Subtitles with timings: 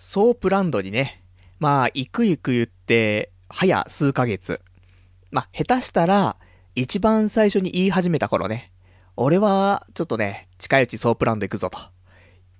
[0.00, 1.24] ソープランドにね、
[1.58, 4.60] まあ、行く行く言って、早数ヶ月。
[5.32, 6.36] まあ、下手したら、
[6.76, 8.70] 一番最初に言い始めた頃ね、
[9.16, 11.80] 俺は、ちょっとね、近いうちソープランド行くぞと。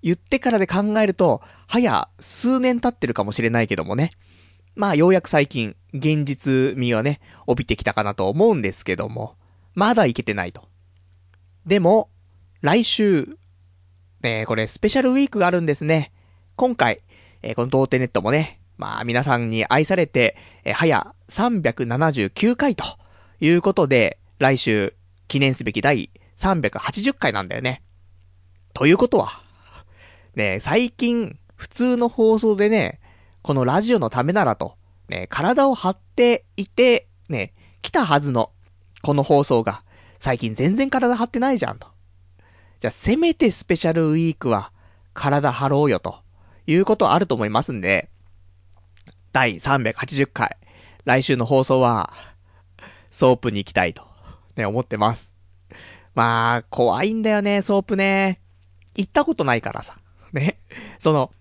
[0.02, 4.10] 言ってからで考えると、早数年経ってるかもしれないけどもね。
[4.74, 9.36] まあ、ようやく最近、現実味はね、帯びてきたかなと思うんですけども、
[9.76, 10.64] まだ行けてないと。
[11.64, 12.10] でも、
[12.62, 13.38] 来週、
[14.22, 16.10] ねこれスペシャルウィークがあるんですね。
[16.56, 17.02] 今回、
[17.42, 22.84] えー、この童貞ネットもね、まあ皆さんに愛されて、えー、早379回と
[23.40, 24.94] いうことで、来週
[25.26, 27.82] 記念すべき第380回なんだよね。
[28.74, 29.42] ということは、
[30.34, 33.00] ね最近普通の放送でね、
[33.42, 34.76] このラジオのためならと、
[35.08, 37.52] ね、体を張っていて、ね、
[37.82, 38.52] 来たはずの、
[39.02, 39.82] この放送が、
[40.18, 41.88] 最近全然体張ってないじゃんと。
[42.80, 44.72] じゃあ、せめてスペシャルウィークは、
[45.14, 46.20] 体張ろうよと。
[46.68, 48.10] いうことあると思いますんで、
[49.32, 50.56] 第380回、
[51.06, 52.12] 来週の放送は、
[53.10, 54.06] ソープに行きたいと、
[54.54, 55.34] ね、思ってます。
[56.14, 58.40] まあ、怖いんだよね、ソープね。
[58.94, 59.96] 行ったことないからさ。
[60.34, 60.58] ね。
[60.98, 61.32] その、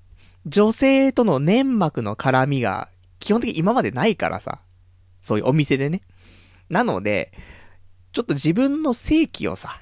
[0.45, 4.61] 女性との粘膜の絡みが、基本的に今までないからさ。
[5.21, 6.03] そういうお店でね。
[6.69, 7.33] なので、
[8.13, 9.81] ちょっと自分の正規をさ、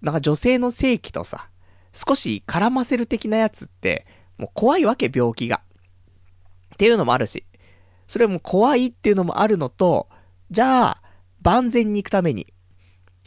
[0.00, 1.50] なんか女性の正規とさ、
[1.92, 4.06] 少し絡ませる的なやつって、
[4.38, 5.62] もう怖いわけ、病気が。
[6.74, 7.44] っていうのもあるし。
[8.06, 10.08] それも怖いっていうのもあるのと、
[10.50, 11.02] じゃあ、
[11.42, 12.52] 万全に行くために、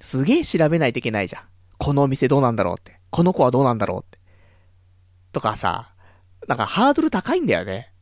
[0.01, 1.43] すげえ調べないといけないじゃん。
[1.77, 2.99] このお店どうなんだろうって。
[3.09, 4.19] この子はどうなんだろうって。
[5.31, 5.93] とかさ、
[6.47, 7.93] なんかハードル高いんだよね。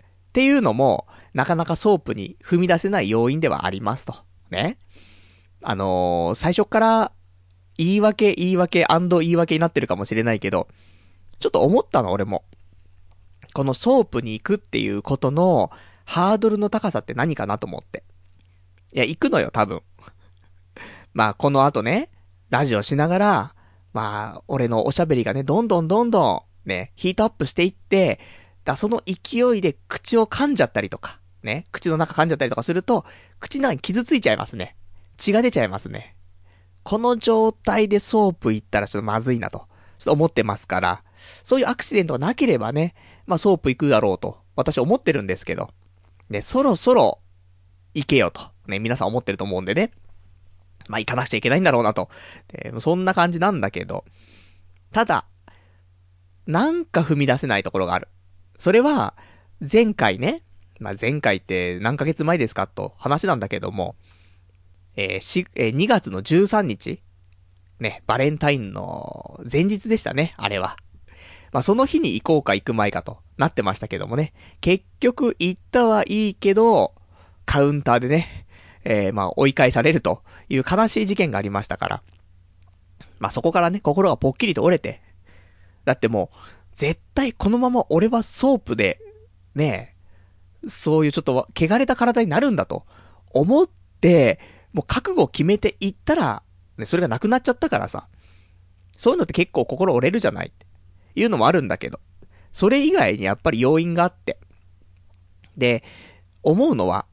[0.00, 4.16] っていうのも、なかなかソープに踏み出せない要因ではありますと。
[4.50, 4.78] ね。
[5.62, 7.12] あのー、最初から
[7.78, 10.68] 言い訳、言い訳言い訳になってるかもしれないけど、
[11.38, 12.44] ちょっと思ったの、俺も。
[13.54, 15.70] このソープに行くっていうことの、
[16.04, 18.04] ハードルの高さって何かなと思って。
[18.92, 19.82] いや、行くのよ、多分。
[21.14, 22.10] まあ、この後ね、
[22.50, 23.54] ラジオしながら、
[23.92, 28.20] まあ、俺のおしゃべりがね、どんどんどんどん、ね、ヒートアップしていって、
[28.64, 33.04] だ、その勢いで口を噛んじゃったりとか、ね、口の中噛んじゃったりとかすると、
[33.40, 34.76] 口の中に傷ついちゃいますね。
[35.16, 36.16] 血が出ちゃいますね。
[36.82, 39.66] この状態でソープ行ったらちょっとまずいなと、
[39.98, 41.02] ちょっと思ってますから、
[41.42, 42.94] そういうアクシデントがなければね、
[43.26, 45.70] まあソープ行くだろうと、私は思ってるんですけど、
[46.30, 47.20] ね、そろそろ、
[47.94, 49.92] 行けよと、ね、皆さん思ってると思うんでね。
[50.88, 52.08] まあ行かなくちゃいけないんだろうなと。
[52.78, 54.04] そんな感じなんだけど、
[54.92, 55.26] ただ、
[56.46, 58.08] なんか踏み出せないところがある。
[58.58, 59.14] それは、
[59.60, 60.42] 前回ね、
[60.78, 63.96] まあ前回って何ヶ月前ですかと話なんだけども、
[64.96, 67.02] えー、し、えー、2月の13日
[67.80, 70.76] ね、バレンタインの前日でしたね、あれは。
[71.56, 74.34] まあ、その日に行こうか行く前かとなってましたけどもね。
[74.60, 76.92] 結局行ったはいいけど、
[77.46, 78.46] カウンターでね、
[78.84, 82.02] えー、まあ、追い返されるという悲しい事件がありましたから。
[83.20, 85.00] まあ、そこからね、心がぽっきりと折れて。
[85.86, 86.36] だってもう、
[86.74, 89.00] 絶対このまま俺はソープで、
[89.54, 89.96] ね
[90.68, 92.84] そういうちょっと、汚れた体になるんだと、
[93.30, 93.66] 思っ
[94.02, 94.40] て、
[94.74, 96.42] もう覚悟を決めていったら、
[96.76, 98.08] ね、それがなくなっちゃったからさ。
[98.98, 100.52] そういうのって結構心折れるじゃない
[101.16, 101.98] いうのもあるんだけど。
[102.52, 104.38] それ以外にやっぱり要因があって。
[105.56, 105.82] で、
[106.42, 107.06] 思うのは、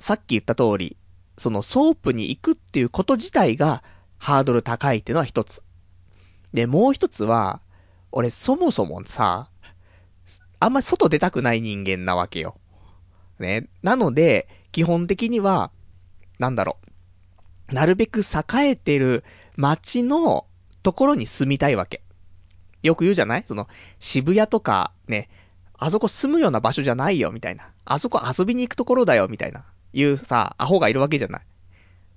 [0.00, 0.96] さっき言った通り、
[1.36, 3.82] そのソープに行くっていうこと自体が
[4.16, 5.62] ハードル高いっていうのは一つ。
[6.52, 7.60] で、もう一つは、
[8.10, 9.50] 俺そもそもさ、
[10.60, 12.58] あんまり外出たくない人間なわけよ。
[13.38, 13.68] ね。
[13.82, 15.70] なので、基本的には、
[16.38, 16.78] なんだろ
[17.70, 17.74] う。
[17.74, 19.24] なるべく栄えてる
[19.56, 20.46] 街の
[20.82, 22.02] ところに住みたいわけ。
[22.82, 23.44] よく言うじゃない？
[23.46, 23.68] その、
[23.98, 25.28] 渋谷とか、ね、
[25.74, 27.70] あそこ住むような場所じゃないよ、みたいな。
[27.84, 29.64] あそこ遊びに行くところだよ、みたいな。
[29.92, 31.42] いうさ、アホがいるわけじゃない。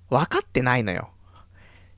[0.10, 1.10] 分かってないのよ。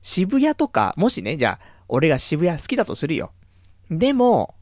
[0.02, 3.32] 渋谷とか、もしね、じゃあ、俺が渋谷好きだとするよ。
[3.90, 4.54] でも、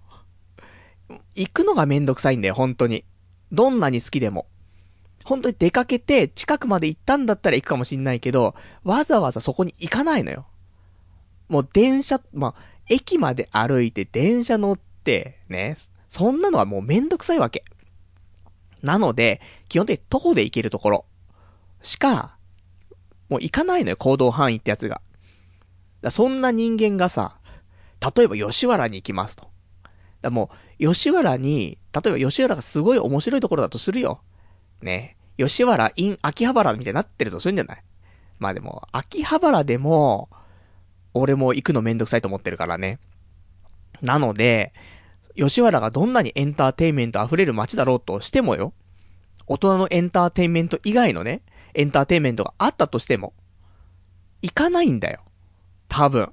[1.35, 3.05] 行くのがめんどくさいんだよ、本当に。
[3.51, 4.47] どんなに好きでも。
[5.25, 10.47] 本当に出かけて近くまで行ったんだったら行くかもしんないけど、わざわざそこに行かないのよ。
[11.49, 15.77] もう電車、まあ、駅まで歩いて電車乗って、ね、
[16.09, 17.65] そんなのはもうめんどくさいわけ。
[18.83, 21.05] なので、基本的に徒歩で行けるところ
[21.83, 22.37] しか、
[23.29, 25.01] もう行かないのよ、行動範囲ってやつが。
[26.01, 27.39] だそんな人間がさ、
[28.17, 29.49] 例えば吉原に行きますと。
[30.21, 30.51] だも
[30.81, 34.21] う、吉原に、例えば吉原がすごい面白いところだとするよ。
[34.81, 35.17] ね。
[35.39, 37.83] 吉原 in 秋葉原みたいになってるとするんじゃない？
[38.39, 40.29] まあでも、秋葉原でも、
[41.15, 42.99] 俺も行くのめんどくさいと思ってるからね。
[44.01, 44.73] なので、
[45.37, 48.73] 吉原がどんなにエンターテインメント溢れる街だろうとしてもよ、
[49.47, 51.43] 大人のエンターテインメント以外のね、
[51.75, 53.33] エンターテインメントがあったとしても、
[54.43, 55.21] 行かないんだよ。
[55.89, 56.33] 多分。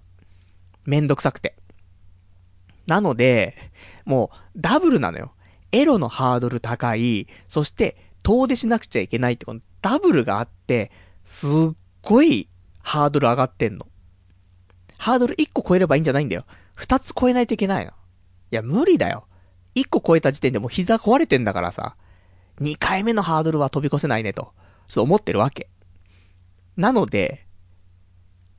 [0.86, 1.56] めんどくさくて。
[2.88, 3.56] なので、
[4.06, 5.34] もう、ダブルなのよ。
[5.72, 10.92] エロのハードル高い、そして、遠出しなくちゃいけないって、このダブルがあって、
[11.24, 12.50] すっごい
[12.82, 13.86] ハードル上がってんの。
[15.00, 16.44] ハードル1個超えればいいんじゃないんだよ。
[16.78, 17.92] 2つ超えないといけないの。
[17.92, 17.94] い
[18.52, 19.28] や、無理だよ。
[19.76, 21.96] 1個超えた時点でもう膝壊れてんだからさ。
[22.60, 24.52] 2回目のハードルは飛び越せないねと、
[24.90, 25.70] ちょっと思ってるわけ。
[26.76, 27.46] なので、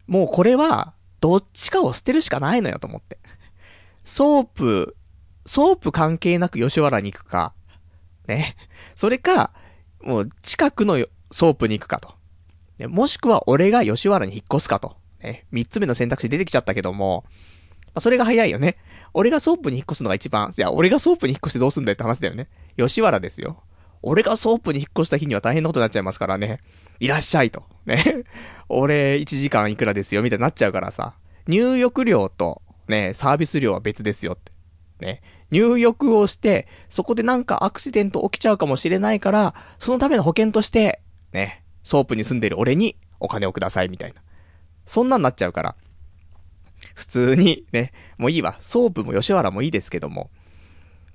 [0.06, 3.18] もうこれは、どっちかを捨てるしかないのよと思って。
[4.02, 4.96] ソープ、
[5.44, 7.52] ソープ関係なく吉原に行くか、
[8.26, 8.56] ね。
[8.94, 9.52] それか、
[10.00, 12.14] もう近くのソープに行くかと。
[12.88, 14.96] もしくは俺が吉原に引っ越すかと。
[15.22, 15.46] ね。
[15.50, 17.24] 三つ目の選択肢出てきちゃったけども、
[17.86, 18.76] まあ、それが早いよね。
[19.12, 22.48] 俺がソープに引っ越すのが一番、いや、俺がソープに引っ越してどうすんだよって話だよね。
[22.76, 23.62] 吉原ですよ。
[24.02, 26.60] 俺がソープに引っ越した日には大変なことになっちゃいますからね。
[27.00, 27.64] いらっしゃいと。
[27.86, 28.24] ね。
[28.68, 31.14] 俺1時間いくらですよ、みたいになっちゃうからさ。
[31.46, 34.52] 入浴料と、ね、サービス料は別ですよって。
[35.00, 35.22] ね。
[35.50, 41.00] 入浴をして、そこでなんかアクシデント起きちゃうかもしれないから、そのための保険として、
[41.32, 44.22] ね、ソープに住んでる俺にお金をくださいみたいな。
[44.90, 45.76] そんなんなっちゃうから。
[46.96, 48.56] 普通に、ね、もういいわ。
[48.58, 50.30] ソープも吉原もいいですけども。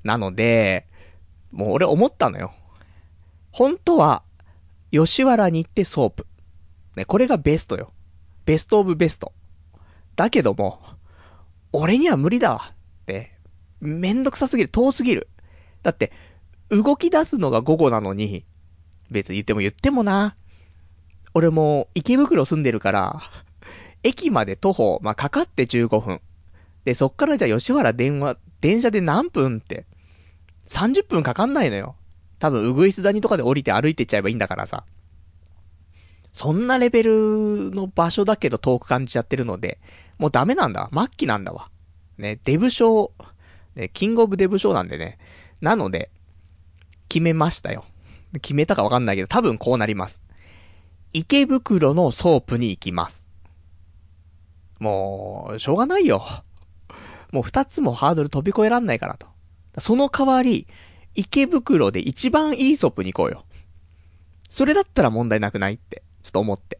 [0.02, 0.88] なので、
[1.52, 2.54] もう俺思ったのよ。
[3.52, 4.24] 本当は、
[4.92, 6.26] 吉原に行ってソープ。
[6.96, 7.92] ね、これがベストよ。
[8.46, 9.34] ベストオブベスト。
[10.16, 10.82] だけども、
[11.74, 12.72] 俺には無理だわ。
[12.72, 13.34] って、
[13.82, 15.28] めんどくさすぎる、遠すぎる。
[15.84, 16.14] だって、
[16.70, 18.46] 動き出すのが午後なのに、
[19.12, 20.38] 別に言っても言ってもな。
[21.34, 23.22] 俺も池袋住んでるから、
[24.06, 26.22] 駅まで徒歩、まあ、かかって15分。
[26.86, 29.88] で、そっからじゃあ吉原電話、電車で何分って、
[30.68, 31.96] 30分かかんないのよ。
[32.38, 34.86] 多分、うぐいす谷とかで降りて歩いてっちゃえばいいんだからさ。
[36.32, 39.80] そんなレベルの場所だけど遠く感じちゃってるので、
[40.20, 40.90] もうダメなんだ。
[40.94, 41.72] 末期なんだわ。
[42.20, 43.12] ね、デブ賞、
[43.76, 45.18] ね、キングオブデブ賞なんでね。
[45.62, 46.12] なので、
[47.10, 47.86] 決めましたよ。
[48.34, 50.22] 決めたかわかんないけど、多分こうなります。
[51.12, 53.25] 池袋のソープに行きます。
[54.86, 56.24] もう、しょうがないよ。
[57.32, 59.26] もう二つもハードル飛び越えらんないからと。
[59.80, 60.68] その代わり、
[61.16, 63.46] 池袋で一番いいソープに行こうよ。
[64.48, 66.80] それだったら問題なくないって、ちょっと思って。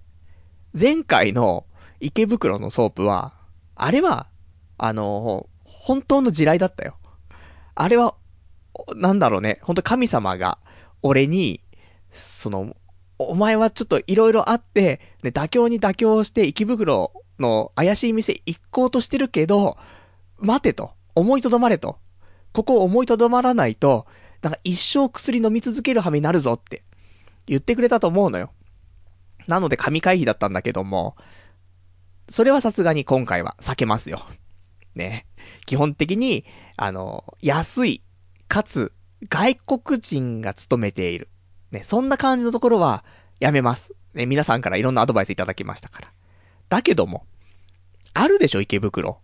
[0.80, 1.66] 前回の
[2.00, 3.34] 池袋のソープは、
[3.74, 4.28] あれは、
[4.78, 6.98] あの、本当の地雷だったよ。
[7.74, 8.14] あれは、
[8.96, 10.60] なんだろうね、本当神様が、
[11.02, 11.60] 俺に、
[12.12, 12.76] その、
[13.18, 19.78] お前はちょっと色々あって、ね、妥協に妥協して池袋の怪しい店行こうとしてるけど、
[20.38, 20.94] 待てと。
[21.16, 21.98] 思いとどまれと。
[22.52, 24.06] ここを思いとどまらないと、
[24.42, 26.84] なんか一生薬飲み続ける羽目になるぞって
[27.48, 28.52] 言ってくれたと思うのよ。
[29.48, 31.16] なので神回避だったんだけども、
[32.30, 34.26] それはさすがに今回は避けますよ。
[34.94, 35.26] ね。
[35.66, 36.46] 基本的に、
[36.76, 38.02] あの、安い、
[38.48, 38.92] かつ、
[39.30, 41.30] 外国人が勤めている。
[41.72, 43.04] ね、そんな感じのところは、
[43.40, 43.94] やめます。
[44.14, 46.12] ね、皆さんからいろんなアドバイスいただきましたから。
[46.70, 47.26] だけども、
[48.14, 49.20] あるでしょ、池袋。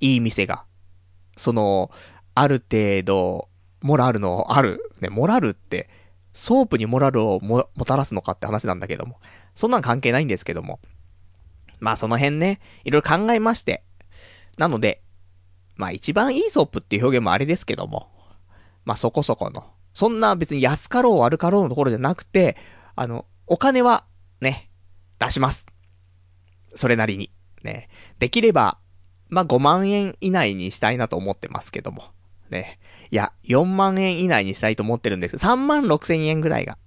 [0.00, 0.64] いい店が。
[1.36, 1.90] その、
[2.34, 3.48] ある程度、
[3.80, 5.88] モラルのある、ね、モラルって、
[6.32, 9.20] ソープにモラルをも、もたらすのかって話なんだけども。
[9.54, 10.80] そんなん関係ないんですけども。
[11.80, 13.84] まあその辺ね、いろいろ考えまして。
[14.58, 15.02] なので、
[15.76, 18.08] まあ一番いいソープっていう表現もあれですけども。
[18.84, 19.64] まあそこそこの。
[19.92, 22.56] そんな別に安かろう悪かろうのところじゃなくて、
[22.96, 24.04] あの、お金は、
[24.40, 24.70] ね、
[25.18, 25.66] 出します。
[26.74, 27.30] それなりに。
[27.62, 27.88] ね。
[28.18, 28.78] できれば、
[29.28, 32.04] まあ5万円以内にしたいなと思ってますけども。
[32.50, 32.78] ね。
[33.10, 35.36] いや、4万円以内にしたいと思ってるんです。
[35.36, 36.78] 3万6千円ぐらいが、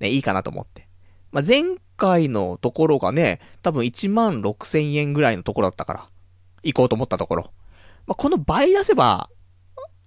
[0.00, 0.88] ね、いいかなと思って。
[1.32, 1.64] まあ、前
[1.96, 6.08] 回のところがね、多分1万6千円ぐらいのところだったから、
[6.62, 7.50] 行こうと思ったところ。
[8.06, 9.30] まあ、この倍出せば、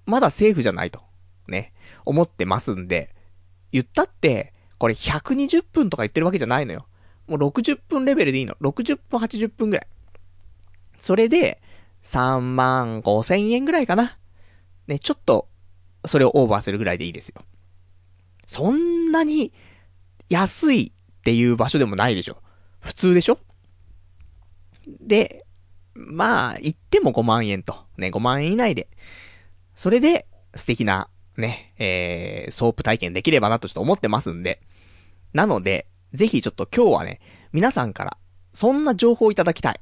[0.06, 1.02] まだセーフじゃないと、
[1.48, 1.74] ね、
[2.06, 3.16] 思ってますんで、
[3.72, 6.88] 言ったって、これ120分とか言ってるわけじゃないのよ。
[7.30, 8.56] もう60分レベルでいいの。
[8.62, 9.88] 60分、80分ぐらい。
[11.00, 11.62] それで、
[12.04, 14.18] 3万5千円ぐらいかな。
[14.88, 15.48] ね、ちょっと、
[16.06, 17.44] それをオーバーするぐらいでいいですよ。
[18.48, 19.54] そんなに、
[20.30, 22.38] 安いっていう場所でもないでしょ。
[22.80, 23.38] 普通でしょ
[25.02, 25.46] で、
[25.94, 27.76] まあ、言っても5万円と。
[27.98, 28.88] ね、5万円以内で。
[29.76, 34.62] それで、素敵な、ね、えー、ソープ体験できればなとちょっと思ってますんで。
[35.34, 37.20] なので、ぜひちょっと今日はね、
[37.52, 38.18] 皆さんから、
[38.54, 39.80] そんな情報をいただきたい。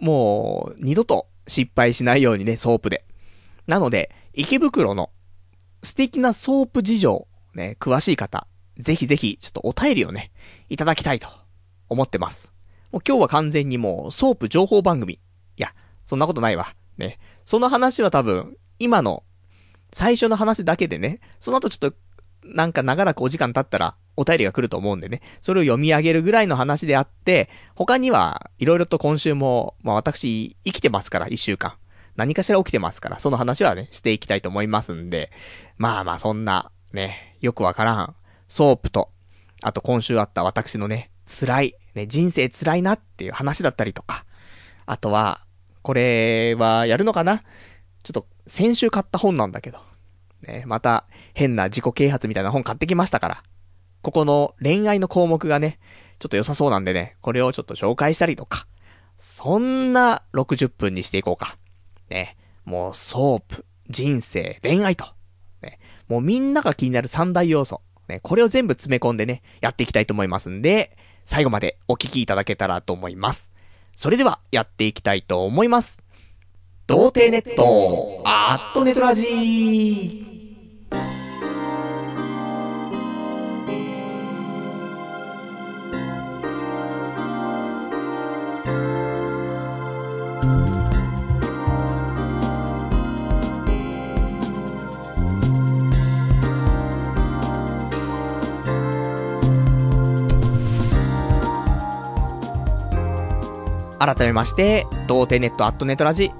[0.00, 3.04] もう、二度と失敗しないようにね、ソープで。
[3.66, 5.10] なので、池袋の
[5.82, 8.46] 素敵なソープ事情、ね、詳しい方、
[8.78, 10.30] ぜひぜひ、ちょっとお便りをね、
[10.68, 11.28] いただきたいと
[11.88, 12.52] 思ってます。
[12.92, 15.14] もう今日は完全にもうソープ情報番組。
[15.14, 15.18] い
[15.56, 15.74] や、
[16.04, 16.74] そんなことないわ。
[16.98, 17.18] ね。
[17.44, 19.24] その話は多分、今の
[19.92, 21.96] 最初の話だけでね、その後ちょっと、
[22.54, 31.74] なんか長らくお時間経ったら、お便りが来ると思うんでね、それを読み上げるぐらいの話であって、他には、いろいろと今週も、まあ私、生きてますから、一週間。
[32.16, 35.30] 何かしら起きてますから、その話はね、していきたいと思いますんで、
[35.76, 38.16] まあまあそんな、ね、よくわからん、
[38.48, 39.10] ソープと、
[39.62, 44.24] あと今週あった私のね、辛い、ね、人生辛いなっていう話だったりとか、
[44.86, 45.42] あとは、
[45.82, 47.42] これはやるのかな？
[48.02, 49.78] ちょっと、先週買った本なんだけど、
[50.46, 53.42] ね、また、変な自己啓発みたいな本買ってきましたから、
[54.02, 55.78] ここの恋愛の項目がね、
[56.18, 58.66] ちょっと良さそうなんでね、これをちょっと紹介したりとか、
[59.18, 61.56] そんな60分にしていこうか。
[62.08, 65.06] ね、もうソープ、人生、恋愛と。
[65.62, 67.80] ね、もうみんなが気になる三大要素。
[68.08, 73.50] ね、これを全部詰め込んでね、やっていきたいと思いますんで、最後までお聞きいただけたらと思います。
[73.96, 76.02] それでは、やっていきたいと思います。
[76.86, 80.35] 童貞ネット、アットねとらじ。
[103.98, 106.30] 改めまして、童貞ネットアットネットラジ、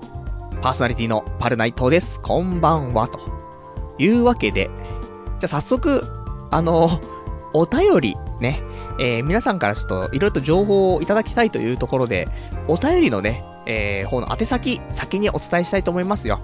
[0.60, 2.20] パーソナリティのパルナイトです。
[2.20, 3.18] こんばんは、と
[3.98, 4.70] いうわけで、
[5.38, 6.02] じゃあ早速、
[6.50, 7.00] あの、
[7.54, 8.62] お便り、ね、
[8.98, 12.28] えー、皆さんからちょっといろいろと情報をいただきたいというところで、
[12.68, 16.40] お便りのね、えー、方の宛先、先にお伝えしたいと思いますよ。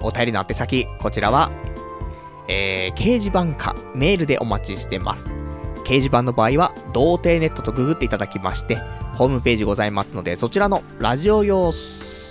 [0.00, 1.50] お便りの宛先、こちらは、
[2.46, 5.34] えー、掲示板か、メールでお待ちしてます。
[5.90, 8.76] 掲示板の場合は、童貞ネットとググっていただきまして、
[9.14, 11.72] ホームページございますので、そちらのラジオ用、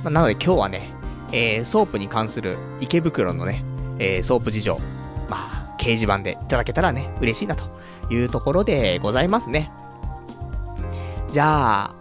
[0.02, 0.90] まあ、なので今日はね、
[1.32, 3.64] えー、ソープに関する池袋のね、
[3.98, 4.78] えー、ソープ事情、
[5.28, 7.64] まあ、掲示板でいただけたらね、嬉しいなと
[8.10, 9.70] いうところでございますね。
[11.30, 11.94] じゃあ、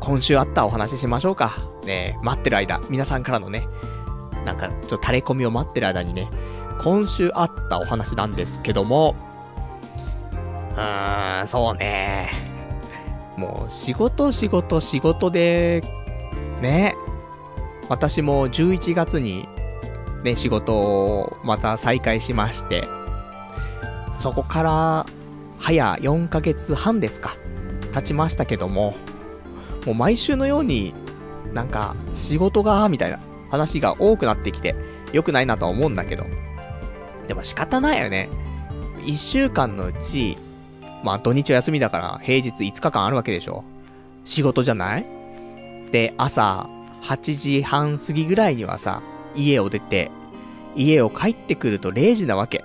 [0.00, 1.75] 今週あったお話ししましょうか。
[1.86, 3.66] ね、待ってる間、皆さんからのね、
[4.44, 6.28] なんか、ちょっと垂れ込みを待ってる間にね、
[6.80, 9.14] 今週あったお話なんですけども、
[10.76, 12.30] うーん、そうね。
[13.36, 15.82] もう、仕事、仕事、仕事で、
[16.60, 16.94] ね。
[17.88, 19.48] 私も11月に、
[20.24, 22.84] ね、仕事をまた再開しまして、
[24.12, 25.06] そこから、
[25.58, 27.36] 早4ヶ月半ですか、
[27.92, 28.94] 経ちましたけども、
[29.86, 30.94] もう毎週のように、
[31.56, 33.18] なんか、仕事が、みたいな
[33.50, 34.76] 話が多くなってきて、
[35.12, 36.24] 良くないなとは思うんだけど。
[37.26, 38.28] でも仕方ないよね。
[39.04, 40.36] 一週間のうち、
[41.02, 43.64] まあ土日は休みだから平日5日間あるわけでしょ。
[44.24, 45.06] 仕事じゃない？
[45.90, 46.68] で、朝
[47.02, 49.00] 8時半過ぎぐらいにはさ、
[49.34, 50.10] 家を出て、
[50.74, 52.64] 家を帰ってくると0時なわけ。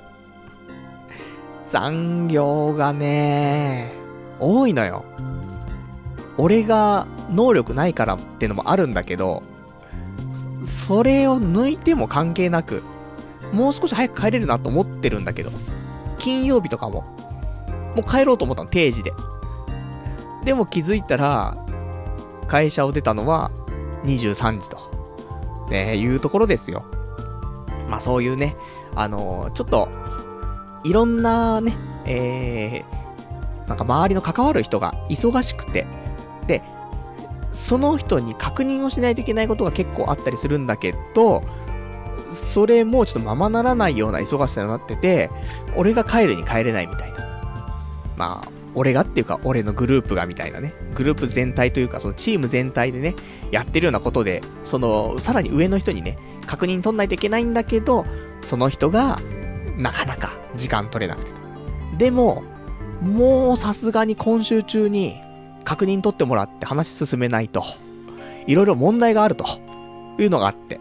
[1.67, 3.93] 残業がね、
[4.39, 5.05] 多いのよ。
[6.37, 9.43] 俺が能力ないからってのもあるんだけど、
[10.65, 12.83] それを抜いても関係なく、
[13.51, 15.51] もう少し早く帰れるなと思ってるんだけど、
[16.19, 17.01] 金曜日とかも、
[17.95, 19.13] もう帰ろうと思ったの、定時で。
[20.45, 21.57] でも気づいたら、
[22.47, 23.51] 会社を出たのは
[24.03, 26.83] 23時と、ね、いうところですよ。
[27.89, 28.55] まあそういうね、
[28.95, 29.89] あのー、ちょっと、
[30.83, 31.73] いろんなね、
[32.05, 35.85] えー、なんか周りの関わる人が忙しくて、
[37.51, 41.43] その人に確認をしないといけないことが結構あったりするんだけど、
[42.31, 45.29] それもちょっとままならないような忙しさになってて、
[45.75, 47.19] 俺が帰るに帰れないみたいな。
[48.17, 50.73] まあ、俺がっていうか、俺のグループがみたいなね。
[50.95, 53.15] グループ全体というか、そのチーム全体でね、
[53.51, 58.05] やってるようなことで、その、さらに上の人にね、確認取んないといけないんだけど、
[58.45, 59.19] その人が、
[59.77, 61.41] なかなか時間取れなくてと。
[61.97, 62.43] でも、
[63.01, 65.19] もうさすがに今週中に、
[65.63, 67.63] 確認取ってもらって話進めないと、
[68.47, 69.45] いろいろ問題があると、
[70.19, 70.79] いうのがあって。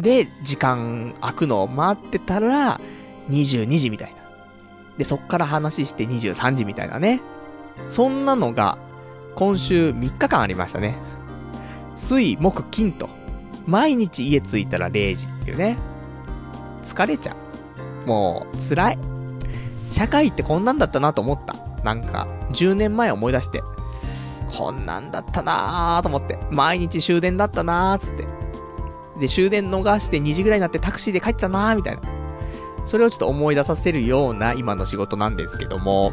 [0.00, 2.80] で、時間空くのを待ってたら、
[3.30, 4.16] 22時みたいな。
[4.98, 7.20] で、そっから話して23時みたいなね。
[7.88, 8.78] そんなのが、
[9.34, 10.96] 今週3日間ありましたね。
[11.96, 13.08] 水、木、金と。
[13.66, 15.76] 毎日家着いたら0時っていうね。
[16.82, 17.36] 疲れちゃ
[18.04, 18.08] う。
[18.08, 18.98] もう、辛い。
[19.90, 21.56] 社会ってこんなんだったなと思った。
[21.82, 23.62] なんか、10年前思い出して。
[24.52, 26.38] こんなんだったなーと思って。
[26.50, 28.26] 毎日終電だったなーつって。
[29.18, 32.02] で、終電逃して2時ぐらいになってタクシーで帰ってたなーみたいな。
[32.84, 36.12] それをちょっと思い出させるような今の仕事なんですけども。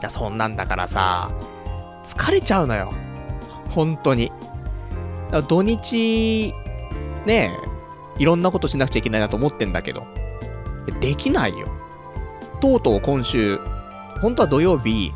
[0.00, 1.30] いや、そんなんだからさ、
[2.04, 2.92] 疲れちゃうのよ。
[3.70, 4.30] 本当に。
[5.48, 6.54] 土日、
[7.26, 7.58] ね
[8.16, 10.06] え、いろんなことしなくちゃいけないなと思ってんだけど、
[11.00, 11.68] できないよ。
[12.60, 13.58] とうとう今週、
[14.20, 15.12] 本当は土曜日、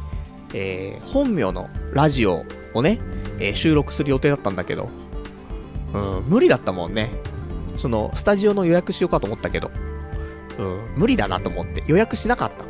[0.54, 2.98] えー、本名のラジオをね、
[3.38, 4.88] えー、収録する予定だったんだけど、
[5.94, 7.10] うん、無理だったもんね。
[7.76, 9.70] その、スタジオの予約しようかと思ったけど、
[10.58, 12.64] うん、無理だなと思って予約しなかった。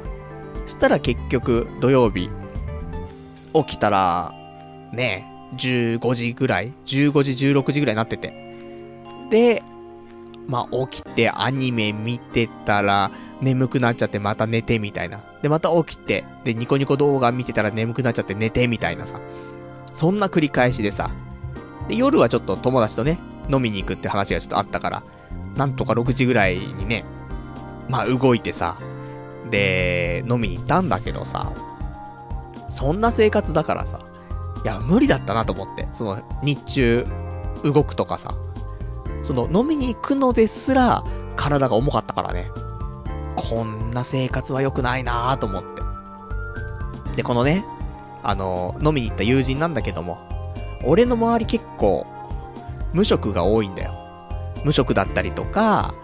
[0.66, 2.28] そしたら結局、土曜日、
[3.54, 4.35] 起きたら、
[4.92, 8.35] ね15時ぐらい ?15 時、16時ぐらいになってて。
[9.30, 9.62] で、
[10.47, 15.23] まあ、起きてアニメ見てたら、眠くなっちゃってまた寝てみたいな。
[15.42, 19.21] で、また起きて、で、ニコニコ動画見てたら眠くなっちゃって寝てみたいなさ。
[19.92, 21.11] そんな繰り返しでさ。
[21.88, 23.18] で、夜はちょっと友達とね、
[23.50, 25.02] 飲みに行くって話がちょっとあったから、
[25.57, 27.04] なんとか6時ぐらいにね、
[27.88, 28.78] まあ動いてさ、
[29.50, 31.50] で、飲みに行ったんだけどさ、
[32.71, 34.00] そんな生活だからさ、
[34.64, 35.88] いや、無理だったなと思って。
[35.95, 37.07] その、日中、
[37.64, 38.35] 動くとかさ。
[39.23, 41.04] その、飲みに行くのですら、
[41.37, 42.50] 体が重かったからね。
[43.42, 45.83] こんな生活は良くないなぁと思って。
[47.16, 47.64] で、このね、
[48.23, 50.18] あの、飲みに行った友人なんだけども、
[50.85, 52.07] 俺の周り結構、
[52.93, 53.95] 無職が多いんだよ。
[54.65, 55.95] 無職だったりとか、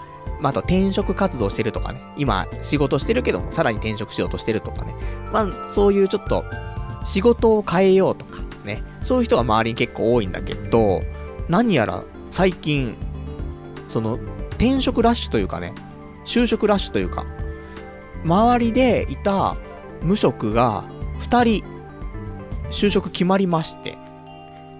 [0.40, 2.00] まあ、と転職活動してるとかね。
[2.16, 4.94] 今、仕事してるけども、さらに転職しようとしてるとかね。
[5.32, 6.44] まあ、そういうちょっと、
[7.04, 8.82] 仕事を変えようとか、ね。
[9.02, 11.02] そういう人が周りに結構多いんだけど、
[11.48, 12.96] 何やら最近、
[13.88, 14.18] その、
[14.50, 15.72] 転職ラッシュというかね、
[16.24, 17.24] 就職ラッシュというか、
[18.24, 19.56] 周りでいた
[20.02, 20.84] 無職が
[21.20, 21.64] 2人、
[22.70, 23.98] 就職決まりまして、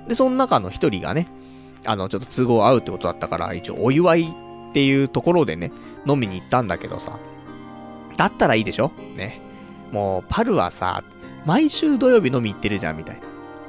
[0.09, 1.28] で、その中の1人がね、
[1.85, 4.22] あの、ちょっと都合合うってことだったから、一応お祝い
[4.70, 5.70] っていうところでね、
[6.07, 7.18] 飲みに行ったんだけどさ、
[8.16, 8.90] だったらいいでしょ？
[9.16, 9.40] ね。
[9.92, 11.04] もう、パルはさ、
[11.46, 13.22] 毎週土曜日飲み行ってるじゃん、みたいな。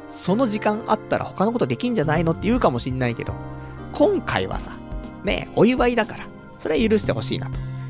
[0.07, 2.31] その時間あったら他のことできんじゃないの？
[2.31, 3.33] って言うかもしんないけど、
[3.91, 4.71] 今回はさ、
[5.23, 6.27] ね、お祝いだから、
[6.65, 7.47] それは許してほしいな、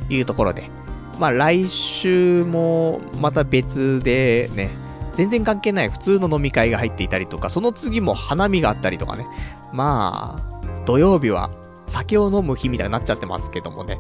[0.10, 0.70] というところで。
[1.18, 4.70] まあ来週もまた別でね、
[5.14, 9.26] 全然関係ない普通の飲み会が入っていたりとか、その次も花見があったりとかね。
[9.72, 11.52] まあ、土曜日は
[11.88, 13.98] 酒を飲む日みたいになっちゃってますけどもね。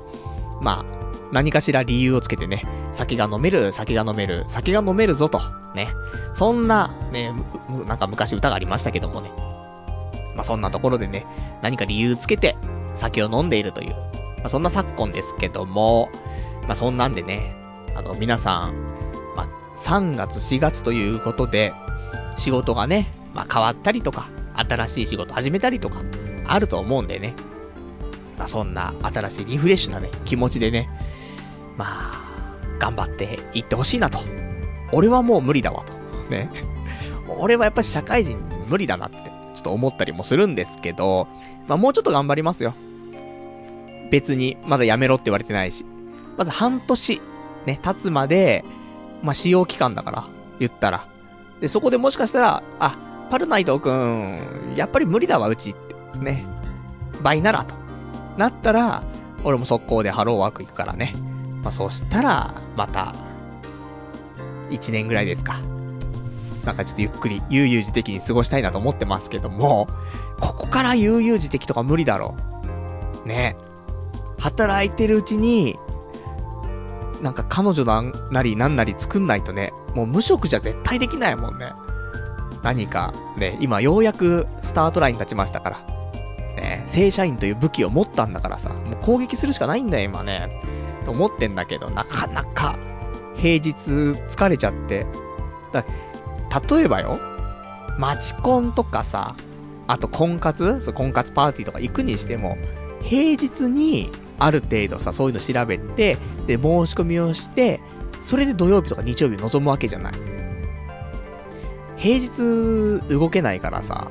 [0.60, 0.86] まあ、
[1.32, 5.40] 何かしら理由をつけてね、酒が飲める、酒が飲める、酒が飲めるぞと、
[5.74, 5.88] ね。
[6.34, 7.34] そんな、ね、
[7.88, 9.32] なんか昔歌がありましたけどもね。
[10.36, 11.26] まあそんなところでね、
[11.62, 12.58] 何か理由つけて
[12.94, 13.96] 酒を飲んでいるという、
[14.46, 16.12] まあそんな昨今ですけども、
[16.68, 17.56] まあそんなんでね、
[17.96, 18.76] あの皆さん、
[19.36, 21.74] まあ3月4月ということで、
[22.36, 26.04] 仕事がね、まあ変わったりとか、新しい仕事始めたりとか、
[26.46, 27.34] あると思うんでね。
[28.38, 30.88] まあそんな新しいリフレッシュなね、気持ちでね、
[31.76, 34.20] まあ、頑張っていってほしいなと。
[34.92, 35.94] 俺はもう無理だわと。
[36.30, 36.52] ね。
[37.40, 39.18] 俺はやっぱり社会人無理だなって、
[39.56, 41.28] ちょっと思ったりもするんですけど、
[41.68, 42.76] まあもうちょっと頑張りますよ。
[44.12, 45.86] 別に、まだやめろって言われてないし。
[46.38, 47.22] まず半年、
[47.66, 48.64] ね、経つまで、
[49.24, 50.28] まあ使用期間だから、
[50.60, 51.08] 言ったら。
[51.60, 52.98] で、そこでもしかしたら、あ、
[53.30, 56.20] パルナイトくん、やっぱり無理だわ、うちって。
[56.20, 56.46] ね。
[57.22, 57.76] 倍ならと。
[58.38, 59.04] なったら、
[59.44, 61.14] 俺も速攻でハローワーク行くからね。
[61.64, 63.16] まあ、そしたら、また、
[64.70, 65.60] 1年ぐらいですか。
[66.66, 69.88] なんかちょっとゆっくり、悠々自適に過ごしたいなと思ってますけども、
[70.40, 72.36] ここから悠々自適とか無理だろ
[73.24, 73.28] う。
[73.28, 73.56] ね。
[74.38, 75.78] 働いてるうちに、
[77.22, 77.86] なんか彼女
[78.32, 81.74] なりなんなり作んないとね、もう無職じゃ絶対できないもんね。
[82.64, 85.80] 何か、ね、今ようやくスタートライン立ちましたから。
[86.56, 90.62] ね、正社員という武器を持ったんだからさ、もう攻撃するしかないんだよ、今ね。
[91.06, 92.76] と思ってんだけど、なかなか、
[93.36, 95.06] 平日疲れちゃって。
[95.74, 95.86] だ
[96.70, 97.20] 例えばよ、
[97.98, 99.36] マチコンとかさ、
[99.88, 100.82] あと婚活？
[100.82, 102.58] そう、婚活パーティーとか行くにしても、
[103.02, 106.18] 平日にある程度さ、そういうの調べて、
[106.48, 107.80] で、申し込みをして、
[108.24, 110.14] それで土曜日とか日曜日臨むわけじゃない。
[111.98, 114.10] 平日動けないからさ、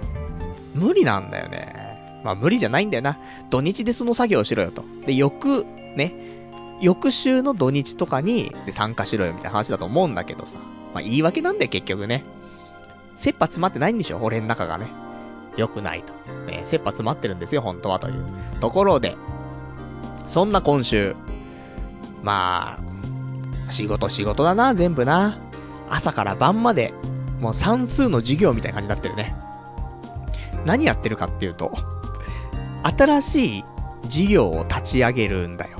[0.74, 2.20] 無理なんだよね。
[2.24, 3.18] まあ無理じゃないんだよな。
[3.50, 4.84] 土日でその作業をしろよと。
[5.06, 5.64] で、翌、
[5.96, 6.14] ね、
[6.80, 10.58] 翌週の土日とかに参加しろよみたいな話だと思うんだけどさ。
[10.94, 12.24] まあ言い訳なんだよ結局ね。
[13.16, 14.86] 切羽詰まってないんでしょ俺の中がね。
[15.56, 16.12] 良くないと。
[16.46, 18.24] ね、切羽詰まってるんですよ、本当はという。
[18.60, 19.16] ところで、
[20.26, 21.14] そんな今週、
[22.22, 22.78] ま
[23.68, 25.38] あ、仕事仕事だな、全部な。
[25.90, 26.92] 朝から晩まで、
[27.40, 29.34] もう算数の授業みたいな感じになってるね。
[30.64, 31.72] 何やってるかっていうと、
[32.82, 33.64] 新しい
[34.08, 35.78] 事業を立ち上げるんだよ。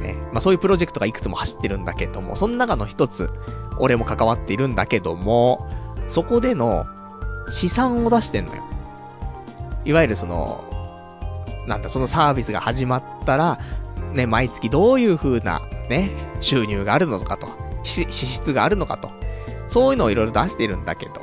[0.00, 0.14] ね。
[0.32, 3.30] まあそういうプロジェクトがいくつも走ってるんだけども、その中の一つ、
[3.78, 5.68] 俺も関わっているんだけども、
[6.06, 6.86] そこでの
[7.50, 8.62] 資産を出してんのよ。
[9.84, 10.64] いわゆるその、
[11.68, 13.58] なんだ、そのサービスが始まったら、
[14.14, 17.48] ね、毎月どういう風な、ね、収入があるのかと、
[17.84, 19.10] 支出があるのかと、
[19.68, 21.20] そういうのをいろいろ出してるんだけど、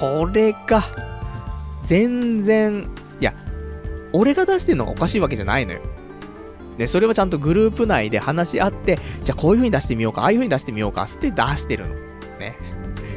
[0.00, 0.84] これが、
[1.84, 2.88] 全然、
[3.20, 3.34] いや、
[4.12, 5.80] 俺が出してるのがおかしいわけじゃないのよ。
[6.78, 11.94] ね、それはちゃんとグループ内で話し合って、じゃあこういう風に出してみようか、ああいう風に出してみようか、つって出してるの。
[12.38, 12.54] ね。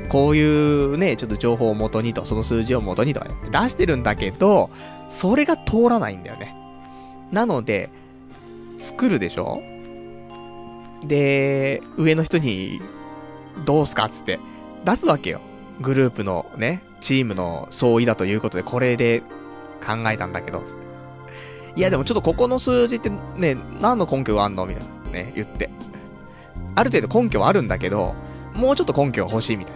[0.10, 4.72] こういうね、ちょっと情報を元にと、その数字を元にとか、ね、出してるんだけど、
[5.12, 6.56] それが通らないんだよね。
[7.32, 7.90] なので、
[8.80, 9.62] 作るでしょ？
[11.04, 12.82] で、上の人に、
[13.66, 14.40] どうすかつって、
[14.86, 15.42] 出すわけよ。
[15.82, 19.22] グループのね、チームの総意だということで、これで
[19.86, 20.64] 考えたんだけど、
[21.76, 24.66] いやでもちょっとここの数字ってね、何の根拠があんの？
[24.66, 25.12] みたいな。
[25.12, 25.70] ね、言って。
[26.76, 28.16] ある程度根拠はあるんだけど、
[28.54, 29.76] もうちょっと根拠が欲しいみたい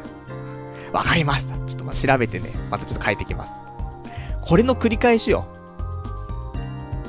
[0.91, 0.99] な。
[0.99, 1.57] わかりました。
[1.65, 3.53] ちょっとま調べてね、またちょっと書いてきます。
[4.47, 5.45] これの繰り返しよ。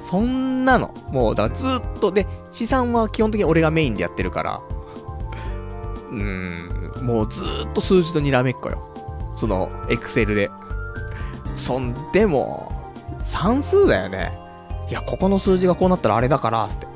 [0.00, 4.60] そんなの、もう、だずっと、で、資産は基本的に俺がメインでやってるから、
[6.10, 8.78] うーん、もうずっと数字とにらめっこよ。
[9.34, 10.50] その、エクセルで。
[11.56, 12.72] そんでも、
[13.22, 14.38] 算数だよね。
[14.88, 16.86] いや、ここの数字がこうなったらあれだから、つって。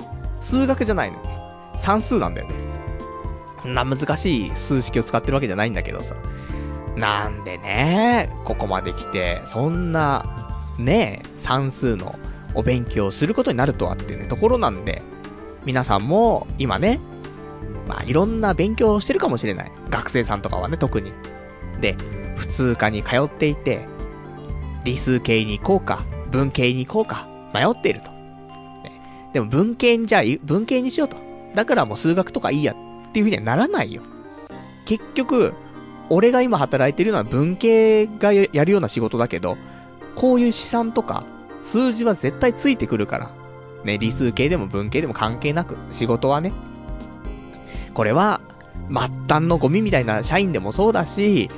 [0.41, 1.19] 数学じゃないの。
[1.77, 2.55] 算数なんだよね。
[3.63, 6.15] こんな難しい数式を使ってるわけじゃないんだけどさ。
[6.97, 12.15] なんでね、ここまで来て、そんな、ね、算数の
[12.55, 15.03] お勉強をすることになるとはっていうね、ところなんで、
[15.65, 17.01] 皆さんも今ね、
[17.87, 19.73] まあいろんな勉強をしてるかもしれない。
[19.91, 21.13] 学生さんとかはね、特に。
[21.81, 21.97] で、
[22.37, 23.87] 普通科に通っていて、
[24.85, 28.11] 理数系に行こうか、文系に行こうか、迷っていると。
[28.11, 31.17] ね、でも文系にじゃあ、文系にしようと。
[31.55, 34.03] だからもう数学とかいいやっていうふうにはならないよ。
[34.87, 35.55] 結局、
[36.11, 39.57] 俺が今働いてるのは文系がやるような仕事だけど、
[40.17, 41.25] こういう資産とか、
[41.63, 43.31] 数字は絶対ついてくるから。
[43.85, 46.53] ね、理数系でも文系でも関係なく、仕事はね。
[47.95, 48.41] これは、
[48.89, 51.49] 末端のゴミみたいな社員でもそうだし、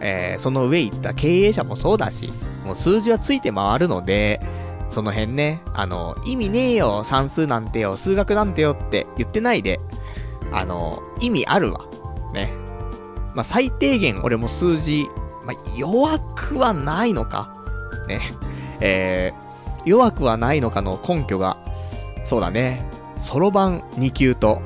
[0.00, 2.32] えー、その上行った経営者もそうだし、
[2.66, 4.40] もう数字はついて回るので、
[4.88, 9.80] その辺ね、あの、意味ねえよ、算数なんてよ、数学なんてよって言ってないで、
[10.52, 11.86] あの、意味あるわ。
[12.34, 12.52] ね。
[13.34, 15.08] まあ、最低限俺も数字、
[15.44, 17.54] まあ、弱くはないのか。
[18.06, 18.20] ね。
[18.80, 21.56] えー、弱くはないのかの根拠が、
[22.24, 22.86] そうだね。
[23.16, 24.60] そろばん2級と、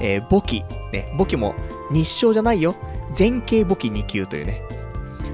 [0.00, 0.64] えー、簿記。
[0.92, 1.12] ね。
[1.16, 1.54] 簿記も
[1.90, 2.74] 日照じゃないよ。
[3.16, 4.62] 前傾簿記2級というね。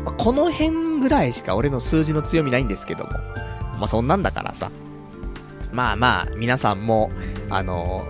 [0.04, 3.10] まあ、この辺ぐらいしか俺の数字の強みないんですけども。
[3.10, 4.70] まあ、そんなんだからさ。
[5.72, 7.10] まあまあ、皆さんも、
[7.50, 8.06] あの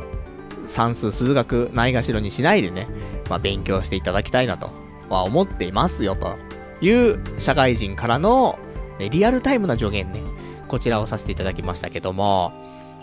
[0.65, 2.87] ー、算数、数学、ないがしろにしないでね、
[3.29, 4.71] まあ、勉強していただきたいなと
[5.09, 6.37] は思っていますよ、と
[6.81, 8.59] いう社会人からの、
[8.99, 10.21] ね、リアルタイムな助言ね、
[10.69, 12.53] こちらをさせていただきましたけども、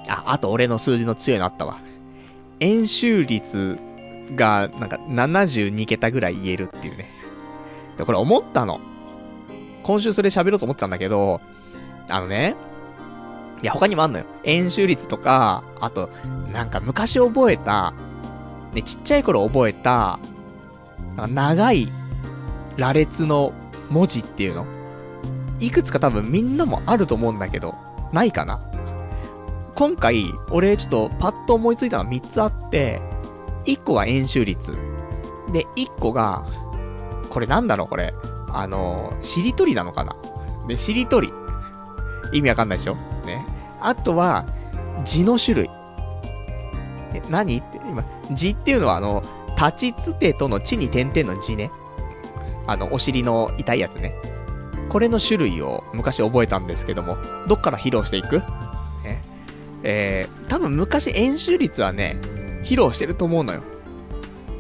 [0.07, 1.79] あ、あと俺の数字の強いのあったわ。
[2.59, 3.77] 円周率
[4.35, 7.09] が、なんか72桁ぐらい言えるっていうね。
[7.97, 8.79] で、これ思ったの。
[9.83, 11.41] 今週それ喋ろうと思ってたんだけど、
[12.09, 12.55] あのね、
[13.61, 14.25] いや、他にもあんのよ。
[14.43, 16.09] 円周率とか、あと、
[16.51, 17.93] なんか昔覚えた、
[18.73, 20.19] ね、ちっちゃい頃覚えた、
[21.15, 21.87] 長い
[22.77, 23.53] 羅列の
[23.89, 24.65] 文字っていうの？
[25.59, 27.75] いくつか多分みんなもあると思うんだけど、
[28.11, 28.59] ないかな？
[29.75, 33.01] 今回、俺ちょっとパッと思いついたのは3つあって、
[33.65, 34.71] 1個が円周率。
[35.51, 36.45] で、1個が、
[37.29, 38.13] これなんだろうこれ？
[38.49, 40.15] あの、しりとりなのかな？
[40.67, 41.31] で、しりとり。
[42.31, 42.95] 意味わかんないでしょ？
[43.25, 43.45] ね。
[43.81, 44.45] あとは、
[45.05, 45.69] 字の種類。
[47.13, 47.57] え、何？
[47.57, 49.23] って、今、字っていうのはあの、
[49.55, 51.71] 立ちつてとの地に点々の字ね。
[52.65, 54.15] あの、お尻の痛いやつね。
[54.89, 58.39] これの種類を昔覚えたんですけども、どっから披露していく？
[59.03, 59.21] ね。
[59.83, 62.17] えー、多分昔演習率はね、
[62.63, 63.61] 披露してると思うのよ。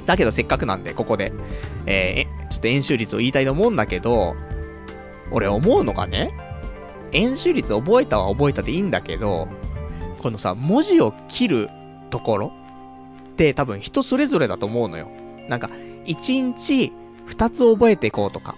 [0.05, 1.31] だけどせっかくなんで、ここで、
[1.85, 4.35] えー、ちょっと演習率を言いたいと思うんだけど、
[5.31, 6.35] 俺思うのがね、
[7.11, 9.47] 演習率覚えたは覚えたでいいんだけど、
[10.19, 11.69] このさ、文字を切る
[12.09, 12.53] ところ
[13.33, 15.07] って多分人それぞれだと思うのよ。
[15.49, 15.69] なんか、
[16.05, 16.93] 1日
[17.27, 18.55] 2つ覚えていこうとか。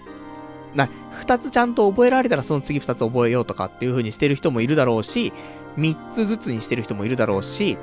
[0.74, 0.88] な、
[1.22, 5.32] 2つちゃんと覚えられたらその次2つ覚えようとかっていう風にしてる人もいるだろうし、
[5.78, 7.78] 3つずつにしてる人もいるだろうし、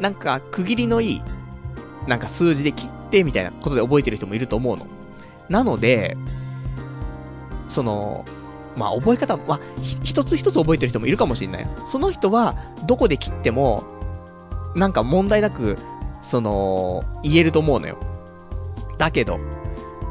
[0.00, 1.22] なんか区切りのいい、
[2.06, 4.86] なんか数字で切ってみたいなことで覚えてる人もいると思うの。
[5.48, 6.16] なので、
[7.68, 8.24] その、
[8.76, 9.58] まあ覚え方は、
[10.02, 11.66] 一つ一つ覚えてる人もいるかもしれない。
[11.88, 12.56] その人は、
[12.86, 13.84] どこで切っても、
[14.76, 15.78] なんか問題なく、
[16.26, 17.98] その、言えると思うのよ。
[18.98, 19.38] だけど、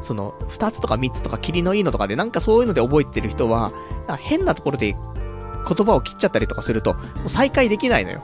[0.01, 3.73] その、二つとか三つとか切りのいいのとかで、なんかそういうので覚えてる人は、
[4.21, 8.19] 変なところで言葉を切っちゃったりとかすると、もう再開できないのよ。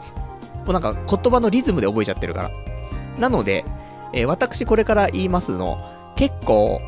[0.66, 2.52] もうなんか言葉のリズムで覚えちゃってるから。
[3.20, 3.66] なので、
[4.14, 5.84] えー、私これから言いますの、
[6.16, 6.80] 結構、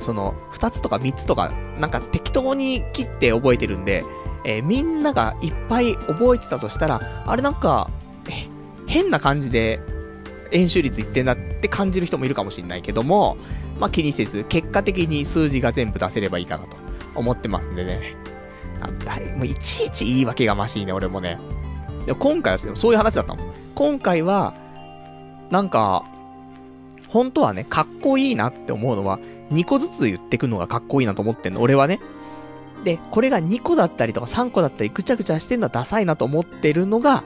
[0.00, 4.04] その、二つとか三つとか、なんか適当に切って覚えてるんで、
[4.44, 7.88] えー、みんながいっぱい覚えてたとしたら、あれなんか、
[8.90, 9.80] 変な感じで、
[10.52, 13.36] 演習率いってんだって感じる人もいるかもしれないけども、
[13.78, 16.76] まあ、気にせず、結果的に数字が全部出せればいいかなと
[17.14, 18.14] 思ってますんでね。
[19.36, 21.38] もういちいち言い訳がましいね、俺もね。
[22.06, 23.54] でも今回はそういう話だったの。
[23.74, 24.54] 今回は、
[25.50, 26.04] なんか、
[27.08, 29.18] 本当はね、かっこいいなって思うのは、
[29.52, 32.00] 2個ずつ言ってくのがかっこいいなと思ってんの、俺はね。
[32.84, 37.24] で、これが2個だったりとか3個だったりぐちゃぐちゃしてんのはダサいなと思ってるのが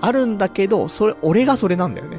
[0.00, 2.18] あるんだけど、それ、俺がそれなんだよね。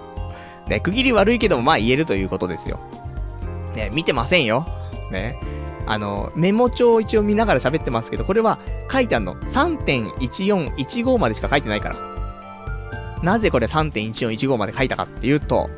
[0.67, 2.79] ね、区切り悪いけどもまあ言えるということですよ。
[3.75, 4.65] ね、見てませんよ。
[5.11, 5.37] ね。
[5.87, 8.59] あの、メモ帳を一応見ながら喋ってますけど、これは
[8.91, 9.35] 書いてあるの。
[9.35, 11.95] 3.1415までしか書いてないから。
[13.23, 15.69] なぜこれ3.1415まで書いたかっていうと、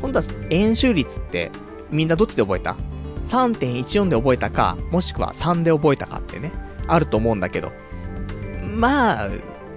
[0.00, 1.50] 本当は演習率って
[1.90, 2.76] みんなどっちで覚えた
[3.24, 6.52] ?3.14 で覚えたか、もしくは3で覚えたかってね、
[6.86, 7.72] あると思うんだけど。
[8.76, 9.28] まあ、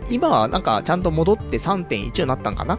[0.09, 2.77] 今はなんかちゃんと戻って3.14になったんかな？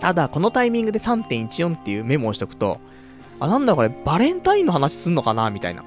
[0.00, 2.80] ただ、このタイミングで3.14っていうメモをしとくと、
[3.40, 5.84] あ、なんだこれ、バレンタインの話すんのかなみたいな。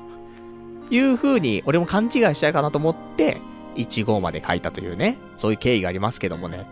[0.90, 3.38] いう風に、俺も勘違いしちゃうかなと思って、
[3.76, 6.66] 15まで書いたというね、そういう経緯がありますけどもね。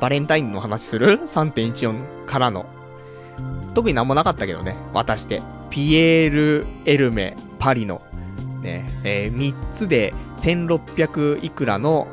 [0.00, 2.66] バレンタインの話する ?3.14 からの。
[3.74, 5.42] 特になんもなかったけどね、渡して。
[5.70, 8.02] ピエール・エルメ、パリの、
[8.62, 12.08] ね、えー、3つで1600いくらの、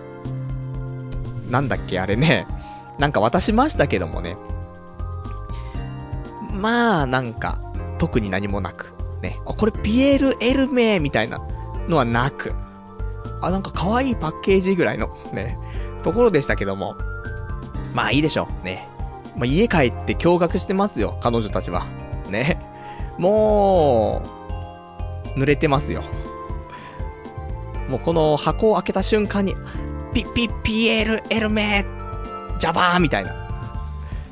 [1.49, 2.47] なんだっけ、あれね、
[2.97, 4.37] なんか渡しましたけどもね。
[6.51, 7.59] まあ、なんか、
[7.97, 8.93] 特に何もなく。
[9.21, 9.39] ね。
[9.45, 11.41] あ、これピエール・エルメみたいな
[11.87, 12.53] のはなく。
[13.41, 15.57] あ、なんか可愛いパッケージぐらいの、ね、
[16.03, 16.95] ところでしたけども。
[17.93, 18.65] まあいいでしょう。
[18.65, 18.87] ね。
[19.35, 21.85] まあ、家帰って驚愕してますよ、彼女たちは。
[22.29, 22.59] ね。
[23.17, 24.21] も
[25.35, 26.03] う、濡れてますよ。
[27.89, 29.55] もうこの箱を開けた瞬間に、
[30.13, 32.02] ピッピッピエール・エルメー
[32.63, 33.35] ジャバーみたいな。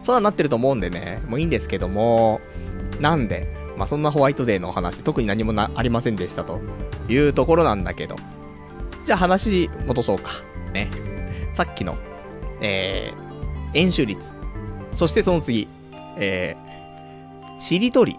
[0.03, 2.39] そんなになってると思うんでね、もういいんですけども、
[3.01, 6.61] なんで、まあ、そんなホワイトデーのお話、特に何もな、ありませんでしたと
[7.09, 8.15] いうところなんだけど。
[9.03, 10.31] じゃあ話戻そうか。
[10.71, 10.89] ね。
[11.51, 11.97] さっきの、
[12.61, 14.33] えー、演習率。
[14.93, 15.67] そしてその次、
[16.15, 18.15] えー、しりとり。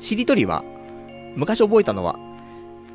[0.00, 0.64] しりとりは、
[1.36, 2.18] 昔覚えたのは、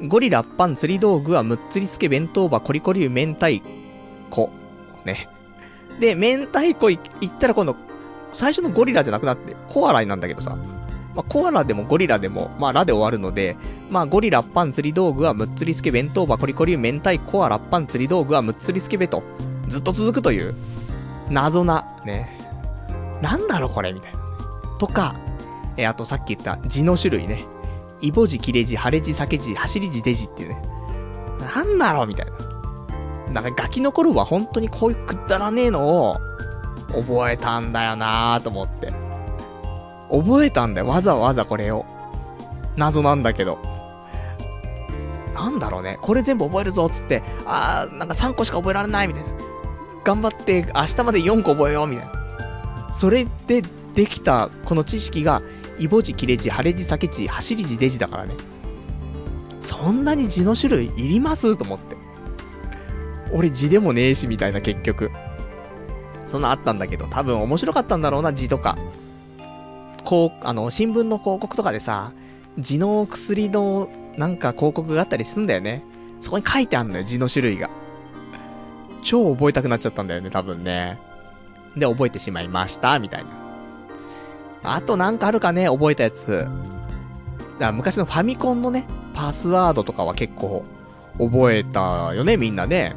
[0.08, 3.62] ゴリラッパン釣り道具はむっつりすけ弁当場コリコリ明太
[4.32, 4.50] 子。
[5.06, 5.30] ね。
[6.00, 7.00] で、明太子いっ
[7.40, 7.76] たら今度、
[8.34, 10.58] 最初のゴリラじゃなくなって、コアラになんだけどさ。
[11.16, 13.56] まあ、コアラでもゴリラでも、まあ、ラで終わるので、
[13.90, 19.24] まあ、ゴリラパン釣り道具はむっつりすけ弁当箱リコリ明太コアラパン釣り道具はむっつりすけべと、
[19.68, 20.54] ずっと続くという、
[21.32, 22.38] 謎な、ね。
[23.22, 24.20] なんだろこれみたいな。
[24.78, 25.16] とか、
[25.76, 27.46] えあとさっき言った字の種類ね。
[28.00, 30.62] イボ字、切れ字、晴れ字、酒字、走り字、デ字っていうね。
[31.56, 32.32] なんだろうみたいな。
[33.32, 36.20] なんかガキの頃は本当にこういうくだらねえのを
[36.90, 38.94] 覚えたんだよなーと思って。
[40.10, 41.86] 覚えたんだよ、わざわざこれを。
[42.78, 43.60] 謎なんだけど。
[45.34, 46.00] なんだろうね。
[46.02, 47.22] これ全部覚えるぞっ、つって。
[47.46, 49.30] あー、なんか3個しか覚えられない、みたいな。
[50.04, 52.94] 頑張って、明日まで4個覚えよう、みたいな。
[52.94, 53.62] それで
[53.94, 55.42] できた、この知識が、
[55.78, 58.36] イボ字、切れ字、晴れ字、酒字、走り字、デジだからね。
[59.62, 61.58] そんなに字の種類いります？
[61.58, 61.98] と思って。
[63.34, 65.12] 俺字でもねえし、みたいな結局。
[66.28, 68.78] そんなあったんだけど、多分面白かったんだろうな、字とか。
[70.04, 72.12] こう、あの、新聞の広告とかでさ、
[72.58, 75.84] 字の薬のなんか広告があったりすんだよね。
[76.20, 77.70] そこに書いてあんのよ、字の種類が。
[79.04, 80.98] 超覚えたくなっちゃったんだよね、多分ね。
[81.76, 83.30] で、覚えてしまいました、みたいな。
[84.64, 86.28] あとなんかあるかね、覚えたやつ。
[86.32, 86.52] だか
[87.60, 90.66] ら昔のファミコンのね、パスワードとかは結構
[91.20, 92.96] 覚えたよね、みんなね。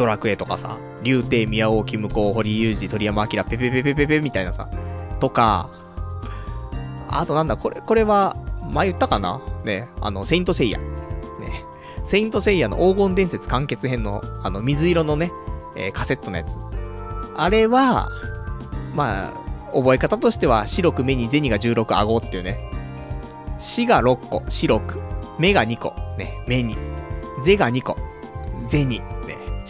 [0.00, 4.70] ドラクエとかさ、竜帝、宮尾、向こう、堀裕二、鳥山明、ペペペペペペみたいなさ、
[5.20, 5.68] とか、
[7.06, 8.34] あとなんだ、これ、これは、
[8.70, 9.42] 前言ったかな？
[9.64, 10.78] ね、あの、セイントセイヤ。
[10.78, 10.86] ね、
[12.02, 15.30] セイントセイヤの黄金伝説完結編の、あの、水色のね、
[15.76, 16.58] えー、カセットのやつ。
[17.36, 18.08] あれは、
[18.94, 19.32] まあ、
[19.74, 22.58] 覚え方としては、白く目に銭が16顎っていうね。
[23.58, 24.98] 死が6個、白く。
[25.38, 26.78] 目が2個、ね、目に。
[27.42, 27.98] ゼが2個、
[28.66, 28.88] 銭。
[28.88, 29.02] ね、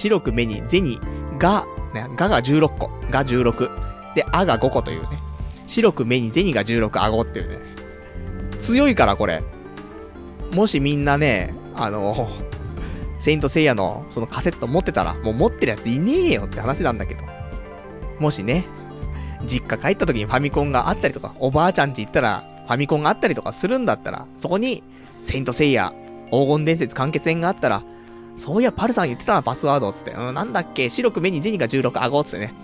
[0.00, 0.98] 白く目に銭
[1.38, 4.14] が、ね、がが16個、が16。
[4.14, 5.08] で、あが5個というね。
[5.66, 7.58] 白く目に銭が16顎っていうね。
[8.58, 9.42] 強いからこれ。
[10.54, 12.28] もしみんなね、あの、
[13.18, 17.22] セイントセイヤのそのカセット持ってたら、もう持ってるやついねえよって話なんだけど。
[18.18, 18.64] もしね、
[19.46, 24.82] 実家帰った時にファミコンがあったりとか、おばあちゃんち行ったらファミコンがあったりとかするんだったら、そこに、
[25.20, 25.92] セイントセイヤ、
[26.30, 27.82] 黄金伝説完結編があったら、
[28.36, 30.12] そういや、パルさん言ってたな、パスワード、つって。
[30.12, 32.54] うん、なんだっけ、白く目に銭が16、顎、つってね。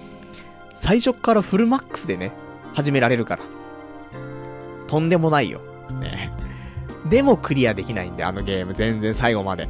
[0.72, 2.32] 最初からフルマックスでね、
[2.74, 3.42] 始められるから。
[4.86, 5.60] とんでもないよ。
[6.00, 6.32] ね。
[7.08, 9.68] でもクリアできないんで、あのゲーム、全然最後まで。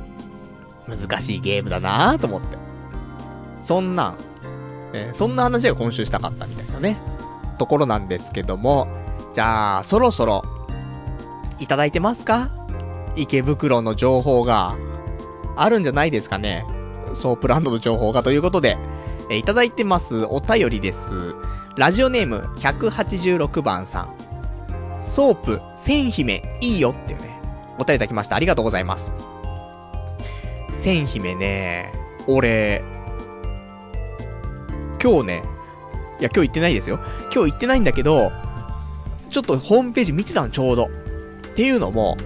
[0.89, 2.57] 難しいゲームだなぁと思って。
[3.61, 4.17] そんなん、
[4.93, 6.97] ね、そんな話が今週したかったみたいなね、
[7.59, 8.87] ところなんですけども、
[9.35, 10.45] じゃあ、そろそろ、
[11.59, 12.51] いただいてますか？
[13.17, 14.77] 池袋の情報が、
[15.57, 16.65] あるんじゃないですかね。
[17.15, 18.77] ソープランドの情報がということで、
[19.31, 20.25] えいただいてます。
[20.27, 21.35] お便りです。
[21.77, 24.15] ラジオネーム186番さん。
[25.01, 27.41] ソープ、千姫、いいよっていうね、
[27.79, 28.37] お便りいただきました。
[28.37, 29.11] ありがとうございます。
[30.73, 31.93] 千姫ね、
[32.27, 32.83] 俺、
[35.03, 35.43] 今日ね、
[36.21, 36.99] いや、今日行ってないですよ。
[37.35, 38.33] 今日行ってないんだけど、
[39.31, 40.87] ちょっとホームページ見てたの、ちょうど。
[40.87, 40.89] っ
[41.57, 42.17] ていうのも、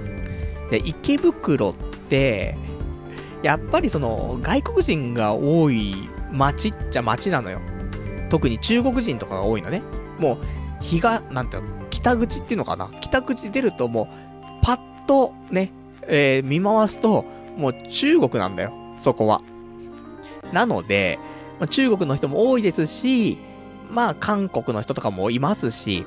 [0.71, 1.75] で池袋っ
[2.09, 2.57] て、
[3.42, 7.61] やっぱりその、外国人が多い街っちゃ街なのよ。
[8.29, 9.83] 特に中国人とかが多いのね。
[10.18, 10.38] もう、
[10.81, 14.09] 日が、なんていうの、北口っていうのかな北口出るとも
[14.62, 15.72] う、パッとね、
[16.03, 17.24] えー、見回すと、
[17.57, 18.72] もう中国なんだよ。
[18.98, 19.42] そこは。
[20.53, 21.18] なので、
[21.59, 23.38] まあ、中国の人も多いですし、
[23.90, 26.07] まあ韓国の人とかもいますし、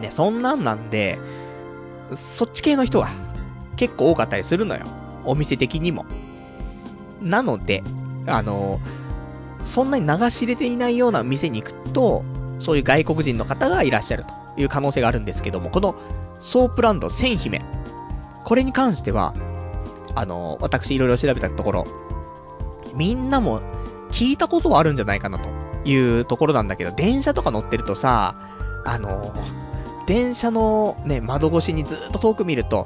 [0.00, 1.18] ね、そんなんなんで、
[2.14, 3.08] そっち系の人が
[3.76, 4.84] 結構多かったりするのよ。
[5.24, 6.04] お店的にも。
[7.20, 7.82] なので、
[8.26, 8.80] あの
[9.64, 12.24] そんなに名が知れていないような店に行くと、
[12.58, 15.94] そういう外国人の方がいらっしゃるという可能性があるんですけども、この
[16.40, 17.62] ソープランド千姫。
[18.44, 19.34] これに関しては、
[20.14, 21.86] あの私いろいろ調べたところ、
[22.94, 23.60] みんなも
[24.10, 25.48] 聞いたことはあるんじゃないかなと
[25.88, 28.34] いうところなんだけど、電車とか乗ってるとさ、
[28.84, 29.32] あの
[30.06, 32.84] 電車のね、窓越しにずっと遠く見ると、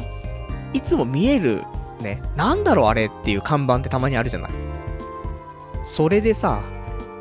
[0.73, 1.65] いつも見える、
[2.01, 4.51] ね、なんだろうあれっていう看板ってたまにあるじゃない？
[5.85, 6.61] それでさ、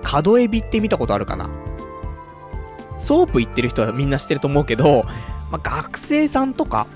[0.04, 1.50] 角海老って見たことあるかな？
[2.98, 5.04] ソープ行ってる人はみんな知ってると思うけど、
[5.52, 6.88] まあ、学生さんとか、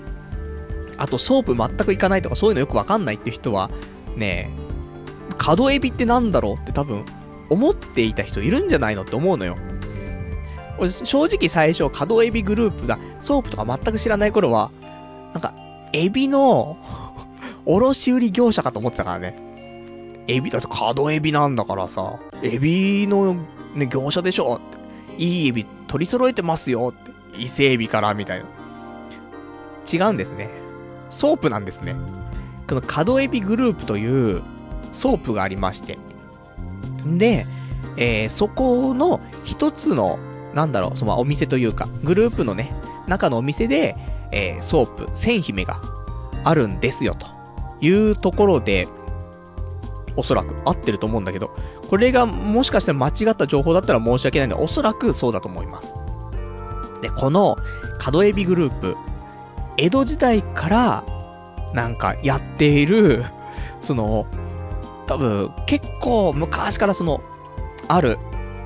[0.97, 3.69] あとソープ全く行かないとかそういうのよくわかんないって人は、
[4.15, 4.51] ね
[5.31, 7.05] え、角エビってなんだろうって多分、
[7.49, 9.55] 思っていた人いるんじゃないのって思うのよ。
[10.87, 14.71] 正直最初、角エビグループだ、ソープとか全く知らない頃は、
[15.33, 15.53] なんか、
[15.91, 16.77] エビの
[17.65, 19.35] 卸売業者かと思ってたからね。
[20.27, 23.35] エビだと角エビなんだからさ、エビの
[23.75, 25.23] ね、業者でしょって。
[25.23, 27.11] いいエビ取り揃えてますよって。
[27.37, 28.45] 伊勢エビからみたいな。
[29.91, 30.49] 違うんですね。
[31.09, 31.95] ソープなんですね。
[32.67, 34.41] この角エビグループという
[34.91, 35.97] ソープがありまして。
[37.05, 37.45] で、
[37.97, 40.19] えー、そこの一つの
[40.53, 42.71] なんだろう、そのお店というか、グループのね、
[43.07, 43.95] 中のお店で、
[44.31, 45.79] えー、ソープ、千姫が
[46.43, 47.27] あるんですよ、と
[47.81, 48.87] いうところで、
[50.15, 51.51] おそらく合ってると思うんだけど、
[51.89, 55.95] これがもしかしたら間違った情報だったら申し訳ないんで、おそらくそうだと思います。
[57.01, 57.57] で、この
[57.97, 58.97] 角エビグループ、
[59.77, 61.03] 江戸時代から
[61.73, 63.23] なんかやっている、
[63.81, 64.25] その、
[65.07, 67.21] 多分結構昔からその、
[67.87, 68.17] ある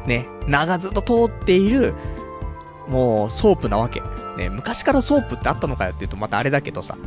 [0.08, 1.94] ね、名がずっと通っている、
[2.88, 4.02] もう、ソープなわけ。
[4.38, 6.98] ね、昔からソープってあったのかよって言うとまたあれだけどさ、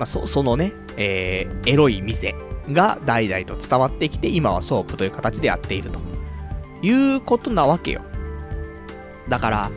[0.00, 2.34] まあ、そ、そのね、えー、エロい店
[2.72, 6.00] が代々と伝わってきて、今はソープという形でやっていると。
[6.82, 8.00] いうことなわけよ。
[9.28, 9.70] だから、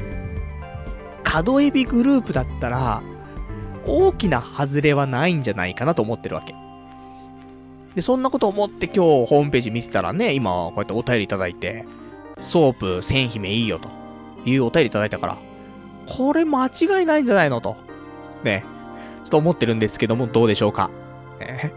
[1.25, 3.03] 角エビグループだったら、
[3.85, 6.55] 大きな外れはないんじゃないかなと思ってるわけ。
[7.93, 11.85] で、そんなこと思って今日ホームページ見てたらね、今こうやってお便りいただいて、
[12.39, 13.89] ソープ千姫いいよと
[14.45, 15.37] いうお便りいただいたから、
[16.07, 17.75] これ間違いないんじゃないのと。
[18.45, 18.63] ね。
[19.23, 20.89] ちょっと思ってるんですけども、どうでしょうか。
[21.39, 21.73] ね、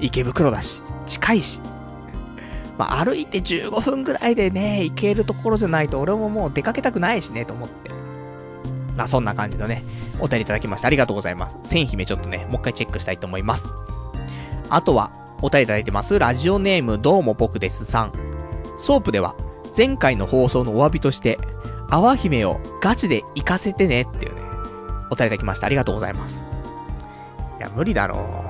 [0.00, 1.60] 池袋だし、近いし。
[2.78, 7.90] まあ、歩いて15分ぐらいでね、行けるところじゃないと、俺ももう出かけたくないしね、と思って。
[8.96, 9.84] まあ、そんな感じのね、
[10.18, 11.58] お便りいただきましてありがとうございます。
[11.62, 13.68] 千姫ちょっとね、もう一回チェックしたいと思います。
[14.68, 15.10] あとは、
[15.42, 16.18] お便りいただいてます。
[16.18, 18.12] ラジオネームどうも僕ですさん。
[18.78, 19.34] ソープでは、
[19.76, 21.38] 前回の放送のお詫びとして、
[21.90, 24.40] 泡姫をガチで行かせてねっていうね、
[25.10, 26.59] お便りいただきましてありがとうございます。
[27.60, 28.44] いや、無理だろ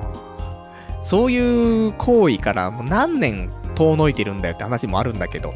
[1.02, 1.04] う。
[1.04, 5.52] そういう行為からもう何年遠のいてるんだよって話もあるんだけど、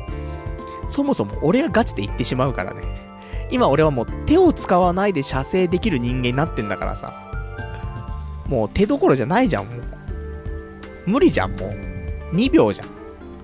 [0.89, 2.83] そもそも俺がガチで言ってしまうからね。
[3.51, 7.31] 今俺はもう手を使わないで射精できる人間になってんだからさ。
[8.49, 9.83] もう手どころじゃないじゃん、もう。
[11.07, 11.69] 無理じゃん、も
[12.33, 12.35] う。
[12.35, 12.89] 2秒じゃん。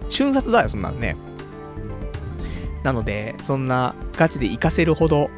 [0.08, 1.16] 瞬殺だよ、そんなんね。
[2.82, 5.30] なので、そんなガチで行かせるほど、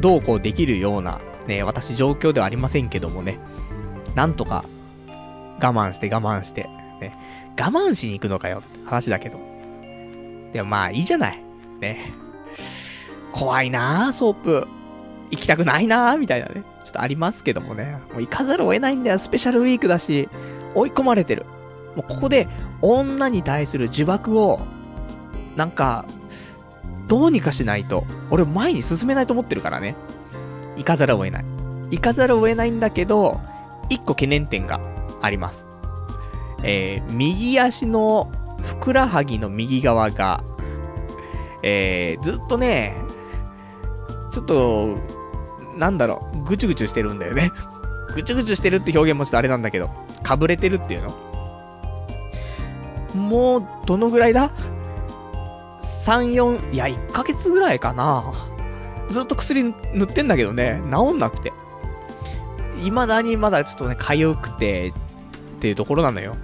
[0.00, 3.38] どうこうできるような、ね、私状況ではありませんけどもね。
[4.14, 4.64] なんとか、
[5.60, 6.64] 我慢して我慢して、
[7.00, 7.16] ね、
[7.58, 9.38] 我慢しに行くのかよって話だけど。
[10.52, 11.42] でもまあいいじゃない。
[11.80, 12.12] ね。
[13.32, 14.68] 怖いなぁ、ソープ。
[15.30, 16.62] 行きたくないなぁ、みたいなね。
[16.84, 17.98] ちょっとありますけどもね。
[18.12, 19.18] もう行かざるを得ないんだよ。
[19.18, 20.28] スペシャルウィークだし、
[20.74, 21.44] 追い込まれてる。
[21.96, 22.46] もうここで、
[22.82, 24.60] 女に対する呪縛を、
[25.56, 26.04] なんか、
[27.08, 29.96] どうにかしないと、俺前に進めないと思ってるからね。
[30.76, 31.44] 行かざるを得ない。
[31.90, 33.40] 行かざるを得ないんだけど、
[33.88, 34.80] 一個懸念点が
[35.20, 35.66] あります。
[36.62, 38.30] えー、右足の
[38.62, 40.42] ふくらはぎの右側が、
[41.62, 42.96] えー、ずっとね、
[44.30, 44.96] ちょっと、
[45.76, 47.52] なんだろう、ぐちゅぐちゅしてるんだよね。
[48.14, 49.90] ぐちゅぐちゅしてるって表現もちょっとあれなんだけど、
[50.22, 51.24] かぶれてるっていうの。
[53.14, 54.50] もう、どのぐらいだ
[55.80, 58.32] ?3、4、いや、1ヶ月ぐらいかな。
[59.10, 61.52] ずっと薬塗ってんだけどね、治んなくて。
[62.90, 66.36] 未だにまだちょっとね、痒くて、っていうところなのよ。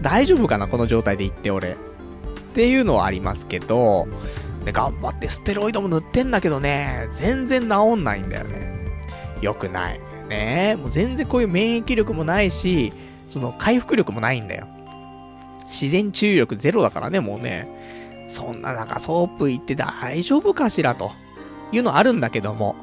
[0.00, 1.72] 大丈夫かなこの状態で言って俺。
[1.72, 1.74] っ
[2.54, 4.06] ていうのはありますけど、
[4.64, 8.72] ね、頑張ってステロイドも塗ってんだけどね、全然治んないんだよね。
[9.40, 10.00] よくない。
[10.28, 12.92] ねもう全然こういう免疫力もないし、
[13.28, 14.66] その回復力もないんだよ。
[15.66, 17.68] 自然治癒力ゼロだからね、もうね。
[18.28, 21.10] そんな中ソープ行って大丈夫かしらと
[21.70, 22.76] いうのあるんだけども、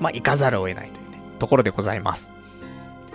[0.00, 1.05] まあ、行かざるを得ないという、
[1.36, 2.32] ところでございます。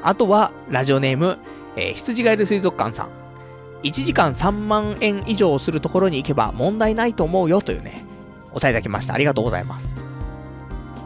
[0.02, 1.38] あとは、ラジオネーム、
[1.76, 3.10] えー、羊がいる水族館さん。
[3.84, 8.04] 1時間3万円以上するところに行けば問題ないと思うよというね、
[8.52, 9.14] お答えいただきました。
[9.14, 9.96] ありがとうございます。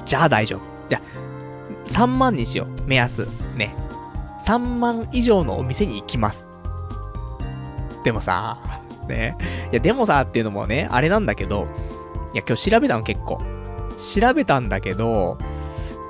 [0.05, 0.61] じゃあ大丈夫。
[0.89, 1.01] じゃあ、
[1.87, 2.81] 3万にしよう。
[2.85, 3.27] 目安。
[3.55, 3.73] ね。
[4.45, 6.47] 3万以上のお店に行きます。
[8.03, 8.57] でもさ、
[9.07, 9.37] ね。
[9.71, 11.67] いや、でもさっていうのもね、あれなんだけど、
[12.33, 13.41] いや、今日調べたの結構。
[13.97, 15.37] 調べたんだけど、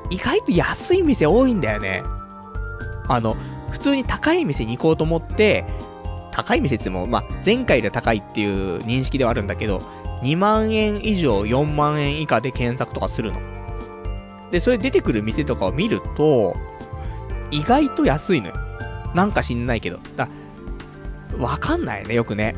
[0.09, 2.03] 意外と安い店多いんだよね。
[3.07, 3.35] あの、
[3.71, 5.65] 普通に高い店に行こうと思って、
[6.31, 9.79] 高い店っても、まあ、前回で高いっていう認識ではあるんだけど、
[10.21, 13.39] 2万円以上4万円以下で検索とかするの。
[14.51, 16.55] で、それ出てくる店とかを見ると、
[17.51, 18.55] 意外と安いのよ。
[19.13, 19.99] なんか知んないけど。
[20.15, 20.27] だ、
[21.37, 22.55] わかんないね、よくね。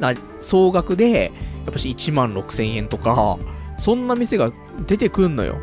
[0.00, 1.32] だ総額で、
[1.64, 3.38] やっぱし1万6千円とか、
[3.78, 4.52] そんな店が
[4.86, 5.56] 出てくんのよ。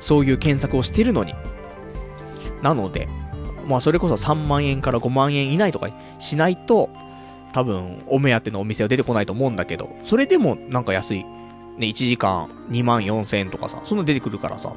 [0.00, 1.34] そういう検索をしてるのに。
[2.62, 3.08] なので、
[3.66, 5.88] まあそれこそ3万円から5万円以内とか
[6.18, 6.90] しないと、
[7.52, 11.24] 多分お目当てのお店は出てこないと思うんだけど、それでもなんか安い。
[11.78, 14.72] ね、1時間2万4千円とかさ、そんな出てくるからさ。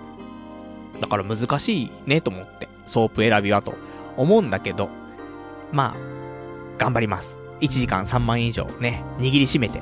[1.02, 3.76] だから難しいねと思って、ソープ選びはと
[4.16, 4.90] 思うんだけど、
[5.72, 6.14] まあ、
[6.78, 7.40] 頑張ります。
[7.62, 9.82] 1時間3万円以上ね、握りしめて。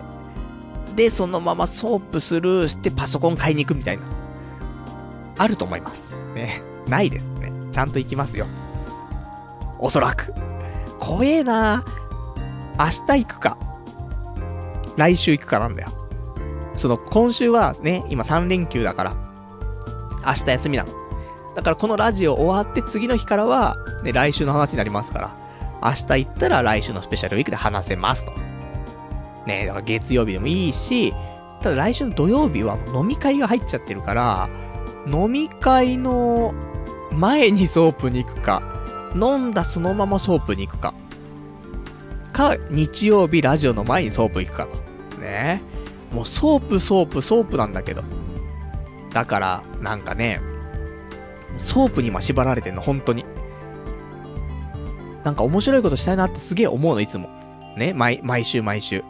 [0.95, 4.03] で、そのままソープスルーしてパソコン買いに行くみたいな。
[5.37, 6.15] あると思います。
[6.35, 6.61] ね。
[6.87, 7.51] ないですね。
[7.71, 8.45] ちゃんと行きますよ。
[9.79, 10.33] おそらく。
[10.99, 11.83] 怖えな
[12.77, 13.57] 明日行くか。
[14.97, 15.89] 来週行くかなんだよ。
[16.75, 19.15] その、今週はね、今3連休だから、
[20.25, 20.89] 明日休みなの。
[21.55, 25.31] だからこのラジオ終わって次の日からは、ね、来週の話になりますから、
[25.83, 28.31] 明日行ったら来週のスペシャルウィークで話せますと。
[29.47, 31.13] ねだから月曜日でもいいし、
[31.61, 34.49] ただ来週の土曜日は飲み会が入っちゃってるから、
[35.07, 36.53] 飲み会の
[37.11, 38.61] 前にソープに行くか、
[39.15, 40.93] 飲んだそのままソープに行くか、
[42.31, 45.19] か、日曜日ラジオの前にソープ行くかと。
[45.19, 45.61] ね
[46.11, 48.03] もうソープ、ソープ、ソープなんだけど。
[49.13, 50.41] だから、なんかね、
[51.57, 53.25] ソープに今縛られてんの、本当に。
[55.23, 57.29] なんか面白いことしたいなってすげえ思うの、いつも。
[57.77, 59.03] ね、毎、毎週毎週。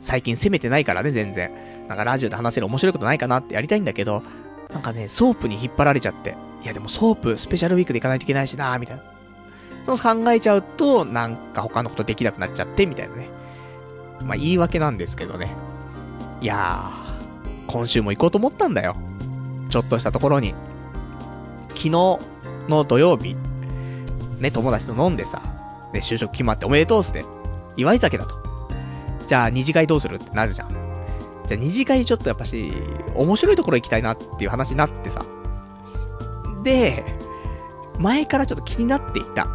[0.00, 1.50] 最近攻めてないからね、全然。
[1.88, 4.22] なんかラジオで話せる面白いことないかなってやりたいんだけど、
[4.74, 6.36] なんかね、ソープに引っ張られちゃって。
[6.62, 9.02] いやでもソープ、スペシャルウィークで行かないといけないしなみたいな。
[9.86, 13.28] そう考えちゃうと、なんか他のことできなくなっちゃって、みたいなね。
[14.24, 15.54] まあ言い訳なんですけどね。
[16.40, 18.96] いやー、今週も行こうと思ったんだよ。
[19.70, 20.54] ちょっとしたところに。
[21.70, 21.90] 昨日
[22.68, 23.36] の土曜日、
[24.38, 25.42] ね、友達と飲んでさ、
[25.92, 27.24] ね、就職決まっておめでとうっつって、
[27.76, 28.34] 祝い酒だと。
[29.26, 30.16] じゃあ二次会どうする？
[30.16, 30.93] ってなるじゃん。
[31.46, 32.72] じゃあ二次会ちょっとやっぱし、
[33.14, 35.24] 面白いところ行きたいなっていう話になってさ。
[36.62, 37.04] で、
[37.98, 39.48] 前からちょっと気になっていた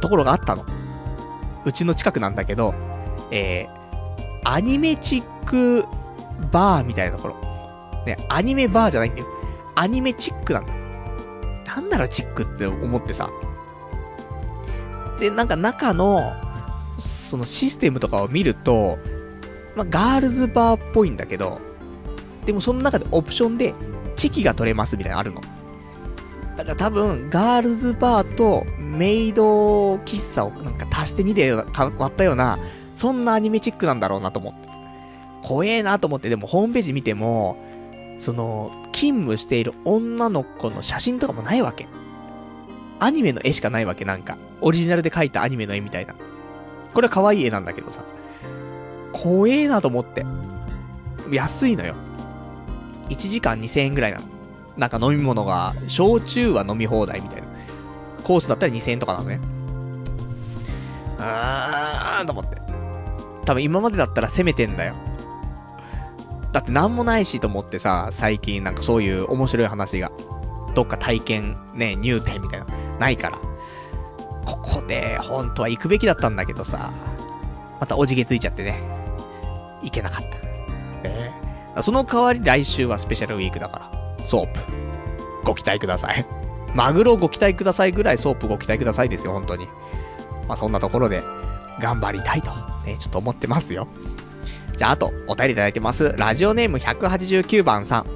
[0.00, 0.64] ところがあったの。
[1.64, 2.74] うちの近くなんだけど、
[3.30, 5.84] えー、アニメチック
[6.50, 7.36] バーみたいなところ。
[8.06, 9.26] ね、アニメバーじゃないんだよ。
[9.74, 10.72] アニメチックなんだ。
[11.74, 13.30] なんだろ、チックって思ってさ。
[15.18, 16.32] で、なんか中の、
[16.98, 18.98] そのシステムとかを見ると、
[19.76, 21.60] まあ、ガールズバーっぽいんだけど、
[22.46, 23.74] でもその中でオプションで、
[24.16, 25.40] チェキが取れますみたいなのあるの。
[26.56, 31.70] だから多分、ガールズバーとメイド喫茶をなんか足して2で割
[32.04, 32.58] ったような、
[32.94, 34.68] そんなアニメチックなんだろうなと思って。
[35.42, 37.56] 怖えなと思って、でもホームページ見ても、
[38.18, 41.88] その、勤務している女の子の写真とかもないわけ。
[43.00, 44.36] アニメの絵しかないわけ、なんか。
[44.60, 46.14] オリジナルで描いたアニメの絵みたいな。
[46.94, 48.04] これは可愛い絵なんだけどさ。
[49.12, 50.24] 怖えなと思って。
[51.30, 51.94] 安いのよ。
[53.08, 54.24] 1時間2000円ぐらいなの。
[54.76, 57.48] なんか飲み物が、焼酎は飲み放題みたいな。
[58.24, 59.40] コースだったら2000円とかなのね。
[61.18, 62.60] あーと思って。
[63.44, 64.94] 多分今までだったら攻めてんだよ。
[66.52, 70.10] だってなんもないしと思ってさ、最近なんかそういう面白い話が。
[70.74, 72.66] どっか体験、ね、入店みたいな。
[72.98, 73.38] ないから。
[74.44, 76.90] ここで、本当は行くべきだったんだけどさ。
[77.80, 79.01] またおじげついちゃってね。
[79.82, 80.24] 行けなかっ
[81.02, 81.08] た。
[81.08, 81.32] ね
[81.80, 84.24] その代わり来週はスペシャルウィークだから。
[84.24, 84.60] ソープ。
[85.44, 86.26] ご期待ください。
[86.74, 89.66] マグロご期待くださいぐらいソープご期待くださいですよ、本当に。
[90.48, 91.22] まあそんなところで、
[91.80, 92.50] 頑張りたいと、
[92.86, 93.88] ね、ちょっと思ってますよ。
[94.76, 96.14] じゃあ、あと、お便りいただいてます。
[96.16, 98.06] ラジオネーム189番さん。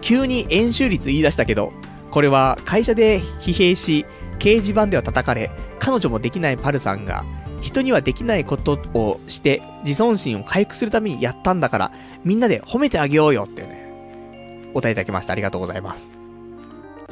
[0.00, 1.72] 急に演習率言い出したけど、
[2.10, 4.04] これは会社で疲弊し、
[4.38, 7.24] 掲示板では叩かれ、彼女もできないパルさんが、
[7.62, 11.92] 人にはできないことをして、自尊心を回復するためにやったんだから、
[12.24, 15.32] みんなで褒めてあげようよってね、お答えいただきました。
[15.32, 16.14] ありがとうございます。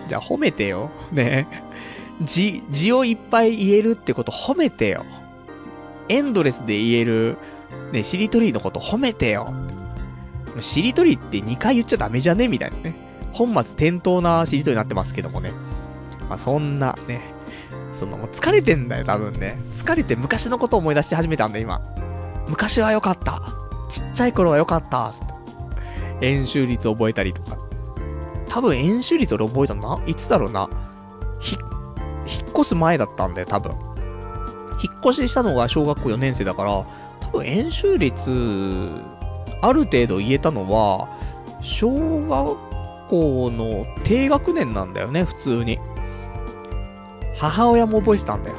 [0.09, 0.91] じゃあ褒めてよ。
[1.13, 1.47] ね
[2.23, 5.07] 字、字をいっぱい言えるってこと褒めてよ。
[6.09, 7.39] エンドレスで言える
[7.93, 9.55] ね、しりとりのこと褒めてよ。
[10.61, 12.49] しりとりって2回言っちゃダメじゃね？
[12.49, 12.95] みたいなね。
[13.33, 15.53] 本末転倒なしりとりになってますけどもね。
[16.29, 17.21] まあ、そんなね、
[18.01, 19.59] その、もう疲れてんだよ、多分ね。
[19.75, 21.83] 疲れて昔のことを思い出して始めたんだ、今。
[22.49, 23.43] 昔は良かった。
[23.91, 25.13] ちっちゃい頃は良かった。
[26.23, 27.59] 演習率覚えたりとか。
[28.49, 30.71] 多分演習率俺覚えたのないつだろうな。
[31.41, 31.57] ひ、
[32.27, 33.73] 引っ越す前だったんだよ、多分。
[34.83, 36.87] 引っ越ししたのが小学校4年生だから、多
[37.33, 38.31] 分演習率、
[39.61, 41.07] ある程度言えたのは、
[41.61, 42.57] 小学
[43.11, 45.79] 校の低学年なんだよね、普通に。
[47.41, 48.57] 母親も覚えてたんだよ。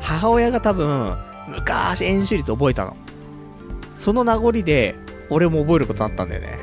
[0.00, 1.14] 母親が多分、
[1.46, 2.96] 昔演習率覚えたの。
[3.98, 4.94] その名残で、
[5.28, 6.58] 俺も覚えることになったんだよね。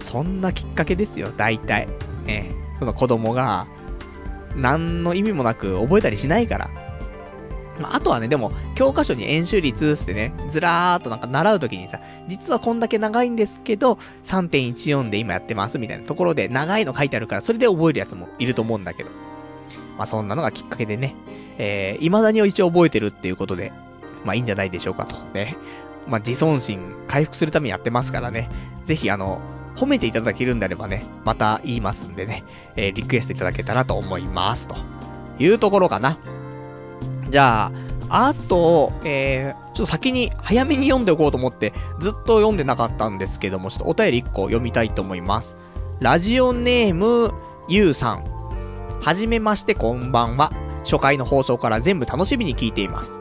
[0.00, 1.86] そんなきっかけですよ、大体。
[2.26, 2.56] ね。
[2.80, 3.68] その子供が、
[4.56, 6.70] 何の意味もなく覚えたりしないから。
[7.78, 19.23] まあ、あとはね、でも、教科書に演習率ってね、ずらーっとなんか習うときにさ、実はこんだけ長いんですけど、3.14で今やってますみたいなところで長いの書いてあるから、それで覚えるやつもいると思うんだけど。
[19.96, 21.14] まあ、そんなのがきっかけでね、
[21.58, 23.72] えー、未だに一応覚えてるっていうことで、
[24.24, 25.16] まあ、いいんじゃないでしょうかと。
[25.34, 25.56] ね。
[26.06, 28.48] まあ、自尊心回復するためにやってますからね。
[28.84, 29.40] ぜひ、あの、
[29.76, 32.44] 褒めていただけるんであればね、また言いますんでね、
[32.76, 34.68] えー、リクエストいただけたらと思います。
[34.68, 34.76] と
[35.38, 36.18] いうところかな。
[37.30, 37.72] じゃ
[38.08, 45.56] あ、あと、えー、ちょっと先に、早めに読んでおこうと思って、ずっと読んでなかったんですけども、ちょっとお便り1個読みたいと思います。
[46.00, 47.32] ラジオネーム、
[47.68, 48.33] ゆうさん。
[49.04, 50.50] はじめまして、こんばんは。
[50.82, 53.18] 初回の放送から全部楽しみに聞いています。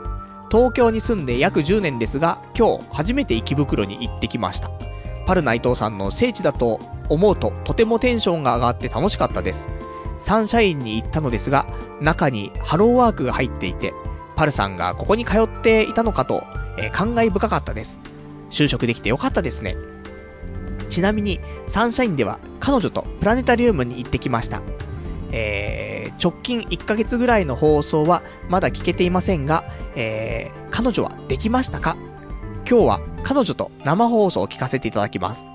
[0.50, 4.72] 東京に住んで約10年ですが、今日初めて池袋に行ってきました。
[5.26, 6.80] パル内藤さんの聖地だと
[7.10, 9.68] 思うととてもテンションが上がって楽しかったです。
[10.22, 11.66] サンシャインに行ったのですが、
[12.00, 13.94] 中にハローワークが入っていて、
[14.38, 16.46] パルさんがここに通っていたのかと、
[16.78, 18.00] えー、感慨深かったです。
[18.52, 19.76] 就職できてよかったですね。
[20.88, 24.62] ちなみに、サンシャインでは彼女とプラネタリウムに行ってきました。
[25.36, 29.64] えー、直近1ヶ月ぐらいの放送はまだ聞けていませんが、
[29.96, 31.98] えー、彼女はできましたか？
[32.70, 35.48] 今日は彼女と生放送を聞かせていただきます。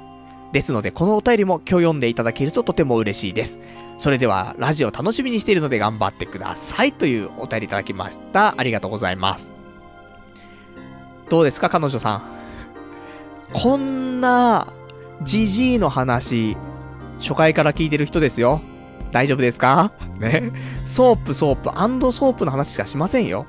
[0.53, 3.61] ですので、このお便りも今日読んでいただけるととても嬉しいです。
[3.99, 6.93] それでは、ラジオ楽しみにしているので頑張ってください。
[6.93, 8.55] というお便りいただきました。
[8.57, 9.53] ありがとうございます。
[11.29, 12.23] どうですか、彼女さん？
[13.53, 14.73] こんな、
[15.23, 16.57] じじいの話、
[17.21, 18.63] 初回から聞いてる人ですよ。
[19.11, 19.93] 大丈夫ですか？
[20.21, 20.51] ね。
[20.85, 23.47] ソープ、ソープ、アンドソープの話しかしませんよ。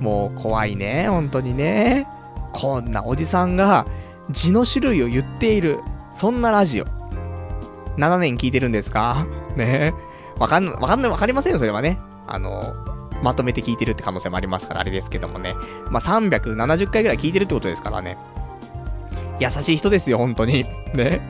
[0.00, 2.06] もう怖いね、本当にね。
[2.52, 3.86] こんなおじさんが
[4.30, 5.80] 字の種類を言っている、
[6.14, 6.84] そんなラジオ。
[7.96, 9.26] 7年聞いてるんですか？
[9.56, 9.94] ね
[10.38, 11.98] わかん、わかんない、わかりませんよ、それはね。
[12.26, 12.74] あの、
[13.22, 15.54] まとめて聞いてるって可能性もありますから、あれですけどもね。
[15.90, 18.18] まあ、370回ぐらい聞いてるってことですからね。
[19.40, 20.64] 優しい人ですよ、本当に。
[20.94, 21.20] ね。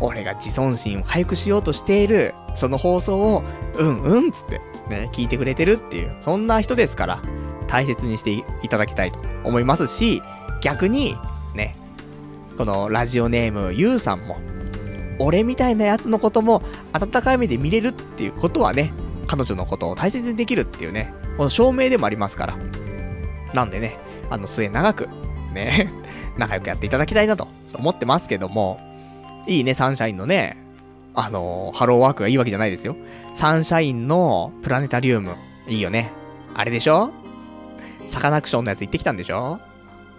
[0.00, 3.42] 俺が自尊心を回復しようとしている、その放送を、
[3.78, 7.22] うんうんつって、ね、聞いてくれてるっていう、そんな人ですから、
[7.66, 10.22] 大切にしていただきたいと思いますし、
[10.62, 11.16] 逆に、
[11.54, 11.74] ね、
[12.56, 14.38] このラジオネームゆうさんも、
[15.18, 18.92] 俺みたいなやつのことも温かい目で見れるっていうことはね、
[19.26, 22.56] 彼女のことを大切にできるっていうね、この証明でもありますから。
[23.54, 23.96] なんでね、
[24.30, 25.08] あの末長く、
[25.52, 25.90] ね、
[26.36, 28.80] 仲良くやっていただきたいなと思ってますけども、
[29.46, 30.56] いいね、サンシャインのね、
[31.14, 32.96] あのー、ハローワークがいいわけじゃないですよ。
[33.34, 35.34] サンシャインのプラネタリウム、
[35.68, 36.10] いいよね。
[36.54, 37.10] あれでしょ？
[38.06, 39.60] サカナクションのやつ行ってきたんでしょ？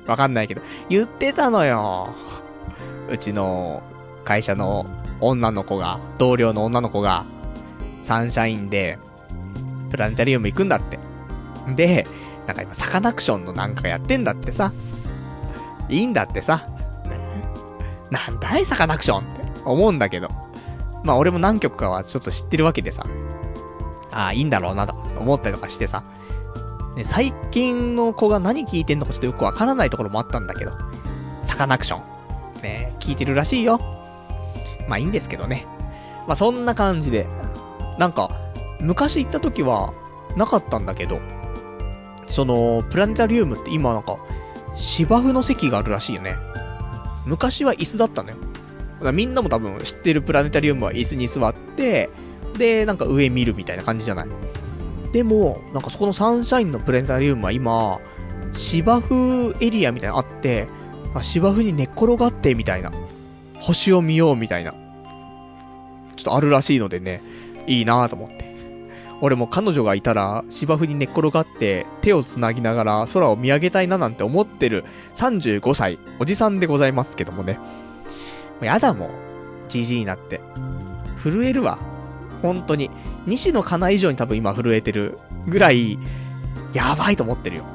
[0.06, 2.14] わかんないけど、言ってたのよ。
[3.10, 3.84] うちの
[4.24, 4.86] 会社の
[5.20, 7.26] 女の子が、同僚の女の子が、
[8.02, 8.98] サンシャインで、
[9.90, 11.00] プラネタリウム行くんだって。
[11.76, 12.08] で、
[12.46, 14.72] なんか今サカナクションのなんかやってんだってさ。
[15.90, 16.70] いいんだってさ。
[18.12, 20.30] なんだいサカナクションって思うんだけど。
[21.04, 23.06] まあ俺も何曲かはちょっと知ってるわけでさ。
[24.12, 26.04] ああ、いいんだろうなと思ったりとかしてさ。
[26.96, 30.72] ね、最近の子が何聞いてんのかちょっとよくわからないところもあったんだけど。
[31.44, 32.62] サカナクション。
[32.62, 33.80] ね、聞いてるらしいよ。
[34.88, 35.66] まあいいんですけどね。
[36.28, 37.28] まあそんな感じで。
[38.00, 38.30] なんか、
[38.80, 39.94] 昔行った時は
[40.36, 41.20] なかったんだけど、
[42.28, 44.18] その、プラネタリウムって今なんか、
[44.76, 46.36] 芝生の席があるらしいよね。
[47.28, 48.36] 昔は椅子だったのよ。
[48.36, 48.44] だ
[49.00, 52.10] からみんなも多分知ってるプラネタリウムは椅子に座って、
[52.58, 54.28] で、なんか上見るみたいな感じじゃない？
[55.14, 58.00] でも、なんかそこのサンシャインのプラネタリウムは今、
[58.54, 60.68] 芝生エリアみたいなのあって、
[61.22, 62.92] 芝生に寝っ転がってみたいな。
[63.60, 64.72] 星を見ようみたいな。
[64.72, 64.78] ちょ
[66.22, 67.22] っとあるらしいのでね、
[67.68, 68.47] いいなぁと思って。
[69.22, 77.54] 俺も彼女がいたら芝生に寝っ転がって手を繋ぎながら空を見上げたいななんて思ってる35歳、おじさんでございますけどもね。
[77.54, 77.62] も
[78.62, 79.10] うやだもん。
[79.68, 80.42] じじいになって。
[81.18, 81.80] 震えるわ。
[82.42, 82.92] 本当に。
[83.26, 86.00] 西野カナ以上に多分今震えてるぐらい、
[86.74, 87.66] やばいと思ってるよ。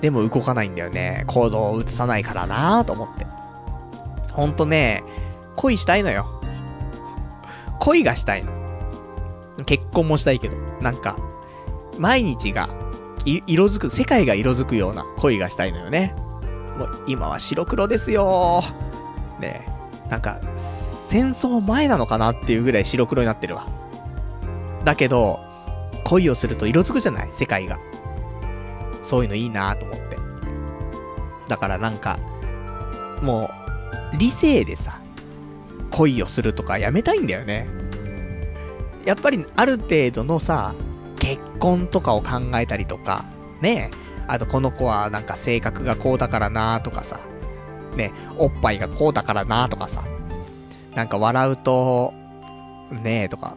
[0.00, 1.24] でも動かないんだよね。
[1.26, 3.26] 行動を移さないからなぁと思って。
[4.32, 5.02] ほんとね、
[5.56, 6.40] 恋したいのよ。
[7.80, 8.63] 恋がしたいの。
[9.64, 11.16] 結婚もしたいけど、なんか、
[11.98, 12.68] 毎日が、
[13.24, 16.14] 色づく、世界が色づくような恋がしたいのよね。
[16.78, 18.64] もう今は白黒ですよ
[19.40, 19.64] ね
[20.10, 23.66] なんか、戦争前なのかなっていうぐらい白黒になってるわ。
[24.84, 25.40] だけど、
[26.04, 27.28] 恋をすると色づくじゃない？
[27.32, 27.78] 世界が。
[29.02, 30.18] そういうのいいなと思って。
[31.48, 32.18] だからなんか、
[33.22, 33.50] も
[34.12, 34.98] う、理性でさ、
[35.90, 37.66] 恋をするとかやめたいんだよね。
[39.04, 40.74] やっぱりある程度のさ、
[41.18, 43.24] 結婚とかを考えたりとか、
[43.60, 43.90] ね
[44.26, 47.20] あとこの子はなんか性格がこうだからなとかさ、
[47.96, 50.04] ねおっぱいがこうだからなとかさ、
[50.94, 52.12] なんか笑うと、
[52.90, 53.56] ねえとか、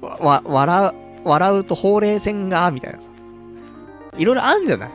[0.00, 0.94] わ、笑
[1.24, 3.08] う、笑うとほうれい線が、みたいなさ。
[4.16, 4.90] いろいろあんじゃない？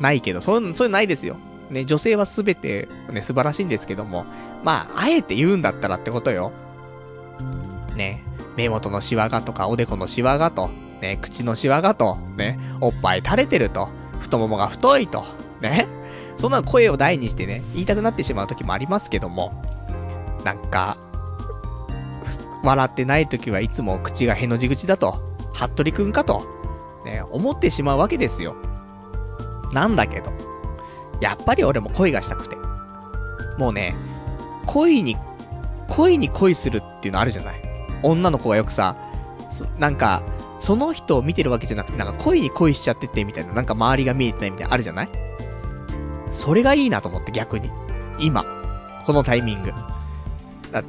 [0.00, 1.36] ないけど、そういう、そういうないですよ。
[1.70, 4.24] ね、女性はすべて、ね、素晴らしいんですけども、
[4.64, 6.52] まあ、あえて言うんだったらってことよ。
[7.96, 8.22] ね、
[8.56, 10.70] 目元のシワがとか、おでこのシワがと、
[11.00, 13.88] ね、口のシワがと、ね、おっぱい垂れてると、
[14.20, 15.24] 太ももが太いと、
[15.60, 15.86] ね。
[16.36, 19.62] そんな声を大にしてね、言いたくなってしまう時もありますけども、
[20.44, 20.96] なんか、
[22.62, 25.20] 笑ってない時はいつも口がへの字口だと、
[25.52, 26.46] 服部くんかと、
[27.04, 28.56] ね、思ってしまうわけですよ。
[29.72, 30.32] なんだけど、
[31.20, 32.56] やっぱり俺も恋がしたくて。
[33.58, 33.94] もうね、
[34.66, 35.16] 恋に、
[35.88, 37.69] 恋に恋するっていうのあるじゃない
[38.02, 38.96] 女の子がよくさ、
[39.78, 40.22] なんか、
[40.58, 45.08] その人を見てるわけじゃなくて、なんか恋に恋しちゃっててみたいな、なんか周りが見えてないみたいなあるじゃない？
[46.30, 47.70] それがいいなと思って逆に。
[48.18, 48.44] 今。
[49.06, 49.72] このタイミング。
[50.70, 50.82] だ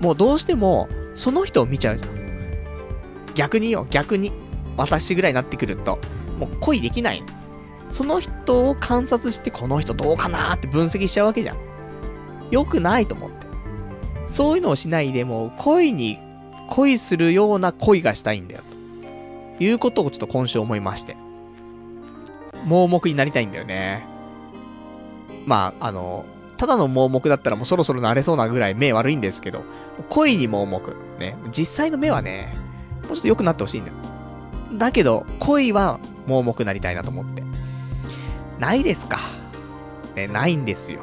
[0.00, 2.10] もうどうしても、その人を見ちゃうじゃん。
[3.34, 4.32] 逆によ、逆に。
[4.76, 5.98] 私ぐらいになってくると、
[6.38, 7.22] もう恋できない。
[7.90, 11.56] その人を観察して、この人どうかなーって分析しちゃうわけじゃん。
[12.50, 13.46] 良くないと思って。
[14.26, 16.18] そういうのをしないでも、恋に
[16.74, 18.60] 恋するような恋がしたいんだよ。
[19.58, 21.16] ということをちょっと今週思いまして。
[22.66, 24.04] 盲目になりたいんだよね。
[25.46, 26.24] まあ、あの、
[26.56, 29.62] ただの盲目だったらもうそろそろ慣れそうなぐらい目悪いんですけど、
[30.08, 30.96] 恋に盲目。
[31.20, 31.36] ね。
[31.56, 32.56] 実際の目はね、
[33.06, 33.96] もうちょっと良くなってほしいんだよ。
[34.72, 37.44] だけど、恋は盲目なりたいなと思って。
[38.58, 39.20] ないですか。
[40.16, 40.98] ね、ないんですよ。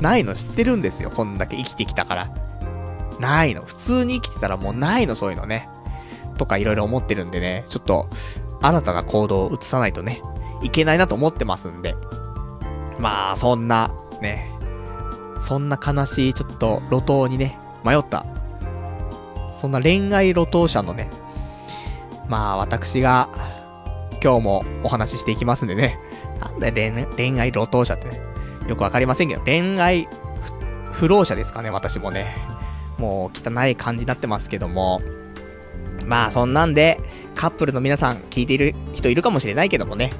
[0.00, 1.10] ないの知ってるんですよ。
[1.10, 2.51] こんだけ生きてきたから。
[3.20, 3.62] ないの。
[3.62, 5.68] 普通に生きてたらもうないの、そういうのね。
[6.38, 8.08] とかいろいろ思ってるんでね、ちょっと、
[8.60, 10.22] 新たな行動を移さないとね、
[10.62, 11.94] いけないなと思ってますんで。
[12.98, 14.50] まあ、そんな、ね、
[15.40, 18.24] そんな悲しい、ちょっと、路頭にね、迷った。
[19.52, 21.10] そんな恋愛路頭者のね、
[22.28, 23.28] まあ、私が、
[24.22, 25.98] 今日もお話ししていきますんでね。
[26.40, 28.20] なんだよ、恋恋愛路頭者ってね。
[28.68, 30.08] よくわかりませんけど、恋愛
[30.92, 32.36] 不老者ですかね、私もね。
[33.02, 35.02] もう汚い感じになってますけども。
[36.06, 37.00] まあそんなんで、
[37.34, 40.10] カップルの皆さん聞いている人いるかもしれないけどもね、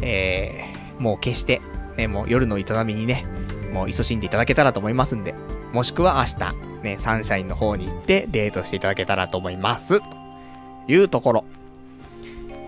[0.00, 1.60] えー、もう決して、
[1.96, 3.26] ね、もう夜の営みにね、
[3.74, 5.34] もう勤しんでいただけたらと思いますんで、
[5.74, 10.00] もしくは明日、ね、サンシャインの方に行ってデートしていただけたらと思います。
[10.00, 10.06] と
[10.88, 11.44] いうところ。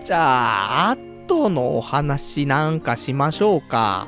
[0.05, 0.97] じゃあ、あ
[1.27, 4.07] とのお話なんかしましょうか。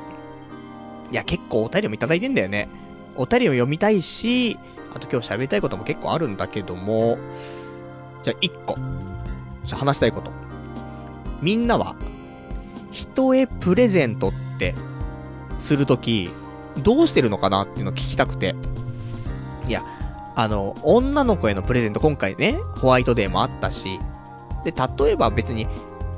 [1.10, 2.68] いや、結構お便りもいただいてんだよね。
[3.16, 4.58] お便りを読みたいし、
[4.96, 7.18] あと今日喋りたいことも結構あるんだけども、
[8.22, 8.76] じゃあ1個。
[9.74, 10.30] 話したいこと。
[11.42, 11.96] みんなは、
[12.92, 14.74] 人へプレゼントって
[15.58, 16.30] するとき、
[16.82, 18.54] どうしてるのかなっていうのを聞きたくて。
[19.68, 19.82] いや、
[20.34, 24.00] あの、女の子へのプレゼント今回ね、ホワイトデーもあったし、
[24.64, 25.66] で、例えば別に、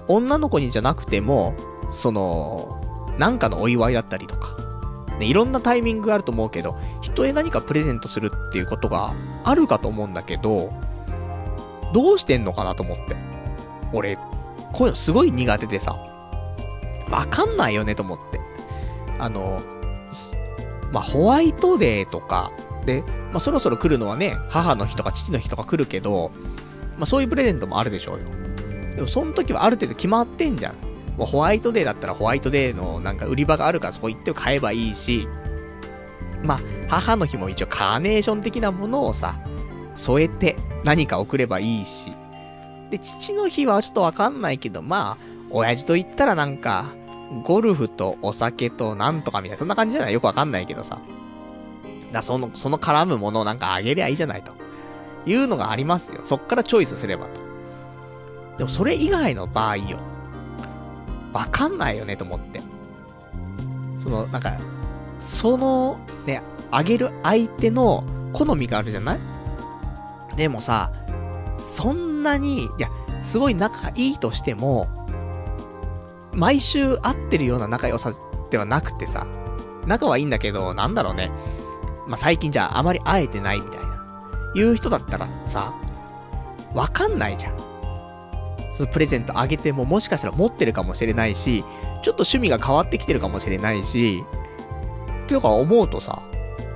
[0.06, 1.54] 女の子にじゃなくても、
[1.92, 2.80] その、
[3.18, 4.67] なんかのお祝いだったりとか、
[5.18, 9.12] ね、いろんなタイミングがあると思うけど、人へ何かプレゼントするっていうことが
[9.44, 10.72] あるかと思うんだけど、
[11.92, 13.16] どうしてんのかなと思って。
[13.92, 14.22] 俺、こ
[14.80, 15.96] ういうのすごい苦手でさ、
[17.10, 18.40] わかんないよねと思って。
[19.18, 19.60] あの、
[20.92, 22.52] まあ、ホワイトデーとか、
[22.86, 23.02] で、
[23.32, 26.30] まあ、そろそろ来るのはね、母の日とか父の日とか来るけど、
[26.96, 28.24] まあ、そういうプレゼントもあるでしょうよ。
[28.94, 30.74] でも、その時はある程度決まってんじゃん。
[31.18, 35.28] もうホワイトデーだったらホワイトデーのなんか売り場があるからそこ行って買えばいいし、
[36.42, 39.34] まあ、母の日も一応カーネーション的なものをさ、
[39.96, 42.12] 添えて何か送ればいいし。
[42.90, 46.84] で、父の日はちょっとわかんないけど、まあ、親父と言ったらなんか、
[47.42, 50.14] ゴルフとお酒となんとかみたいな、そんな感じじゃない？
[50.14, 51.00] よくわかんないけどさ。
[52.12, 54.52] だその、その絡むものをなんかあげりゃいいじゃないと。
[55.26, 56.20] いうのがありますよ。
[56.22, 57.40] そっからチョイスすればと。
[58.56, 59.98] でもそれ以外の場合よ。
[61.32, 62.60] わかんないよねと思って。
[63.98, 64.52] その、なんか、
[65.18, 69.18] その、ね、あげる相手の好みがあるじゃない？
[70.36, 70.92] でもさ、
[71.58, 72.88] そんなに、いや、
[73.22, 74.86] すごい仲いいとしても、
[76.32, 78.12] 毎週会ってるような仲良さ
[78.50, 79.26] ではなくてさ、
[79.86, 81.30] 仲はいいんだけど、なんだろうね。
[82.06, 83.88] まあ、最近じゃああまり会えてないみたいな。
[84.54, 85.72] いう人だったらさ、
[86.74, 87.67] わかんないじゃん。
[88.78, 91.64] そのプレゼントあげてももしかしたら持ってるかもしれないし、
[92.02, 94.22] ちょっと趣味が変わってきてるかもしれないし、
[95.24, 96.22] っていうか思うとさ、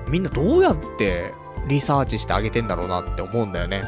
[0.09, 1.33] みんなどうやって
[1.69, 3.85] リサーチしてあげてんだろうなって思うんだよね。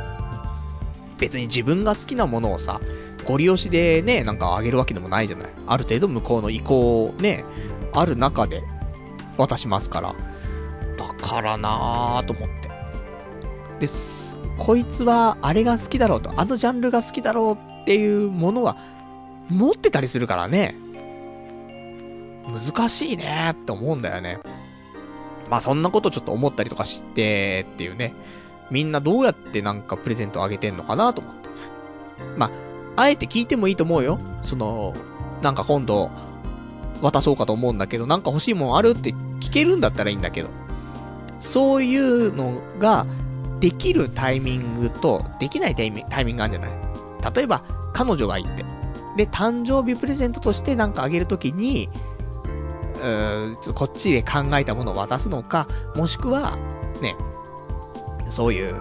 [1.18, 2.80] 別に自分が好きなものをさ、
[3.24, 5.48] ご利用しでね、なんかあげるわけでもないじゃない。
[5.66, 7.44] ある程度向こうの意向ね、
[7.94, 8.62] ある中で
[9.36, 10.14] 渡しますから。
[10.96, 12.70] だからなぁと思って。
[13.80, 14.38] です。
[14.56, 18.76] こいつはあれが好きだろうと、あのジャンルが好きだろうっていうものは
[19.50, 20.74] 持ってたりするからね。
[22.46, 24.38] 難しいねって思うんだよね。
[25.50, 28.14] まあそんなことちょっと思ったりとかしてっていうね。
[28.70, 31.48] みんなどうやってなんかプレゼントあげてんのかなと思って。
[32.38, 32.50] まあ、
[33.02, 34.18] あえて聞いてもいいと思うよ。
[34.42, 34.94] その、
[35.42, 36.10] なんか今度、
[37.02, 39.10] 渡そうかと思うんだけど、なんか欲しいもんあるって
[39.40, 40.48] 聞けるんだったらいいんだけど。
[41.40, 43.04] そういうのが、
[43.60, 46.83] できるタイミングと、できないタイミング、タイミングあるんじゃない？
[47.34, 47.62] 例えば、
[47.92, 48.64] 彼女がいて。
[49.16, 56.56] で、誕生日プレゼントとしてなんかあげるときに、ーちょっとこっちで考えたものを渡すのか、もしくは、
[57.00, 57.16] ね、
[58.30, 58.74] そういう、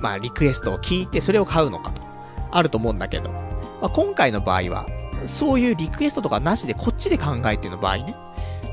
[0.00, 2.02] まあ、リクエストを聞いてそれを買うのかと、
[2.50, 4.86] あると思うんだけど、まあ、今回の場合は、
[5.26, 8.16] そういうリクエストとかなしでこっちで考えての場合ね、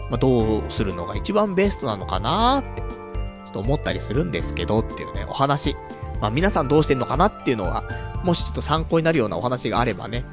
[0.10, 5.76] まあ、どうするのが一番ベストなのかなーって、ちょっと思ったりするんですけどっていうね、お話。
[6.22, 7.84] まあ、皆さんどうしてんのかなっていうのは、
[8.24, 10.26] もしちょっと参考になるようなお話があればね、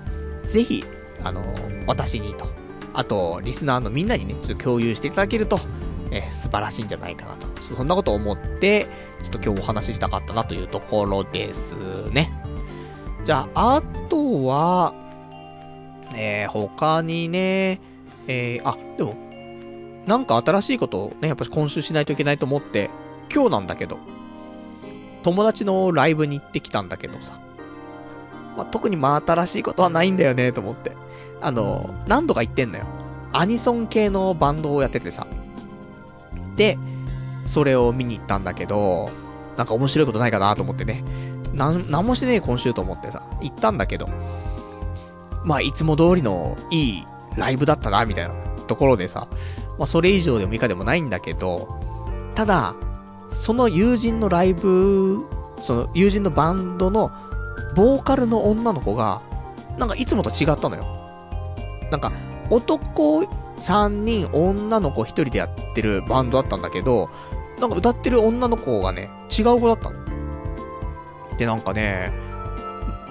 [0.44, 0.84] ぜひ、
[1.22, 1.44] あの、
[1.86, 2.46] 私にと、
[2.94, 5.60] あと、リスナーのみんなにね、ちょっと共有していただけると、
[6.10, 7.46] えー、素晴らしいんじゃないかなと。
[7.62, 8.86] そんなことを思って、
[9.22, 11.76] ちょっと今日お話ししたかったなというところです
[12.12, 12.32] ね。
[13.24, 14.94] じゃあ、あとは、
[16.14, 17.80] えー、他にね、
[18.28, 19.14] えー、あ、でも、
[20.06, 22.90] なんか新しいことをね、やっぱり今週しないといけないと思って、
[23.32, 23.98] 今日なんだけど、
[25.26, 27.40] 友達のライブに行ってきたんだけどさ、
[28.56, 30.92] まあ、特にまあ新しいことはないんだよね、と思って。
[31.40, 32.86] あの、何度か言ってんのよ。
[33.32, 35.26] アニソン系のバンドをやっててさ。
[36.54, 36.78] で、
[37.44, 39.10] それを見に行ったんだけど、
[39.56, 41.02] なんか面白いことないかなと思ってね。
[41.52, 44.08] なん、なんもしてねえ今週と思ってさ、行ったんだけど、
[45.44, 48.34] まあいつも通りのいいライブだったな、みたいな
[48.68, 49.26] ところでさ、
[49.76, 51.80] まあそれ以上でも以下でもないんだけど、
[52.36, 52.76] ただ、
[53.30, 55.24] その友人のライブ、
[55.62, 57.10] その友人のバンドの
[57.74, 59.20] ボーカルの女の子が、
[59.78, 60.86] なんかいつもと違ったのよ。
[61.90, 62.12] なんか、
[62.50, 63.22] 男
[63.58, 67.10] 3人、女の子1人でやってるバンドだったんだけど、
[67.60, 69.96] なんか歌ってる女の子がね、違う子だったの。
[71.38, 72.12] で、なんかね、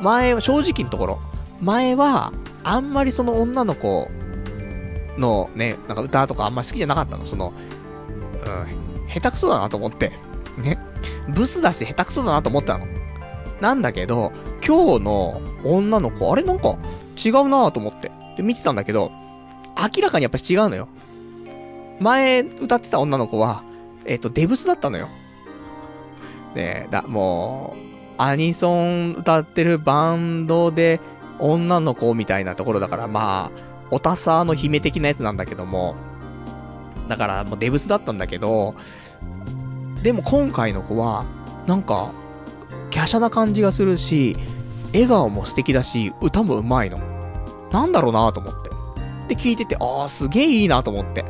[0.02, 1.20] 前は、正直なところ、
[1.62, 2.32] 前は、
[2.64, 4.10] あんまりその女の子
[5.18, 7.26] のね、なんか歌とかあんまり好きじゃなかったの。
[7.26, 7.54] その、
[8.46, 8.85] うん、
[9.16, 10.12] 下手くそだなと思って。
[10.58, 10.78] ね。
[11.30, 12.86] ブスだし下手くそだなと思ったの。
[13.62, 14.34] なんだけど、
[14.66, 16.78] 今日の女の子、あれなんか
[17.24, 18.12] 違うなと思って。
[18.36, 19.12] で、見てたんだけど、
[19.78, 20.90] 明らかにやっぱ違うのよ。
[22.02, 23.64] 前歌ってた女の子は、
[24.06, 25.08] えっ、ー、と、デブスだったのよ。
[26.54, 27.76] ねだ、も
[28.20, 31.00] う、アニソン歌ってるバンドで、
[31.40, 35.96] 女の子みたいなところだから、まあ、おたさの姫的なやつなんだけども、
[37.08, 38.76] だからもうデブスだったんだけど、
[40.04, 41.26] でも今回の子は、
[41.68, 42.12] なんか、
[42.94, 44.36] 華奢な感じがするし、
[44.94, 47.00] 笑顔も素敵だし、歌も上手いの。
[47.72, 48.54] なんだろうなと思っ
[49.28, 49.36] て。
[49.36, 51.26] で、聞いてて、ああ、すげえいいなと思って。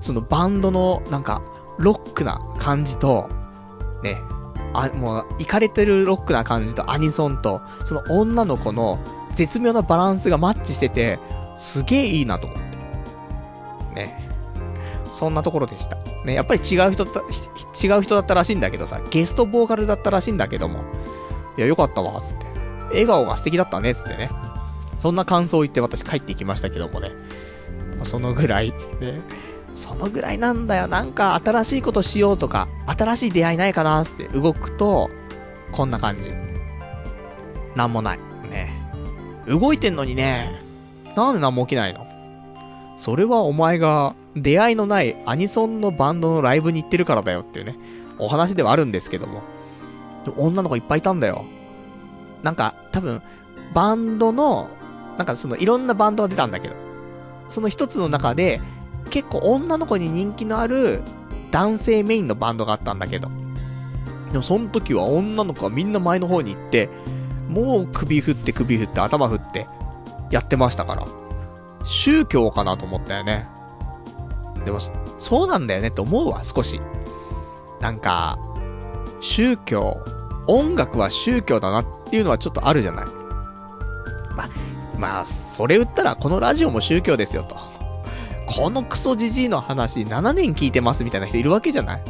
[0.00, 1.42] そのバンドの、なんか、
[1.78, 3.28] ロックな感じと、
[4.02, 4.16] ね、
[4.74, 8.98] あ、もう、いかれてるロックな感じとアニソンと、その女の子の
[9.32, 11.18] 絶妙なバランスがマッチしてて、
[11.58, 13.94] すげえいいなと思って。
[13.94, 14.23] ね。
[15.14, 15.96] そんなところでした。
[16.24, 20.80] ね、やっぱり違う人だ、違う人だったらしいんだけどさ、ゲストボーカルだったらしいんだけども、
[21.56, 22.46] いや、よかったわ、つって。
[22.88, 24.30] 笑顔が素敵だったね、つってね。
[24.98, 27.12] そんな感想を言って私帰ってきましたけどもね。
[28.02, 29.20] そのぐらい、ね。
[29.76, 30.88] そのぐらいなんだよ。
[30.88, 35.10] なんか新しいことしようとか、新しい出会いないかなーって動くと、
[35.72, 36.32] こんな感じ。
[37.76, 38.18] なんもない。
[38.50, 38.72] ね。
[39.46, 40.60] 動いてんのにね、
[41.16, 42.06] なんでなんも起きないの？
[42.96, 47.76] それはお前が出会いのないアニソンのバンドのライブに行ってるからだよっていうね、
[48.18, 49.42] お話ではあるんですけども。
[50.36, 51.44] 女の子いっぱいいたんだよ。
[52.42, 53.20] なんか、多分、
[53.74, 54.70] バンドの
[55.16, 56.74] なんかそのいろんなバンドが出たんだけど、
[57.48, 58.60] その一つの中で、
[59.10, 61.02] 結構女の子に人気のある
[61.50, 63.28] 男性メインのバンドがあったんだけど、
[64.32, 66.88] でもその時は女の子はみんな前の方に行って、
[67.48, 69.68] もう首振って首振って頭振って
[70.30, 71.06] やってましたから、
[71.84, 73.46] 宗教かなと思ったよね。
[74.64, 74.78] でも、
[75.18, 76.80] そうなんだよねって思うわ、少し。
[77.80, 78.38] なんか、
[79.20, 79.98] 宗教、
[80.46, 83.06] 音楽は宗教だなっていうのはちょっとあるじゃない。
[84.36, 84.48] ま、
[84.98, 87.56] まあ、それ言ったらこのラジオも宗教ですよと。
[88.46, 92.04] このクソじじいの話7年聞いてますみたいな人いるわけじゃない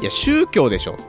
[0.00, 1.02] いや、宗教でしょって。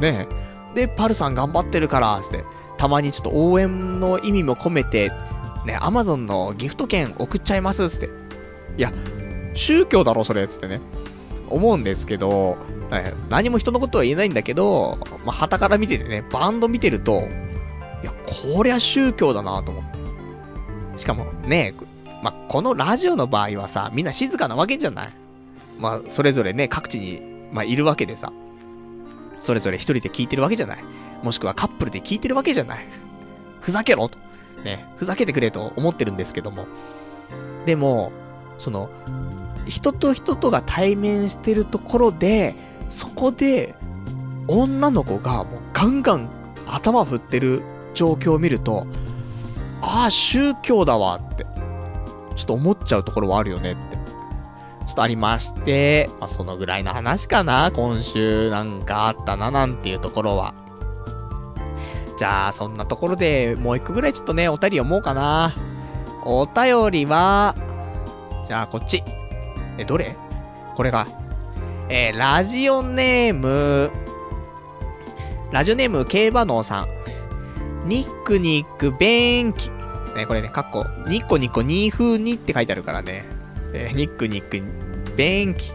[0.00, 0.26] ね
[0.74, 0.74] え。
[0.74, 2.44] で、パルさん頑張ってるから、つって、
[2.76, 5.10] たまにちょっと応援の意味も込めて、
[5.64, 8.10] ね、アマゾンのギフト券送っちゃいます、つって。
[8.76, 8.92] いや、
[9.54, 10.80] 宗教だろ、それ、つってね。
[11.48, 12.56] 思うんですけど、
[13.28, 17.28] 何も人のことは言えないんだけど、まあ、旗から見ててね、バンド見てると、
[18.02, 18.12] いや、
[18.52, 19.84] こりゃ宗教だなと思っ
[20.92, 20.98] て。
[20.98, 21.74] しかもね、
[22.22, 25.12] まあ、このラジオの場合はさ、みんな静かなわけじゃない
[25.78, 27.20] まあ、それぞれね、各地に、
[27.52, 28.32] まあ、いるわけでさ、
[29.38, 30.78] それぞれ一人で聞いてるわけじゃない
[31.22, 32.86] もしくはカップルで聞いてるわけじゃない
[33.60, 34.18] ふざけろと。
[34.62, 36.66] ね、ふざけてくれと思ってるんですけども。
[37.66, 38.12] でも、
[38.58, 38.88] その、
[39.66, 42.54] 人と人とが対面してるところで、
[42.88, 43.74] そこで、
[44.46, 46.28] 女の子がもうガンガン
[46.66, 47.62] 頭振ってる
[47.94, 48.86] 状況を見ると、
[49.80, 51.46] ああ、宗教だわって、
[52.36, 53.96] ちょっと思っちゃうところはあるよねって。
[54.86, 60.54] ちょっとありまして、まあ、そのぐらいの話かな、今週なんかあったな、なんていうところは。
[62.18, 65.54] じゃあ、そんなところで、もう一個ぐらいちょっとね、お便り読もうかな。
[66.24, 67.54] お便りは、
[68.46, 69.02] じゃあ、こっち。
[69.78, 70.16] え、どれ？
[70.76, 71.06] これが。
[71.88, 73.90] えー、ラジオネーム、
[75.52, 76.88] ラジオネーム、競馬能さん。
[77.86, 79.70] ニックニック、便器。
[80.16, 83.24] ね、これね、かっこ、ニッコニッコ、ニーフーニって書いてあるからね。
[83.72, 84.62] えー、ニックニック、
[85.16, 85.72] 便器。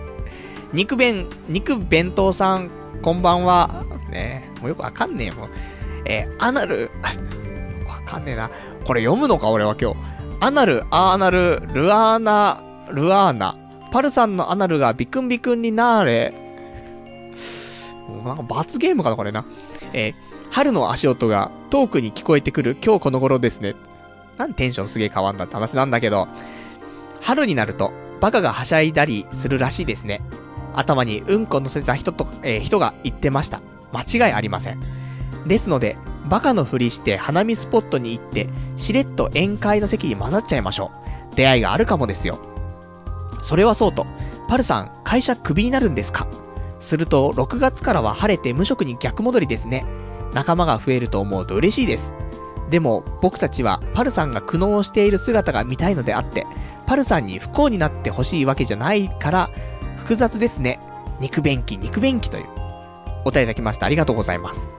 [0.74, 2.70] 肉弁、肉弁当さん、
[3.02, 3.86] こんばんは。
[4.10, 5.50] ねもうよくわかんねえもん。
[6.06, 6.90] えー、アナル、
[7.88, 8.50] わかんねえな。
[8.86, 9.98] これ読むのか俺は今日。
[10.40, 13.56] アナル、アーナル、ルアーナ、ルアーナ。
[13.92, 16.34] パルさんのアナルがビクンビクンになーれ。
[18.26, 19.46] なんか罰ゲームかなこれな。
[19.94, 20.14] えー、
[20.52, 23.76] 春の足音が遠くに聞こえてくる今日この頃ですね。
[24.38, 26.28] なんテンションすげえ変わんだって話なんだけど、
[27.22, 30.22] 春になると、バカがはしゃいだりするらしいですね。
[30.76, 33.62] 頭にうんこ乗せた人と、えー、人が言ってました。
[33.92, 34.80] 間違いありません。
[35.48, 35.98] ですので、
[36.30, 40.92] バカのふりして花見スポットに行って、しれっと宴会の席に混ざっちゃいましょ
[41.32, 41.36] う。
[41.36, 42.40] 出会いがあるかもですよ。
[43.42, 44.06] それはそうと、
[44.48, 46.28] パルさん、会社クビになるんですか？
[46.80, 49.86] すると、6月からは晴れて無職に逆戻りですね。
[50.34, 52.14] 仲間が増えると思うと嬉しいです。
[52.70, 56.46] でも、僕たちはパルさんが苦悩している姿が見たいのであって、
[56.86, 59.50] パルさんに不幸になってほしいわけじゃないから、
[59.98, 60.80] 複雑ですね。
[61.20, 62.46] 肉便器、肉便器という。
[63.26, 63.86] お便りいただきました。
[63.86, 64.70] ありがとうございます。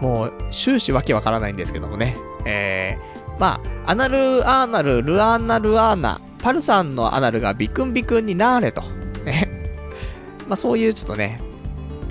[0.00, 2.16] もう、終始わけわからないんですけどもね。
[2.44, 8.82] えー、まあ、アナル、アーナル、ルアーナ、ルアーナ、パルさんのアナルがビクンビクンになーれと。
[9.24, 9.48] ね。
[10.48, 11.40] まあそういうちょっとね、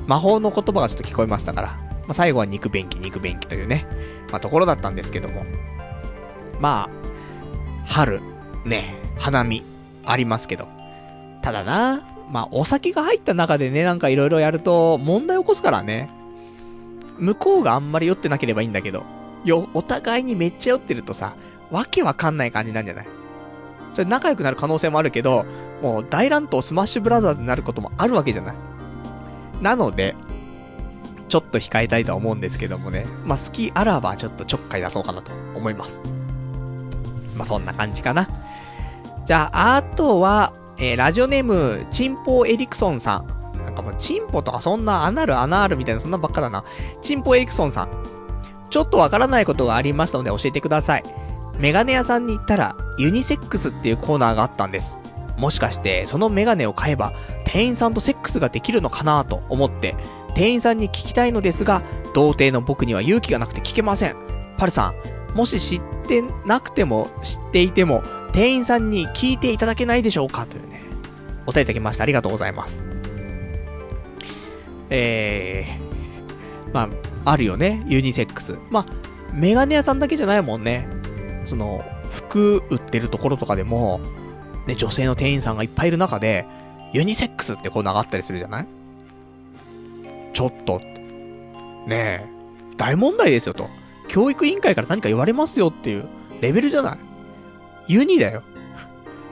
[0.08, 3.86] 魔法の言葉がちょっと聞こえましたから、まあ最後は肉便器、肉便器というね、
[4.32, 5.46] まあところだったんですけども。
[6.60, 8.22] まあ、春、
[8.66, 9.64] ね、花見、
[10.06, 10.68] ありますけど。
[11.42, 12.02] ただな、
[12.32, 16.10] まあお酒が入った中でね、なんか色々やると問題起こすからね。
[17.18, 19.04] 向こうがあんまり酔ってなければいいんだけど、
[19.44, 21.34] よ、お互いにめっちゃ酔ってるとさ、
[21.70, 23.06] わけわかんない感じなんじゃない？
[23.94, 25.46] それ仲良くなる可能性もあるけど、
[25.82, 28.56] もう大乱闘スマッシュブラザーズになることもあるわけじゃない。
[29.62, 30.16] なので、
[31.28, 33.06] ちょっと控えたいとは思うんですけどもね。
[33.26, 36.04] まあ、隙あらばちょっとちょっかい出そうかなと思います。
[37.38, 38.28] まあ、そんな感じかな。
[39.26, 43.64] じゃあ、あとは、えー、ラジオネーム、チンポエリクソンさん。
[43.64, 46.64] なんかもう、チンポとかそんなアナルアナールみたいなそんなばっかだな。
[47.02, 47.90] チンポエリクソンさん。
[48.70, 51.04] ちょっとわからないことがありましたので教えてください。
[51.62, 54.98] メガネ屋さんに行ったら、ユニセックスっていうコーナーがあったんです。
[55.38, 57.14] もしかして、そのメガネを買えば、
[57.46, 59.96] 店員さんとセックスができるのかなと思って、
[60.34, 61.84] 店員さんに聞きたいのですが、
[62.16, 64.16] 童貞の僕には勇気がなくて聞けません。
[64.58, 64.96] パルさ
[65.34, 68.02] ん、もし知ってなくても、知っていても、
[68.32, 70.82] 店員さんに聞いていただけないでしょうかというね、
[71.46, 72.04] お便りいただきました。
[72.04, 72.84] ありがとうございます。
[74.90, 76.90] えー、ま
[77.26, 78.58] あ、あるよね、ユニセックス。
[78.72, 78.86] まあ、
[79.32, 81.01] メガネ屋さんだけじゃないもんね。
[81.46, 84.00] その、服売ってるところとかでも、
[84.68, 86.46] ね、女性の店員さんがいっぱいいる中で、
[86.94, 88.68] ユニセックスってこう流ったりするじゃない？
[90.34, 90.80] ちょっと、
[91.88, 92.26] ねえ、
[92.78, 93.68] 大問題ですよと。
[94.08, 96.06] 教育委員会から何か言われますよっていう
[96.42, 96.98] レベルじゃない？
[97.88, 98.44] ユニだよ。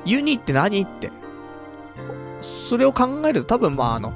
[0.05, 1.11] ユニって何って。
[2.41, 4.13] それを考えると多分まああの、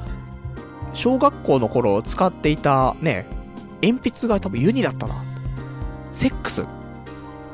[0.94, 3.26] 小学校の頃使っていたね、
[3.82, 5.16] 鉛筆が多分ユニだったな。
[6.12, 6.66] セックス。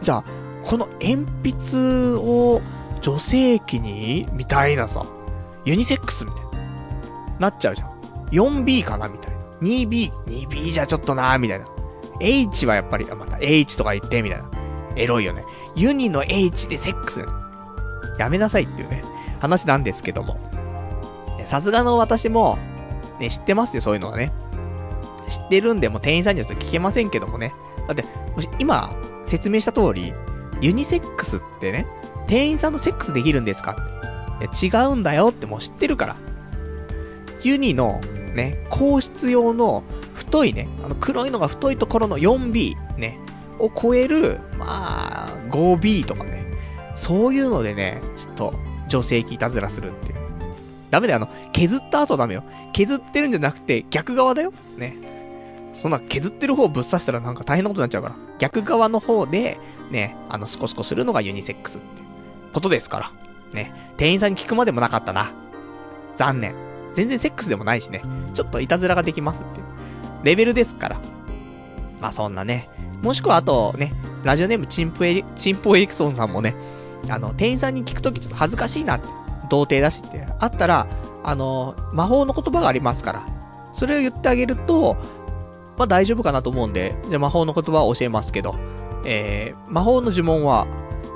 [0.01, 0.23] じゃあ、
[0.63, 2.61] この鉛筆を
[3.01, 5.05] 女性器にみたいなさ、
[5.65, 6.49] ユニセックスみたいな。
[7.39, 7.89] なっちゃうじゃん。
[8.31, 9.39] 4B かなみたいな。
[9.61, 11.65] 2B、2B じゃちょっとなみたいな。
[12.19, 14.49] H はやっぱり、また H とか言って、みたいな。
[14.95, 15.43] エロいよね。
[15.75, 17.25] ユニの H でセックス。
[18.17, 19.03] やめなさいっていうね、
[19.39, 20.39] 話なんですけども。
[21.45, 22.57] さすがの私も、
[23.19, 24.33] ね、知ってますよ、そういうのはね。
[25.29, 27.53] 知ってるんで、もう店員さんにはちょっと聞けませんけどもね。
[27.87, 28.03] だって、
[28.35, 28.91] もし今、
[29.29, 30.13] 説明した通り、
[30.61, 31.85] ユニセックスってね、
[32.27, 33.77] 店員さんのセックスできるんですか？
[34.61, 36.15] 違うんだよってもう知ってるから。
[37.41, 38.01] ユニの、
[38.35, 43.17] ね、硬質用の太いね、あの黒いのが太いところの 4B ね、
[43.59, 46.43] を超える、まあ、5B とかね、
[46.95, 48.53] そういうのでね、ちょっと
[48.89, 50.19] 女性器いたずらするっていう。
[50.89, 52.43] ダメだよ、あの、削った後ダメよ。
[52.73, 54.51] 削ってるんじゃなくて逆側だよ。
[54.77, 54.95] ね。
[55.73, 58.15] そんな削ってる方をぶっ刺したらなんか大変なことになっちゃうから。
[58.39, 59.59] 逆側の方で、
[59.91, 62.01] ね、あの、スコスコするのがユニセックスって
[62.53, 63.11] ことですから。
[63.53, 65.31] ね、店員さんに聞くまでもなかったな。
[66.15, 66.55] 残念。
[66.93, 68.01] 全然セックスでもないしね。
[68.33, 69.65] ちょっといたずらができますっていう。
[70.23, 70.99] レベルですから。
[72.01, 72.69] まあそんなね。
[73.01, 73.91] もしくはあとね、
[74.23, 76.55] ラジオネームチンプエリ、チンポエリクソンさんもね、
[77.09, 79.07] あの、店員さんに聞くときちょっと恥ずかしいなって。
[79.49, 80.87] 童貞だしって、あったら、
[81.23, 83.27] あの、魔法の言葉がありますから、
[83.73, 84.95] それを言ってあげると、
[85.79, 88.53] まあ大丈夫かなと思うんで、じゃ魔法の言葉を教えますけど、
[89.05, 90.67] えー、魔法の呪文は、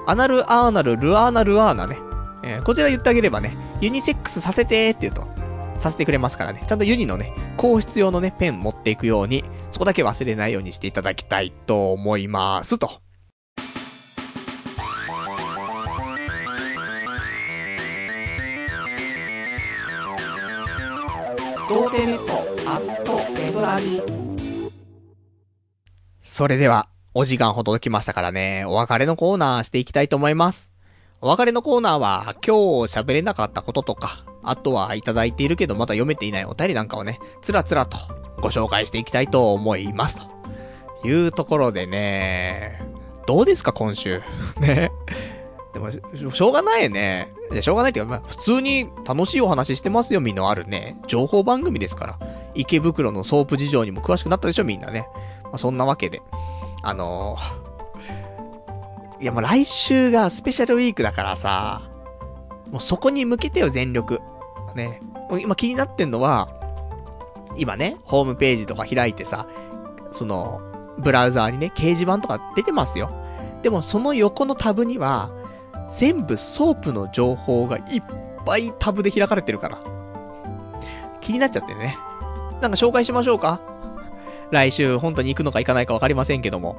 [0.07, 1.97] アナル、アーナル、ルアーナ、ルアーナね。
[2.45, 5.27] えー、こちら言ってあげればね、ユニセックスさせてって言うと、
[5.79, 6.63] させてくれますからね。
[6.65, 13.01] ちゃんとユニのね、硬質用のね、ペン持っていくように、そこだけ忘れないようにしていただきたいと思いますと。
[21.67, 24.22] 童貞ネットアットネトラジ
[26.33, 30.71] それでは、お時間ほど届きましたからね、お別れのコーナーしていきたいと思います。
[31.21, 37.99] お別れのコーナーは、今日喋れなかったこととか、あとはいただいているけどまだ読めていないお便りなんかをね、つらつらと
[38.41, 40.17] ご紹介していきたいと思います。
[41.03, 42.81] というところでね、
[43.27, 44.23] どうですか今週？
[44.59, 44.89] ね。
[45.71, 46.01] でもし、
[46.33, 47.31] しょうがないよね。
[47.61, 50.97] しょうがないっていうか、まあ、普通に楽しいお話してますよ、みんなあるね。
[51.05, 52.19] 情報番組ですから。
[52.55, 55.05] 池袋のソープ事情にも詳しくなったでしょ、みんなね。
[55.53, 56.23] まあ、そんなわけで。
[56.81, 61.83] あのー、いやもう来週がスペシャルウィークだからさ、
[62.71, 64.19] もうそこに向けてよ、全力。
[64.75, 64.99] ね。
[65.39, 66.49] 今気になってんのは、
[67.55, 69.47] 今ね、ホームページとか開いてさ、
[70.11, 70.59] その、
[70.97, 73.11] ブラウザーにね、掲示板とか出てますよ。
[73.61, 75.29] でもその横のタブには、
[75.87, 78.03] 全部ソープの情報がいっ
[78.43, 79.79] ぱいタブで開かれてるから。
[81.21, 81.95] 気になっちゃってね。
[82.59, 83.61] なんか紹介しましょうか？
[84.53, 86.77] 来週本当に行くのか行かないかわかりませんけども。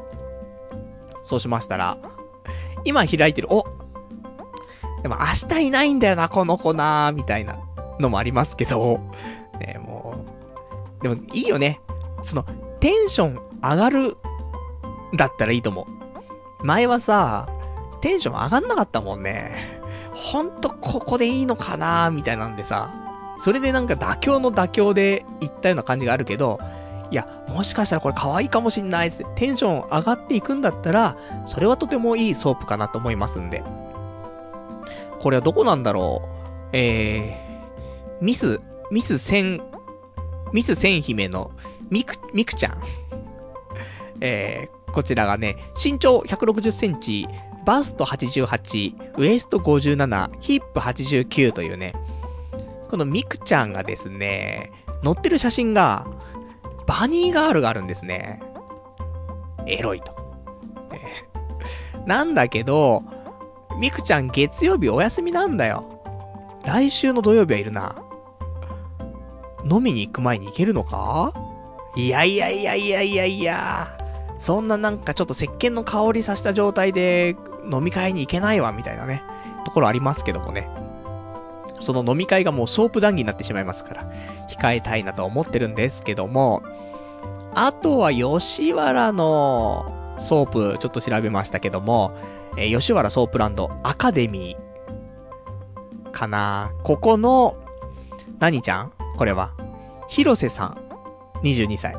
[1.23, 1.99] そうしましたら、
[2.85, 3.65] 今開いてる、お
[5.03, 7.59] でも明日いないんだよな、この子なーみたいな
[7.99, 9.01] のもありますけど、
[9.59, 10.15] ね、も
[11.01, 11.81] う、でもいいよね。
[12.23, 12.45] その、
[12.81, 14.17] テンション上がる、
[15.17, 15.87] だったらいいと思
[16.63, 16.67] う。
[16.67, 17.49] 前はさ、
[18.01, 19.81] テンション上がんなかったもんね。
[20.13, 22.95] ほんとここでいいのかなーみたいなんでさ、
[23.39, 26.61] それでなんか妥協の妥協で行ったような感じがあるけど、
[27.11, 33.63] いや、もしかしたらこれ可愛いかもしんないって、テンション上がっていくんだったら、それはとてもいいソープかなと思いますんで。
[35.21, 36.77] これはどこなんだろう？
[36.77, 39.63] えー、ミス、ミス千、
[40.53, 41.53] ミス千姫の
[41.91, 42.83] ミク、ミクちゃん。
[44.21, 47.27] えー、こちらがね、身長160センチ、
[47.65, 51.95] バスト88、ウエスト57、ヒップ89というね、
[52.91, 54.71] このミクちゃんがですね、
[55.03, 56.07] 載ってる写真が、
[56.87, 58.43] バニーガールがあるんですね。
[59.67, 60.15] エロいと。
[62.07, 63.03] なんだけど、
[63.81, 66.03] ミクちゃん月曜日お休みなんだよ。
[66.65, 67.97] 来週の土曜日はいるな。
[69.69, 71.33] 飲みに行く前に行けるのか？
[71.97, 73.99] いやいやいやいやいやいや。
[74.39, 77.37] そんななんかちょっと石鹸の香りさせた状態で
[77.73, 79.23] 飲み会に行けないわ、みたいなね、
[79.65, 80.69] ところありますけどもね。
[81.85, 84.11] その飲み会がもうソープ談義になってしまいますから、
[84.49, 86.63] 控えたいなと思ってるんですけども、
[87.55, 92.17] あとは吉原のソープちょっと調べましたけども、
[92.57, 97.57] えー、吉原ソープランドアカデミーかなここの、
[98.39, 98.93] 何ちゃん？
[99.17, 99.53] これは。
[100.09, 100.79] 広瀬さん、
[101.43, 101.97] 22歳。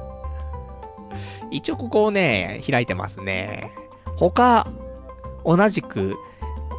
[1.52, 3.72] 一応ここをね、開いてますね。
[4.18, 4.68] 他、
[5.46, 6.16] 同じく、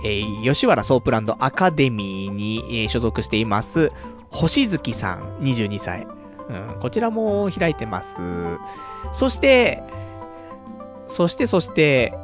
[0.05, 3.93] えー、吉原ソープランドアカデミーに、え、所属しています、
[4.31, 6.07] 星月さん、22歳。
[6.49, 8.17] うん、こちらも開いてます。
[9.13, 9.83] そして、
[11.09, 12.15] そしてそして、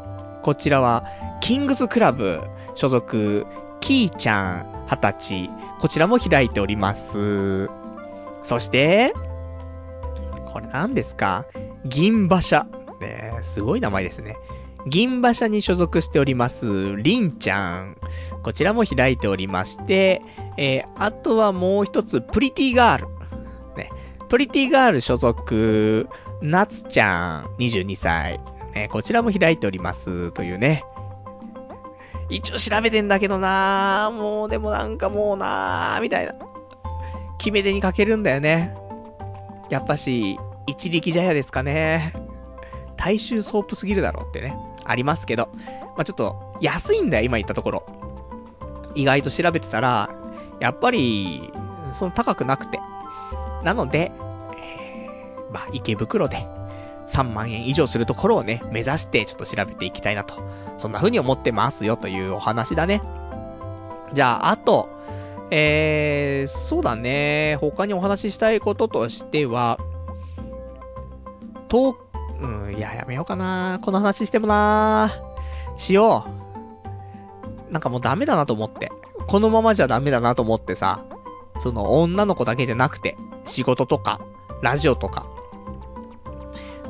[0.43, 1.05] こちらは、
[1.41, 2.41] キングスクラブ
[2.75, 3.47] 所属、
[3.81, 5.51] キーちゃん、20歳。
[5.81, 7.69] こちらも開いております。
[8.43, 9.13] そして、
[10.53, 11.47] これ何ですか？
[11.85, 12.67] 銀馬車。
[13.01, 14.37] ねすごい名前ですね。
[14.87, 17.97] 銀馬車に所属しております、りんちゃん。
[18.43, 20.23] こちらも開いておりまして、
[20.57, 23.09] えー、あとはもう一つ、プリティガール。
[23.77, 23.91] ね。
[24.29, 26.09] プリティガール所属、
[26.41, 28.41] なつちゃん、22歳。
[28.75, 30.85] ね、こちらも開いております、というね。
[32.29, 36.35] 一応調べてんだけどなぁもうでもなんかもうなぁみたいな。
[37.39, 38.75] 決め手に欠けるんだよね。
[39.69, 42.15] やっぱし、一力茶屋ですかね。
[42.97, 44.57] 大衆ソープすぎるだろってね。
[44.85, 45.49] ありますけど、
[45.97, 47.87] まあ、ちょっと、安いんだよ、今言ったところ。
[48.95, 50.11] 意外と調べてたら、
[50.61, 51.53] やっぱり、
[51.93, 52.81] その高くなくて。
[53.63, 54.13] なので、
[54.57, 56.47] えー、まあ、池袋で、
[57.07, 60.43] 3万円以上するところをね、目指してちょっと調べていきたいなと。
[60.79, 63.03] そんな風に思ってますよというお話だね。
[64.13, 64.89] じゃあ、あと、
[65.51, 67.57] えー、そうだね。
[67.61, 69.79] 他にお話ししたいこととしては、
[71.71, 71.95] 東
[72.43, 73.79] うん、いや、やめようかな。
[73.83, 75.13] この話してもな。
[75.77, 76.27] しよ
[77.71, 77.73] う。
[77.73, 78.91] なんかもうダメだなと思って。
[79.29, 81.05] このままじゃダメだなと思ってさ、
[81.61, 84.21] その女の子だけじゃなくて、仕事とか、
[84.61, 85.27] ラジオとか。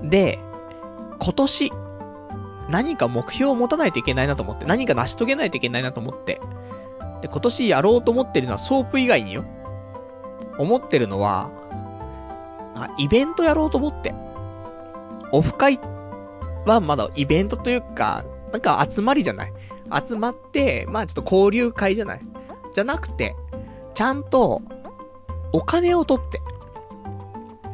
[0.02, 0.38] で、
[1.20, 1.72] 今年、
[2.68, 6.40] 何か目標を持たないといけないなと思って、何か成し遂げないといけないなと思って。
[7.20, 9.44] で、今年やろうと思ってるのはソープ以外によ。
[10.58, 11.50] 思ってるのは、
[12.74, 14.14] あ、イベントやろうと思って。
[15.32, 15.80] オフ会
[16.66, 19.52] はまだイベントというか、なんか集まりじゃない？
[20.06, 22.20] 集まって、まあちょっと交流会じゃない？
[22.74, 23.34] じゃなくて、
[23.94, 24.62] ちゃんと、
[25.52, 26.40] お金を取って。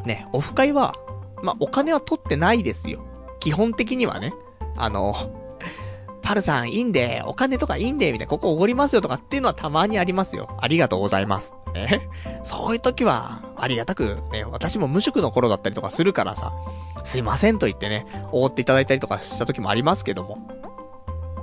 [0.04, 0.94] ね、オフ会は、
[1.42, 3.04] まあお金は取ってないですよ。
[3.40, 4.32] 基本的にはね。
[4.76, 5.14] あの、
[6.28, 10.58] パルさんいいんで、お金とかいいんで、みたいな、ここおごりますよとかっていうのはたまにありますよ。
[10.60, 11.54] ありがとうございます。
[11.72, 12.10] ね。
[12.44, 16.52] そういう時は、ありがたく、ね、私も無職の頃だったりとかするからさ、
[17.02, 20.36] すいませんと言ってね、おごっていただいたりとかした時もありますけども。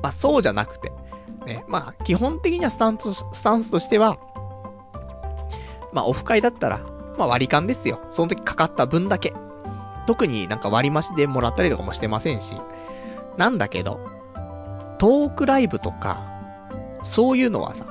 [0.04, 0.92] まあそうじゃなくて、
[1.48, 4.20] ね、まあ基本的にはスタンス、スタンスとしては、
[5.94, 6.82] まあオフ会だったら、
[7.18, 8.02] まあ割り勘ですよ。
[8.12, 9.34] その時かかった分だけ。
[10.06, 12.56] 特になんか割り増しでもらったりとかもしてませんし。
[13.36, 14.15] なんだけど、
[14.98, 16.26] トークライブとか、
[17.04, 17.86] そういうのはさ、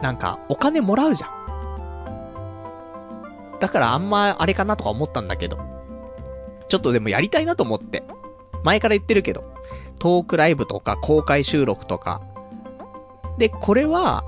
[0.00, 1.30] なんかお金もらうじゃん。
[3.60, 5.58] だからあんまあれかなとか思ったんだけど、
[6.68, 8.02] ちょっとでもやりたいなと思って。
[8.62, 9.44] 前から言ってるけど、
[9.98, 12.20] トークライブとか公開収録とか。
[13.38, 14.24] で、これは、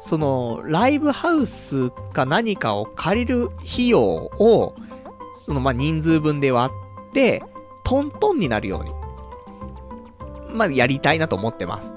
[0.00, 4.74] その、ライブハウスか何かを借りる費用を、
[5.36, 6.72] その、ま、人数分で割
[7.10, 7.42] って、
[7.84, 8.99] トントンになるように。
[10.52, 11.94] まあ、やりたいなと思ってます。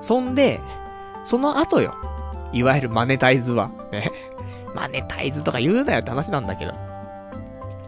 [0.00, 0.60] そんで、
[1.24, 1.94] その後よ。
[2.52, 3.70] いわゆるマネタイズは。
[3.90, 4.12] ね。
[4.74, 6.72] マネタイズとか言うなよって話なんだけど。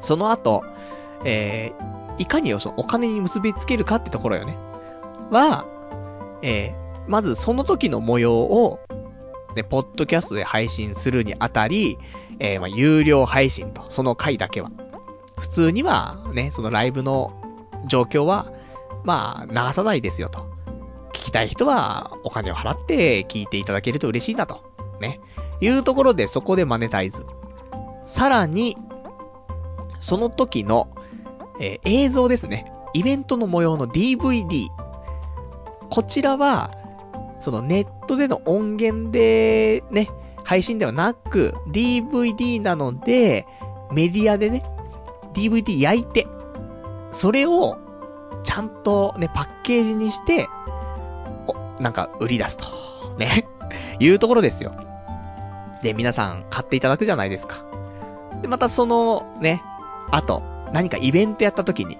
[0.00, 0.62] その後、
[1.24, 4.56] えー、いかによ、そのお金に結びつけるかってところよね。
[5.30, 5.64] は、
[6.42, 8.80] えー、まずその時の模様を、
[9.56, 11.98] ね、ポッドキャストで配信するにあたり、
[12.38, 14.70] えー、まあ、有料配信と、その回だけは。
[15.38, 17.32] 普通には、ね、そのライブの
[17.86, 18.46] 状況は、
[19.04, 20.50] まあ、流さないですよと。
[21.12, 24.64] 聞きたい人は、お金を払って聞いていただけると嬉しいなと。
[25.00, 25.20] ね。
[25.60, 27.24] いうところで、そこでマネタイズ。
[28.04, 28.76] さらに、
[30.00, 30.88] その時の、
[31.60, 32.72] えー、映像ですね。
[32.94, 34.68] イベントの模様の DVD。
[35.90, 36.70] こちらは、
[37.40, 40.08] そのネットでの音源でね、
[40.44, 43.46] 配信ではなく、DVD なので、
[43.92, 44.62] メディアでね、
[45.34, 46.26] DVD 焼いて、
[47.10, 47.78] それを、
[48.44, 50.48] ちゃんとね、パッケージにして、
[51.46, 52.64] お、なんか売り出すと。
[53.18, 53.48] ね。
[53.98, 54.74] いうところですよ。
[55.82, 57.64] で、皆さん買っていただくじゃないですか。
[58.42, 59.62] で、またその、ね、
[60.10, 60.42] あと、
[60.72, 61.98] 何かイベントやった時に、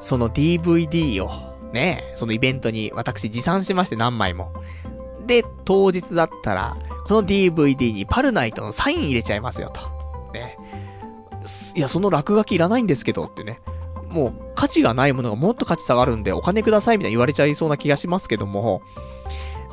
[0.00, 1.30] その DVD を、
[1.72, 4.52] ね、そのイベントに私持参しまして何枚も。
[5.26, 6.76] で、当日だったら、
[7.06, 9.80] この DVD にパルナイトのサイン入れちゃいますよと。
[10.32, 10.58] ね。
[11.74, 13.60] いや、その落書きいらないんですけどってね。
[14.16, 18.80] もう価値がないものがもっと価値下がるんでお金くださいみたいに言われちゃいそうな気がしますけども、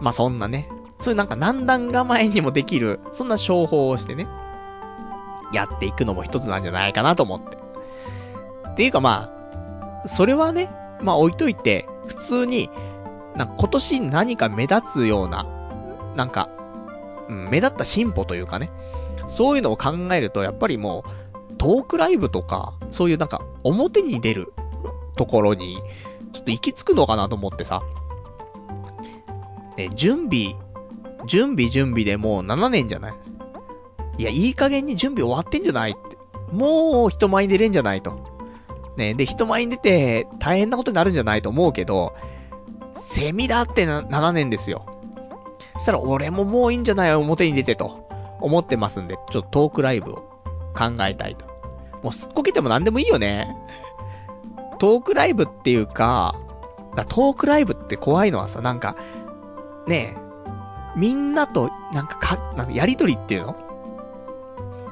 [0.01, 0.67] まあそんなね、
[0.99, 4.27] そういうなんか難段構えにもできる、そんな商法をしてね、
[5.53, 7.57] やっていくのも一つなんじゃないかなと思って。
[8.71, 9.31] っていうかま
[10.03, 10.69] あ、それはね、
[11.01, 12.69] まあ置いといて、普通に、
[13.37, 15.45] なんか今年何か目立つような、
[16.17, 16.49] なんか、
[17.29, 18.69] うん、目立った進歩というかね、
[19.27, 21.22] そういうのを考えると、やっぱりもう、
[21.57, 24.53] トークライブとか、そういうなんか、表に出る
[25.15, 25.81] ところに、
[26.33, 27.83] ちょっと行き着くのかなと思ってさ。
[29.77, 30.55] ね、準備、
[31.25, 33.13] 準備準備でもう7年じゃない？
[34.17, 35.91] いや、いい加減に準備終わってんじゃない？
[35.91, 36.17] って。
[36.51, 38.19] もう人前に出れんじゃないと。
[38.97, 42.13] ね、で、人前に出て大変なことになるんじゃないと思うけど、
[42.95, 44.85] セミだってな7年ですよ。
[45.73, 47.15] そしたら俺ももういいんじゃない？
[47.15, 48.07] 表に出てと
[48.39, 50.32] 思ってますんで、ちょっとトークライブを
[50.73, 51.45] 考えたいと。
[52.01, 53.55] もうすっこけても何でもいいよね。
[54.79, 56.35] トークライブっていうか、
[56.95, 58.95] かトークライブって怖いのはさ、なんか、
[59.87, 60.19] ねえ、
[60.95, 63.55] みんなと、なんかか、なんかやりとりっていうの？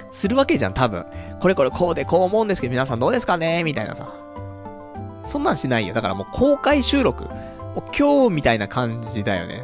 [0.09, 1.05] するわけじゃん、多分。
[1.41, 3.63] これこれこうでこう思うんですけど、皆さんどうですかね？
[3.63, 4.13] みたいなさ。
[5.23, 5.93] そんなんしないよ。
[5.93, 7.25] だからもう公開収録。
[7.25, 7.29] も
[7.77, 9.63] う今日みたいな感じだよね。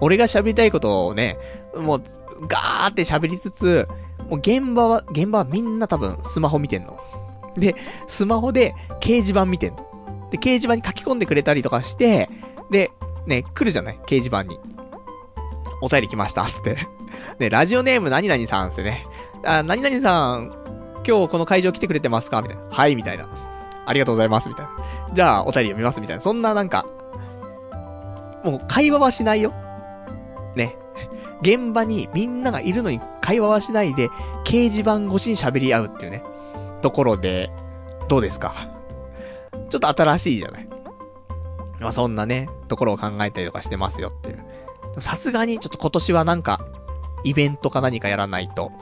[0.00, 1.38] 俺が喋りたいことをね、
[1.76, 2.02] もう、
[2.48, 3.86] ガーって喋りつつ、
[4.34, 6.98] もう現場は、現場はみんな多分スマホ見てんの。
[7.56, 7.76] で、
[8.08, 9.86] スマホで掲示板見てんの。
[10.30, 12.28] で、掲示板に書き込んでくれたりとかして、
[12.70, 12.90] で、
[13.26, 13.98] ね、来るじゃない？
[14.06, 14.58] 掲示板に。
[15.82, 16.76] お便り来ました、つって。
[17.38, 19.06] ね、ラジオネーム何々さんってね。
[19.44, 20.50] あ、何々さん、
[21.06, 22.42] 今日この会場来てくれてますか？
[22.42, 22.62] みたいな。
[22.70, 23.28] はい、みたいな。
[23.86, 24.72] ありがとうございます、みたいな。
[25.12, 26.20] じゃあ、お便り読みます、みたいな。
[26.20, 26.86] そんななんか、
[28.44, 29.52] もう会話はしないよ。
[30.56, 30.76] ね。
[31.44, 34.08] 現場にみんながいるのに会話はしないで、
[34.44, 36.24] 掲示板越しに喋り合うっていうね、
[36.80, 37.50] ところで、
[38.08, 38.54] どうですか？
[39.68, 40.68] ちょっと新しいじゃない？
[41.80, 44.42] まあそんなね、ところを考えたりとかしてますよっていう。
[45.00, 46.64] さすがにちょっと今年はなんか、
[47.24, 48.72] イベントか何かやらないと、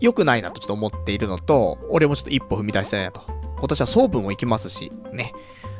[0.00, 3.22] 良くないなとちょっと思っているのと、俺もちょっと一歩踏み出したいなと。
[3.58, 5.32] 今年は総分も行きますし、ね。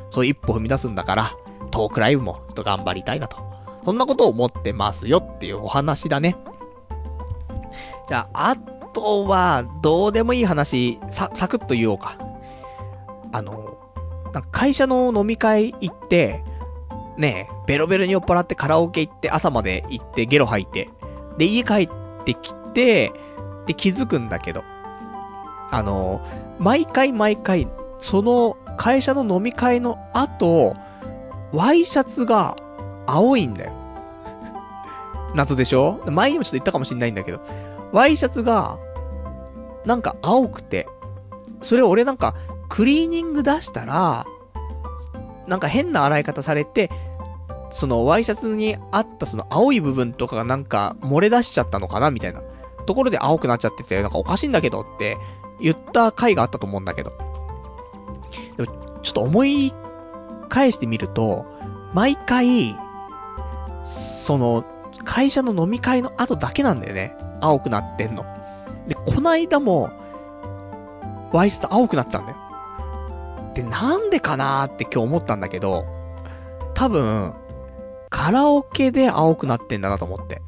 [0.09, 1.37] そういう一歩踏み出すんだから、
[1.71, 3.46] トークライブもちょっと頑張りたいなと。
[3.87, 6.35] そんなことを思ってますよっていうお話だね。
[8.05, 8.55] じゃあ、あ
[8.91, 12.17] とは、どうでもいい話、さ、サクッと言おうか。
[13.31, 13.77] あの、
[14.33, 16.43] なんか会社の飲み会行って、
[17.15, 20.89] ねえベロベロに酔っ払ってカラオケ行って朝まで行ってゲロ吐いて、
[21.37, 21.89] で、家帰っ
[22.25, 23.13] てきて、
[23.67, 24.65] で、気づくんだけど、
[25.71, 26.19] あの、
[26.59, 27.69] 毎回毎回、
[27.99, 30.75] その会社の飲み会の後、
[31.53, 32.57] ワイシャツが
[33.05, 33.76] 青いんだよ。
[35.35, 36.01] 夏でしょ？
[36.05, 37.39] 前にもちょっと言ったかもしんないんだけど、
[37.91, 38.79] ワイシャツが、
[39.85, 40.87] なんか青くて、
[41.61, 42.35] それ俺なんか、
[42.69, 44.25] クリーニング出したら、
[45.47, 46.89] なんか変な洗い方されて、
[47.69, 52.11] そのワイシャツにあったその青い部分とかがなんか漏れ出しちゃったのかな？
[52.11, 52.41] みたいな。
[52.85, 55.17] ところで青くなっちゃってて、なんかおかしいんだけどって
[55.59, 57.11] 言った回があったと思うんだけど。
[58.55, 59.73] でも、ちょっと思い
[60.49, 61.45] 返してみると、
[61.93, 62.77] 毎回、
[63.83, 64.65] その、
[65.07, 67.15] 会社の飲み会の後だけなんだよね。
[67.41, 68.25] 青くなってんの。
[68.87, 69.89] で、こないだも、
[71.31, 72.37] ワイシャツ青くなったんだよ。
[73.55, 75.85] で、なんでかなーって今日思ったんだけど、
[76.73, 77.33] 多分、
[78.09, 80.41] カラオケで青くなってんだなと思って。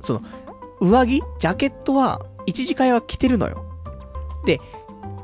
[0.00, 0.20] その、
[0.80, 3.64] 上着ジャケットは、一次会は着てるのよ。
[4.46, 4.60] で、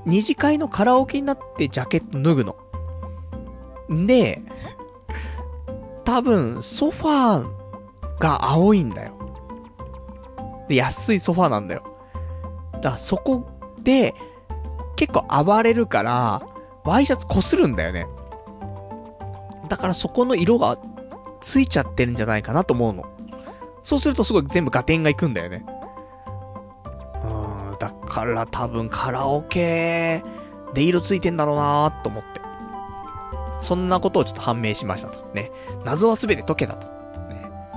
[0.06, 2.56] 二次会のカラオケになってジャケット脱ぐの。
[3.92, 4.42] んで、
[6.04, 7.59] 多分、ソファー
[8.20, 9.14] が青いんだよ。
[10.68, 11.82] で、安いソファーなんだよ。
[12.74, 13.48] だからそこ
[13.82, 14.14] で、
[14.94, 16.42] 結構暴れるから、
[16.84, 18.06] ワイシャツ擦るんだよね。
[19.68, 20.78] だからそこの色が
[21.40, 23.04] ついちゃってるんじゃないかなと思うの。
[23.82, 25.64] そうするとすごい全部ガテンがいくんだよね。
[27.24, 30.22] うん、だから多分カラオケ
[30.74, 32.40] で色ついてんだろうなーと思って。
[33.60, 35.26] そんなことをちょっと判明しましたと。
[35.34, 35.50] ね。
[35.84, 36.99] 謎はすべて解けたと。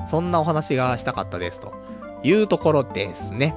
[0.06, 1.74] そんなお話がしたかったですと。
[2.24, 3.54] いうところですね。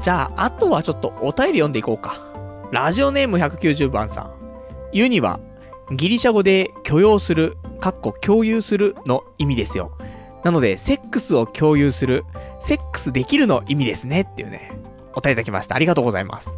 [0.00, 2.22] じゃあ、あとはちょっとお便り読んでいこうか。
[2.72, 4.30] ラジオネーム190番さん。
[4.92, 5.40] ユニは、
[5.92, 9.92] ギリシャ語で許容する、かっこ共有するの意味ですよ。
[10.44, 12.24] なので、セックスを共有する、
[12.60, 14.72] セックスできるの意味ですねっていうね、
[15.14, 15.74] お便りいただきました。
[15.74, 16.56] ありがとうございます。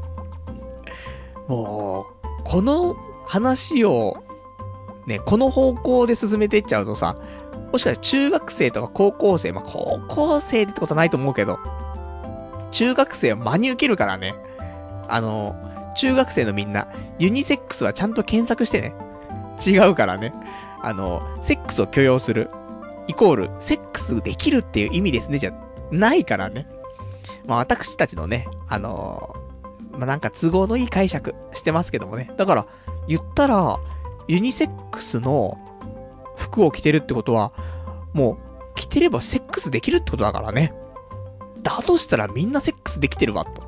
[1.46, 2.96] もう、この
[3.26, 4.16] 話を、
[5.06, 7.16] ね、この方向で進めていっちゃうとさ、
[7.72, 11.58] もしかしたら中学生とか高校生、まあ、高校生ってことないと思うけど、
[12.70, 14.34] 中学生は真に受けるからね。
[15.08, 15.56] あの、
[15.96, 16.88] 中学生のみんな、
[17.18, 18.94] ユニセックスはちゃんと検索してね。
[19.64, 20.32] 違うからね。
[20.82, 22.50] あの、セックスを許容する。
[23.08, 25.52] イコール、セックスできるっていう意味ですね、じゃ
[25.90, 26.68] ないからね。
[27.46, 32.30] まあ私たちのね、あのー、まあなんか都合のいい解釈してますけどもね。
[32.36, 32.66] だから、
[33.08, 33.78] 言ったら、
[34.28, 35.58] ユニセックスの
[36.38, 37.52] 服を着てるってことは、
[38.14, 40.72] もう、着てればセックスできるってことだからね。
[41.62, 43.62] だとしたらみんなセックスできてるわ、と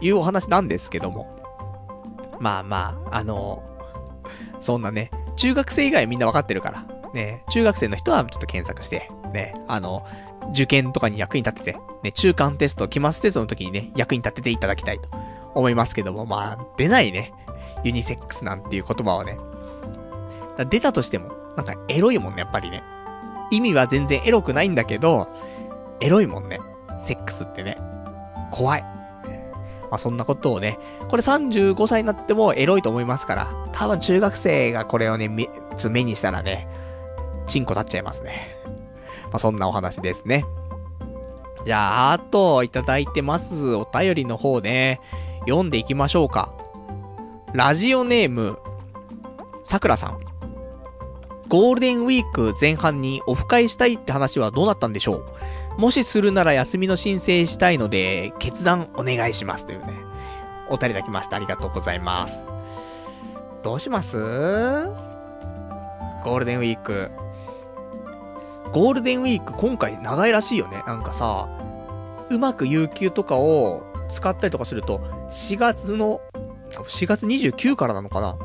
[0.00, 1.36] いうお話なんですけども。
[2.40, 3.62] まあまあ、あの、
[4.60, 6.84] そんなね、中学生以外みんなわかってるから。
[7.14, 10.06] ね、中学生の人はちょっと検索して、ね、あの、
[10.50, 15.08] 受験とかに役に立てて、ね、中間テスト、期末テストの時にね、役に立てていただきたいと
[15.54, 17.32] 思いますけども、まあ、出ないね、
[17.84, 19.38] ユニセックスなんていう言葉はね。
[20.68, 22.82] 出たとしても、なんかエロいもんね、やっぱりね。
[23.50, 25.28] 意味は全然エロくないんだけど、
[26.00, 26.60] エロいもんね。
[26.98, 27.78] セックスってね。
[28.50, 28.82] 怖い。
[29.90, 30.78] まあそんなことをね、
[31.08, 35.48] これ35歳になってもエロいと思いますから、多分中学生がこれをね、目、
[35.90, 36.68] 目にしたらね、
[37.46, 38.56] チンコ立っちゃいますね。
[39.24, 40.44] まあ、そんなお話ですね。
[41.64, 43.74] じゃあ、あと、いただいてます。
[43.74, 45.00] お便りの方ね、
[45.40, 46.54] 読んでいきましょうか。
[47.52, 48.58] ラジオネーム、
[49.64, 50.35] さくらさん。
[51.48, 55.24] ゴールデンウィーク前半にオフ会したいって話はどうなったんでしょ
[55.78, 55.80] う？
[55.80, 59.66] もしするなら休みの申請したいので、決断お願いします。
[59.66, 59.92] というね、
[60.68, 61.36] お便りだきました。
[61.36, 62.42] ありがとうございます。
[63.62, 64.16] どうします？
[64.16, 67.10] ゴールデンウィーク。
[68.72, 70.82] ゴールデンウィーク今回長いらしいよね。
[70.86, 71.48] なんかさ、
[72.28, 74.98] うまく有給とかを使ったりとかすると、
[75.30, 76.20] 4月の、
[76.72, 78.36] 4月29からなのかな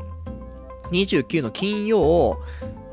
[0.90, 2.40] ?29 の金曜、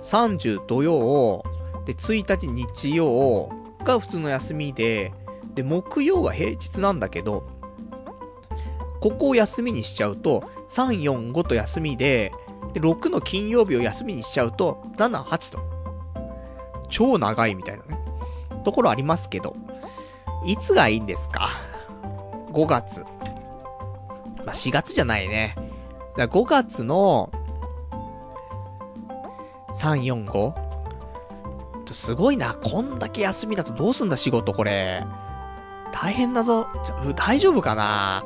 [0.01, 1.43] 30土曜、
[1.85, 3.49] で、1日日曜
[3.83, 5.11] が普通の休みで、
[5.55, 7.47] で、木曜が平日なんだけど、
[9.01, 12.31] ここを休みにしちゃうと、3、4、5と休みで、
[12.73, 15.59] で、6の金曜日を休みにしちゃうと、7、8と。
[16.89, 17.99] 超長いみたいなね。
[18.63, 19.55] ところありますけど、
[20.45, 21.49] いつがいいんですか
[22.51, 23.01] ?5 月。
[23.01, 25.55] まあ、4月じゃないね。
[26.17, 27.31] だ5月の、
[29.73, 30.69] 3、4、5?
[31.93, 32.53] すごいな。
[32.53, 35.05] こんだけ休みだとどうすんだ仕事これ。
[35.91, 36.67] 大変だぞ。
[37.15, 38.23] 大丈夫かな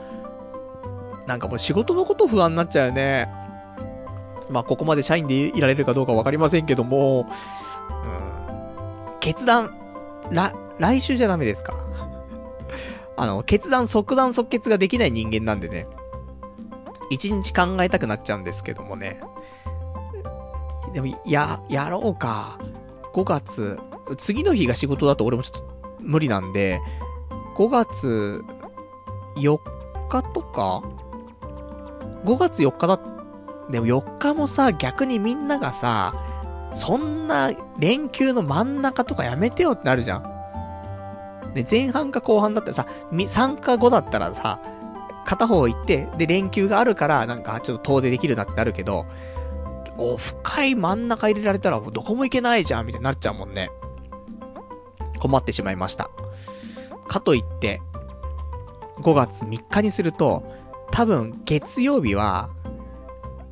[1.28, 3.30] なんかもう仕事のこと不安になっちゃうよね。
[4.50, 7.28] まあ、ここまで社員でいられるかどうかわかりませんけども、
[8.04, 9.20] うん。
[9.20, 9.76] 決断、
[10.32, 11.74] ら、来週じゃダメですか
[13.16, 15.88] あの、決断、即断即決ができない人間なんでね。
[17.10, 19.22] 一日考えたくなっちゃうんですけどもね。
[20.94, 22.60] でも、や、やろうか。
[23.14, 23.80] 5月、
[24.18, 26.82] 次の日が仕事だと俺もちょっと無理なんで、
[27.56, 28.44] 5月
[29.36, 29.60] 4
[30.10, 30.82] 日とか
[32.26, 33.00] ?5 月4日だ、
[33.70, 36.14] でも4日もさ、逆にみんながさ、
[36.74, 41.54] そんな連休の真ん中とかやめてよってなるじゃん。
[41.54, 44.60] で、前半か後半だったらさ、3か5だったらさ、
[45.26, 49.06] 片方行って、で、連休があるから、なんかちょっと遠出できるなってなるけど、
[49.98, 53.70] オフ会真ん中入れられたらどこも行けないじゃん、みたいになっちゃうもんね。
[55.20, 56.10] 困ってしまいました。
[57.08, 57.82] かといって、
[58.98, 60.44] 5月3日にすると、
[60.92, 62.50] 多分月曜日は、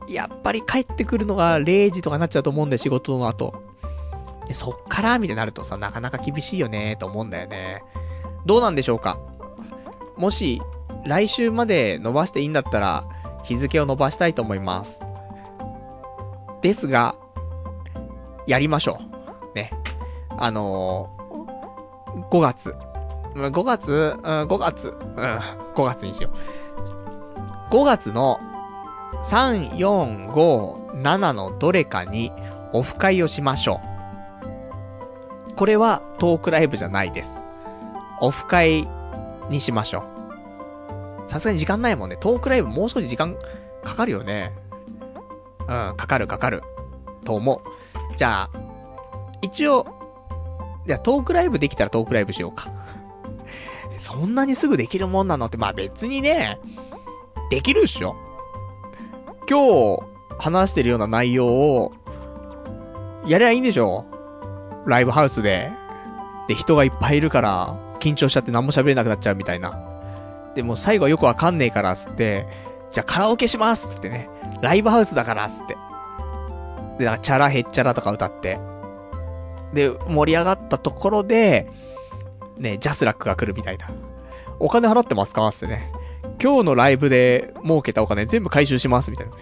[0.07, 3.53] やっぱり帰ってくるのが0時とかになっちゃうと思うんで、仕事の後。
[4.47, 7.83] で、そっから、みたいになるとさ、なかなか厳しいよね、と思うんだよね。
[8.45, 9.17] どうなんでしょうか？
[10.17, 10.61] もし、
[11.05, 13.05] 来週まで伸ばしていいんだったら、
[13.43, 15.01] 日付を伸ばしたいと思います。
[16.61, 17.15] ですが、
[18.47, 18.99] やりましょ
[19.53, 19.55] う。
[19.55, 19.71] ね。
[20.37, 22.75] あのー、5月。
[23.35, 25.37] 5月、うん、5月、うん、
[25.75, 26.31] 5月にしよ
[27.69, 27.73] う。
[27.73, 28.39] 5月の
[29.23, 32.31] 3、4、5、7のどれかに
[32.73, 33.79] オフ会をしましょ
[35.49, 35.55] う。
[35.55, 37.39] これはトークライブじゃないです。
[38.19, 38.87] オフ会
[39.49, 40.03] にしましょ
[41.27, 41.29] う。
[41.29, 42.17] さすがに時間ないもんね。
[42.17, 43.35] トークライブもう少し時間
[43.83, 44.53] かかるよね。
[45.71, 46.63] うん、かかるかかる。
[47.23, 48.17] と思う。
[48.17, 48.49] じゃあ、
[49.41, 49.85] 一応、
[50.85, 52.69] じゃあトークライブできたらトークライブしようか。
[53.97, 56.59] そんなにすぐできるもんなのって、まあ別にね、
[57.49, 58.15] できるっしょ。
[59.49, 60.03] 今日、
[60.39, 61.91] 話してるような内容を、
[63.25, 64.05] やりゃいいんでしょ
[64.85, 65.71] ライブハウスで。
[66.47, 69.79] で、人がいっぱいいるから、緊張しちゃって何も喋れなくなっちゃうみたいな。
[70.55, 74.29] でも最後はよくわかんねえからっ、つって、じゃあカラオケしますつってね。
[74.61, 75.77] ライブハウスだから、つって。
[76.99, 78.59] で、なんか、チャラヘッチャラとか歌って。
[79.73, 81.69] で、盛り上がったところで、
[82.57, 83.89] ね、ジャスラックが来るみたいな。
[84.59, 85.91] お金払ってますかつってね。
[86.41, 89.33] 今日のライブで儲けたお金全部回収します、みたいな。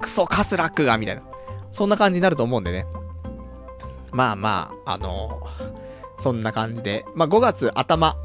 [0.00, 1.22] クソカスラックが、みたいな。
[1.70, 2.86] そんな感じになると思うんでね。
[4.12, 7.04] まあまあ、あのー、そんな感じで。
[7.14, 8.16] まあ5月頭、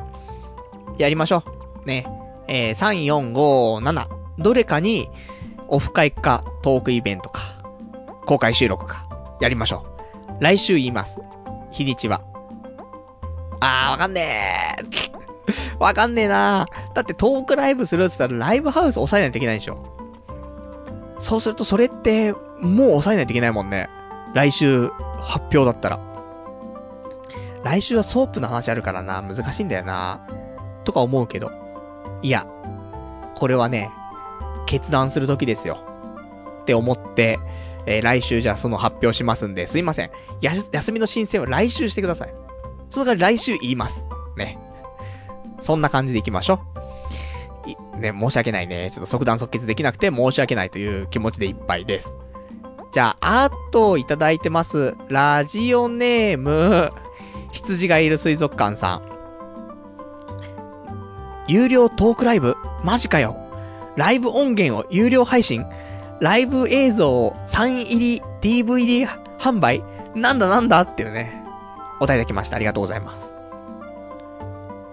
[0.98, 1.44] やりましょ
[1.84, 1.88] う。
[1.88, 2.06] ね。
[2.48, 4.21] えー、3、4、5、7。
[4.42, 5.10] どれかに、
[5.68, 7.42] オフ会か、トークイベントか、
[8.26, 9.08] 公開収録か、
[9.40, 9.86] やりましょ
[10.40, 10.44] う。
[10.44, 11.22] 来週言います。
[11.72, 12.22] 日にちは。
[13.60, 15.22] あー、わかんねー。
[15.80, 19.84] わかんねえなだってトークライブするって言ったらライブハウス押さえないといけないでしょ。
[21.20, 23.90] そうするとそれって、もう押さえないといけないもんね。
[24.34, 24.90] 来週、
[25.20, 26.00] 発表だったら。
[27.64, 30.22] 来週はソープの話あるからな、難しいんだよな。
[30.84, 31.52] とか思うけど。
[32.24, 32.48] いや、
[33.36, 33.92] これはね、
[34.72, 35.80] 決断する時ですよ。
[36.62, 37.40] って思って、
[37.86, 40.12] えー、来週じゃあその発表しますんで、すいません。
[40.40, 42.34] や、休みの申請は来週してください。
[42.90, 44.06] それから来週言います。
[44.38, 44.58] ね。
[45.60, 46.62] そんな感じでいきましょ
[47.98, 48.00] う。
[48.00, 48.90] ね、申し訳ないね。
[48.92, 52.18] ちょっと即断即決できなくて申し訳ないという気持ちでいっぱいです。
[52.94, 54.96] じゃあ、あといただいてます。
[55.10, 56.92] ラジオネーム、
[57.52, 59.02] 羊がいる水族館さん。
[61.48, 62.56] 有料トークライブ？
[62.84, 63.36] マジかよ。
[63.96, 65.66] ライブ音源を有料配信
[66.22, 69.08] ライブ映像をサイン入り DVD
[69.40, 69.84] 販売
[70.16, 71.44] なんだなんだっていうね、
[72.00, 72.58] お答えいただきました。
[72.58, 73.38] ありがとうございます。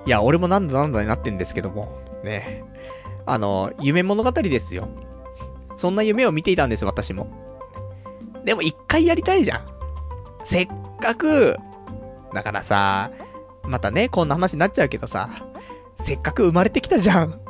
[0.07, 2.65] いや、俺もなんだなんだになってんですけども、ね。
[3.27, 4.89] あの、夢物語ですよ。
[5.77, 7.29] そんな夢を見ていたんです、私も。
[8.45, 9.67] でも一回やりたいじゃん。
[10.45, 10.69] せっ
[11.01, 11.57] かく、
[12.33, 13.11] だからさ、
[13.65, 15.29] またね、こんな話になっちゃうけどさ、
[15.97, 17.48] せっかく生まれてきたじゃん。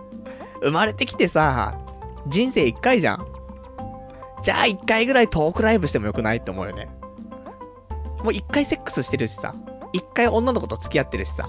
[0.63, 1.79] 生まれてきてさ、
[2.27, 3.27] 人生一回じゃん。
[4.43, 6.89] じゃあ一回ぐらいトークライブしてもよくないって思うよね。
[8.23, 9.55] もう一回セックスしてるしさ、
[9.93, 11.49] 一回女の子と付き合ってるしさ、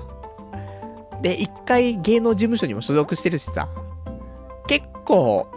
[1.21, 3.67] で、一回芸能事務所にも所属してるしさ、
[4.67, 5.47] 結構、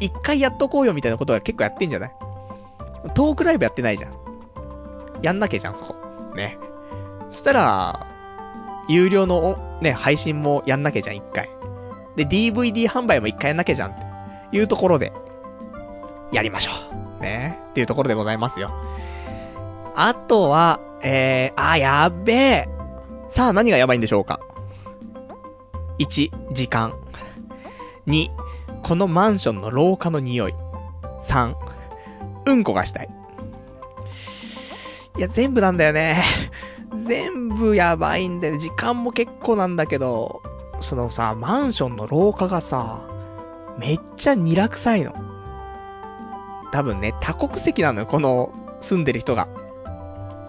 [0.00, 2.12] 一回やっとこうよみたいなことは結構やってんじゃない？
[3.14, 4.12] トークライブやってないじゃん。
[5.22, 5.94] やんなきゃじゃん、そこ。
[6.34, 6.58] ね。
[7.30, 8.06] そしたら、
[8.88, 11.48] 有料の、ね、配信もやんなきゃじゃん、一回。
[12.16, 13.94] で、DVD 販売も一回やんなきゃじゃんっ
[14.50, 15.12] ていうところで、
[16.32, 16.72] やりましょ
[17.20, 17.22] う。
[17.22, 17.58] ね。
[17.70, 18.70] っていうところでございますよ。
[19.94, 22.68] あとは、えー、あ、やべえ。
[23.28, 24.40] さあ、何がやばいんでしょうか。
[25.98, 26.94] 1、時間。
[28.06, 28.30] 2、
[28.82, 30.54] このマンションの廊下の匂い。
[31.22, 31.54] 3、
[32.46, 33.08] うんこがしたい。
[35.16, 36.22] いや、全部なんだよね。
[37.04, 38.58] 全部やばいんだよ。
[38.58, 40.42] 時間も結構なんだけど、
[40.82, 43.06] そのさ、マンションの廊下がさ、
[43.78, 45.14] めっちゃニラ臭いの。
[46.72, 49.48] 多分ね、多国籍なのよ、この住んでる人が。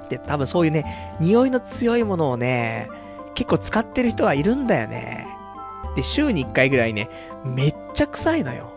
[0.09, 2.89] で、多分そういうね、匂いの強いものをね、
[3.35, 5.27] 結構使ってる人がいるんだよね。
[5.95, 7.09] で、週に1回ぐらいね、
[7.45, 8.71] めっちゃ臭いのよ。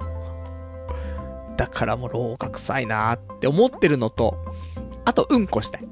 [1.57, 4.37] だからもう廊下臭いなーって思ってるのと、
[5.05, 5.89] あとうんこしたい。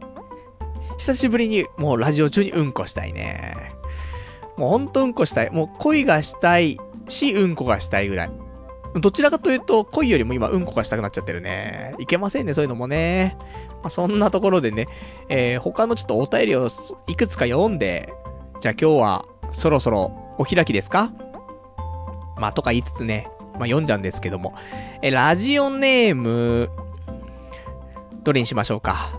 [0.99, 3.74] 久しぶりにもうラジオ中にうんこしたいね。
[4.57, 5.51] もうほんとうんこしたい。
[5.51, 6.79] もう恋がしたい
[7.09, 8.31] し、うんこがしたいぐらい。
[9.01, 11.95] どちらかというと、恋よりも今うんこがしたくなっちゃってるね。
[11.99, 13.37] いけませんね、そういうのもね。
[13.83, 14.87] まあ、そんなところでね、
[15.29, 16.69] えー、他のちょっとお便りを
[17.09, 18.13] いくつか読んで、
[18.61, 21.11] じゃあ今日はそろそろお開きですか？
[22.39, 24.55] まあ、とか言いつつね、まあ、読んじゃうんですけども。
[25.03, 26.71] え、ラジオネーム、
[28.23, 29.19] どれにしましょうか？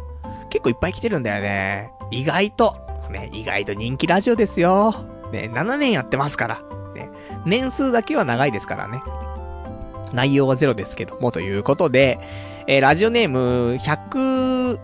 [0.49, 1.91] 結構いっぱい来てるんだよね。
[2.12, 2.78] 意外と、
[3.12, 4.94] ね、意外と人気ラジオですよ。
[5.31, 6.61] ね、7年やってますから。
[6.93, 7.10] ね、
[7.45, 9.02] 年数だけは長いですからね。
[10.14, 12.19] 内容はゼロですけども、ということで、
[12.68, 14.80] えー、ラジオネーム、100、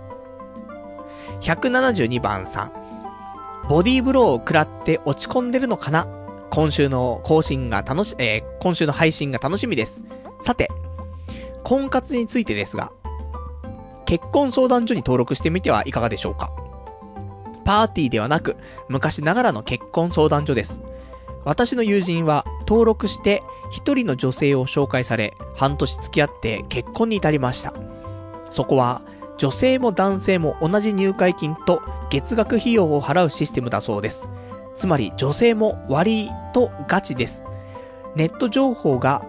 [1.41, 2.71] 172番さん。
[3.69, 6.05] ボディーブローを食らって落ち込んでるのかな？
[6.49, 10.01] 今週の更新が楽し、えー、今週の配信が楽しみです。
[10.41, 10.69] さて、
[11.63, 12.91] 婚活についてですが、
[14.05, 16.51] 結婚相談所に登録してみてはいかがでしょうか？
[17.63, 18.57] パーティーではなく、
[18.89, 20.81] 昔ながらの結婚相談所です。
[21.43, 27.73] 私の友人は登録して一人の女性を紹介され、半年付き合って結婚に至りました。
[28.49, 29.01] そこは
[29.37, 31.81] 女性も男性も同じ入会金と
[32.11, 34.29] 月額費用を払うシステムだそうです。
[34.75, 37.45] つまり女性も割とガチです。
[38.15, 39.25] ネット情報が、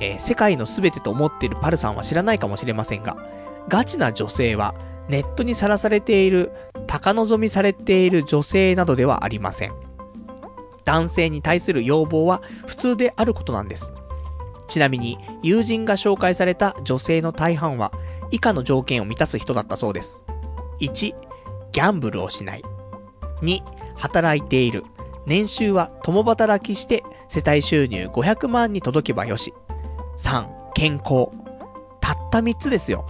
[0.00, 3.16] えー、世界の全てと思っているパルさんは知らないかもしれませんが、
[3.68, 4.74] ガチな女性は
[5.08, 6.52] ネットにさらされている、
[6.86, 9.72] 高望みされている女性などではありません。
[10.84, 13.92] 男性に対する要望は普通であることなんです。
[14.68, 17.92] ちなみに、友人が紹介された女性の大半は、
[18.30, 20.24] 以下の条件を満たす人だったそうです。
[20.80, 21.14] 1、
[21.72, 22.62] ギャンブルをしない。
[23.42, 23.62] 2、
[23.96, 24.82] 働いている。
[25.26, 29.54] 年収は共働きして世帯収入500万に届けばよし。
[30.18, 31.28] 3、健康。
[32.00, 33.06] たった3つですよ。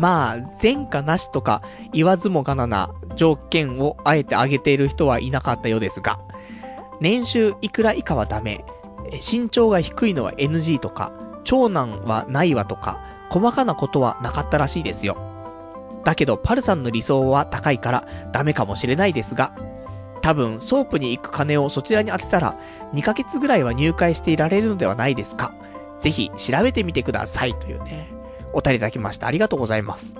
[0.00, 1.62] まあ、前科なしとか
[1.92, 6.18] 言わずもがなな条件をあえて挙げている人はいなかったようですが、
[7.00, 8.64] 年収いくら以下はダメ、
[9.12, 11.12] 身長が低いのは NG とか、
[11.44, 12.98] 長男はないわとか、
[13.28, 15.18] 細かなことはなかったらしいですよ。
[16.04, 19.52] だけど、パルさんの理想は高いからダメかもしれないですが、
[20.22, 22.58] 多分、ソープに行く金をそちらに当てたら、
[22.94, 25.52] 2ヶ月ぐらいは入会していられるのではないですか。
[26.00, 27.54] ぜひ、調べてみてください。
[27.54, 28.19] というね、
[28.52, 29.26] お便りいただきました。
[29.26, 30.16] ありがとうございます。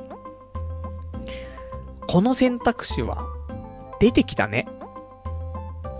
[2.06, 3.24] この選択肢は、
[4.00, 4.66] 出てきたね。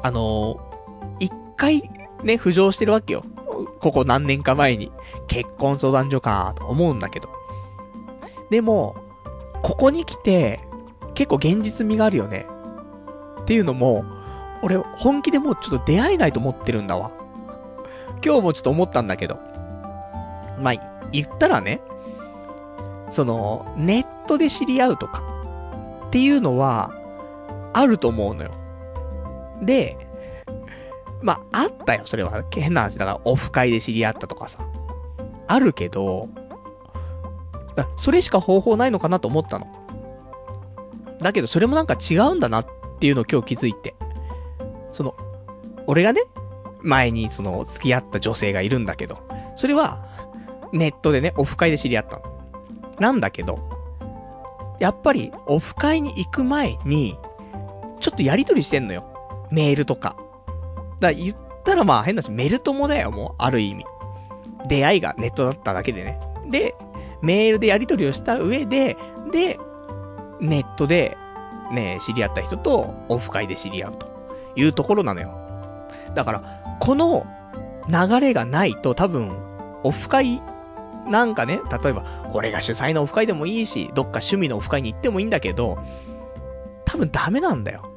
[0.03, 1.83] あのー、一回
[2.25, 3.25] ね、浮上してるわけよ。
[3.81, 4.91] ここ何年か前に。
[5.27, 7.29] 結婚相談所か、と思うんだけど。
[8.51, 8.97] でも、
[9.63, 10.61] ここに来て、
[11.15, 12.47] 結構現実味があるよね。
[13.43, 14.05] っていうのも、
[14.63, 17.13] 俺、本気でもうちょっと出会えないと思ってるんだわ。
[18.25, 19.39] 今日もちょっと思ったんだけど。
[20.59, 21.81] まあ、言ったらね、
[23.11, 25.23] その、ネットで知り合うとか、
[26.07, 26.93] っていうのは、
[27.73, 28.51] あると思うのよ。
[29.63, 29.97] で、
[31.23, 32.45] まあ、あったよ、それは。
[32.51, 34.61] 変な話だから、オフ会で知り合ったとかさ。
[35.47, 36.29] あるけど、
[37.97, 39.67] それしか方法ないのかなと思ったの。
[41.19, 42.67] だけど、それもなんか違うんだなっ
[42.99, 43.95] ていうのを今日気づいて。
[44.93, 45.15] その、
[45.87, 46.23] 俺がね、
[46.83, 49.19] 前にその、付き合った女性がいるんだけど、
[49.57, 50.05] それは、
[50.73, 52.40] ネットでね、オフ会で知り合ったの。
[53.01, 53.59] なんだけど、
[54.79, 57.19] やっぱり、オフ会に行く前に、
[58.01, 59.05] ちょっとやりとりしてんのよ。
[59.51, 60.17] メールとか。
[61.01, 63.85] だから言ったらまあ変なし、メル友だよ、もう、ある意味。
[64.69, 66.21] 出会いがネットだっただけでね。
[66.49, 66.75] で、
[67.23, 68.97] メールでやり取りをした上で、
[69.31, 69.59] で、
[70.41, 71.17] ネットで、
[71.73, 74.07] ね、知り合った人とオフ会で知り合うと
[74.57, 75.31] いうところなのよ。
[76.15, 77.27] だから、この
[77.89, 79.37] 流れがないと多分、
[79.83, 80.43] オフ会
[81.11, 85.77] なんかね、例えば、俺が主催のオフ会でもいいし、どっか趣味のオフ会に行ってもいいんだけど、
[86.85, 87.91] 多分ダメなんだよ。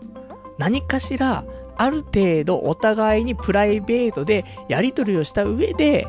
[0.57, 1.45] 何かしら、
[1.75, 6.07] ある程度お互いにプライベートでやり取りをした上で、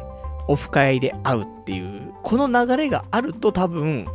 [0.48, 4.06] オフ会で会うっていう、この流れがあると多分、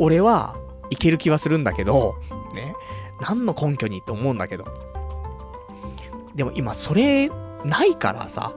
[0.00, 0.56] 俺は
[0.90, 2.16] いける気はするんだけど、
[2.54, 2.74] ね。
[3.20, 4.64] 何の根拠にって思うんだけど。
[6.34, 7.30] でも今それ、
[7.64, 8.52] ないからさ、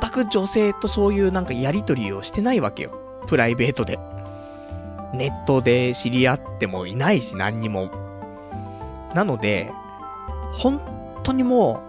[0.00, 2.90] 全く女性とそういうなんかやりとりをしてないわけよ。
[3.26, 3.98] プライベートで。
[5.14, 7.90] ネットで知り合ってもいないし、何にも。
[9.14, 9.72] なので、
[10.52, 10.80] 本
[11.22, 11.80] 当にも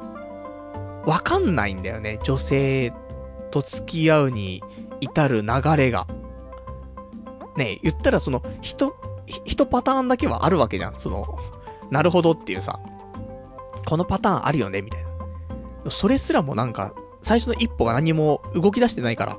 [1.06, 2.19] う、わかんないんだよね。
[2.23, 2.94] 女性
[3.52, 4.64] と付き合うに
[5.02, 6.07] 至る流れが。
[7.57, 8.95] ね言ったらその、人、
[9.45, 10.95] 一パターンだけはあるわけじゃん。
[10.99, 11.38] その、
[11.91, 12.80] なるほどっていうさ。
[13.86, 15.03] このパターンあるよねみたい
[15.84, 15.91] な。
[15.91, 19.37] それすらもなんか、最初の一歩が何も動き出してないから。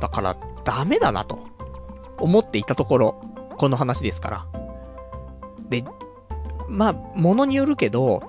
[0.00, 1.38] だから、ダメだなと。
[2.22, 3.24] 思っていたところ、
[3.58, 4.46] この話ですから。
[5.68, 5.84] で、
[6.68, 8.22] まあ、ものによるけど、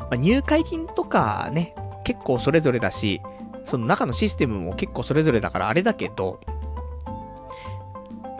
[0.00, 1.74] まあ、入会金とかね、
[2.04, 3.22] 結構それぞれだし、
[3.64, 6.40] その中のシステムも結構それぞれだからあれだけど、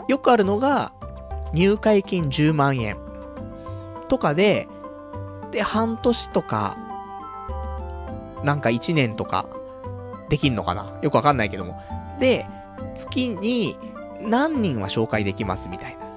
[0.09, 0.93] よくあるのが、
[1.53, 2.99] 入会金10万円
[4.09, 4.69] とかで、
[5.53, 6.77] で、半年とか、
[8.45, 9.47] なんか1年とか、
[10.29, 10.99] できんのかな？
[11.03, 11.81] よくわかんないけども。
[12.21, 12.47] で、
[12.95, 13.79] 月に
[14.21, 16.09] 何人は紹介できますみたいな。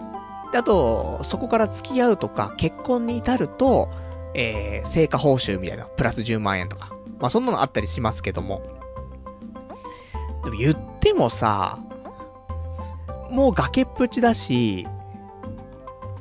[0.52, 3.90] で、あと、そこから付き合うとか、結婚に至ると、
[4.34, 6.92] えー、成果報酬みたいな、プラス10万円とか。
[7.20, 8.62] まあ、そんなのあったりしますけども。
[10.44, 11.80] でも言ってもさ、
[13.30, 14.88] もう崖っぷちだし、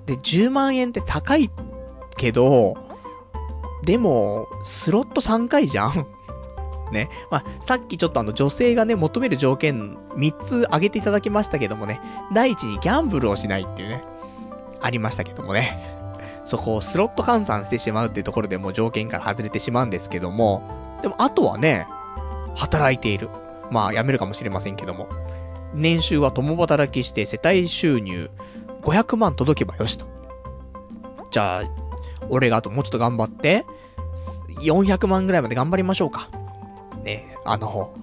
[0.06, 1.50] で、10万円って高い
[2.16, 2.76] けど、
[3.82, 6.06] でも、スロット3回じゃん
[6.92, 7.08] ね。
[7.30, 12.00] まあ、さっきちょっとあの女性がね、求める条件3つ挙げていただきましたけどもね、
[12.32, 14.04] 第一にギャンブルをしないっていうね、
[14.80, 15.98] ありましたけどもね。
[16.44, 20.62] そこをスロット換算してしまうっていうところでもう条件から外れてしまうんですけども、
[21.02, 21.86] でもあとはね、
[22.56, 23.28] 働いている。
[23.70, 25.08] まあ、辞めるかもしれませんけども。
[25.72, 28.30] 年収は共働きして世帯収入
[28.82, 30.06] 500万届けばよしと。
[31.30, 31.79] じゃあ、
[32.30, 33.66] 俺があともうちょっと頑張って、
[34.60, 36.28] 400万ぐらいまで頑張りましょうか。
[37.04, 37.94] ね、あの、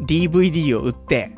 [0.00, 1.32] DVD を売って、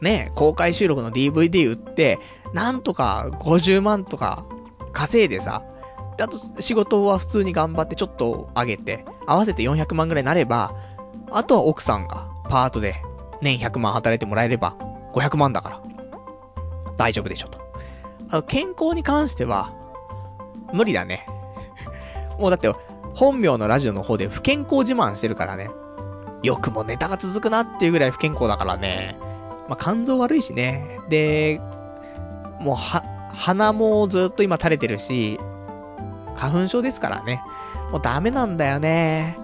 [0.00, 2.18] ね、公開収録の DVD 売って、
[2.52, 4.44] なんとか50万とか
[4.92, 5.64] 稼いでさ、
[6.16, 10.74] で、あと仕事は普通に頑張ってちょっと上げて、合わせて400万ぐらいになれば、
[11.30, 13.02] あとは奥さんがパートで
[13.42, 14.76] 年100万働いてもらえれば
[15.12, 15.82] 500万だから、
[16.96, 17.60] 大丈夫でしょと。
[18.30, 19.72] あの、健康に関しては、
[20.72, 21.26] 無理だね。
[22.38, 22.72] もうだって、
[23.14, 25.70] 本名のラジオの方で不健康自慢してるからね。
[26.42, 29.18] よくもネタが続くなっていうぐらい不健康だからね。
[29.68, 31.00] まあ、肝臓悪いしね。
[31.08, 31.60] で、
[32.60, 33.02] もうは、
[33.34, 35.40] 鼻もずっと今垂れてるし、
[36.36, 37.42] 花粉症ですからね。
[37.90, 39.38] もうダメなんだよね。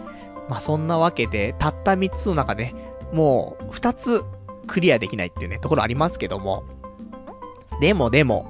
[0.49, 2.74] まあ、そんなわけで、たった3つの中で、
[3.12, 4.24] もう2つ
[4.66, 6.65] クリアできないっていうね、ところありますけども。
[7.81, 8.47] でもでも、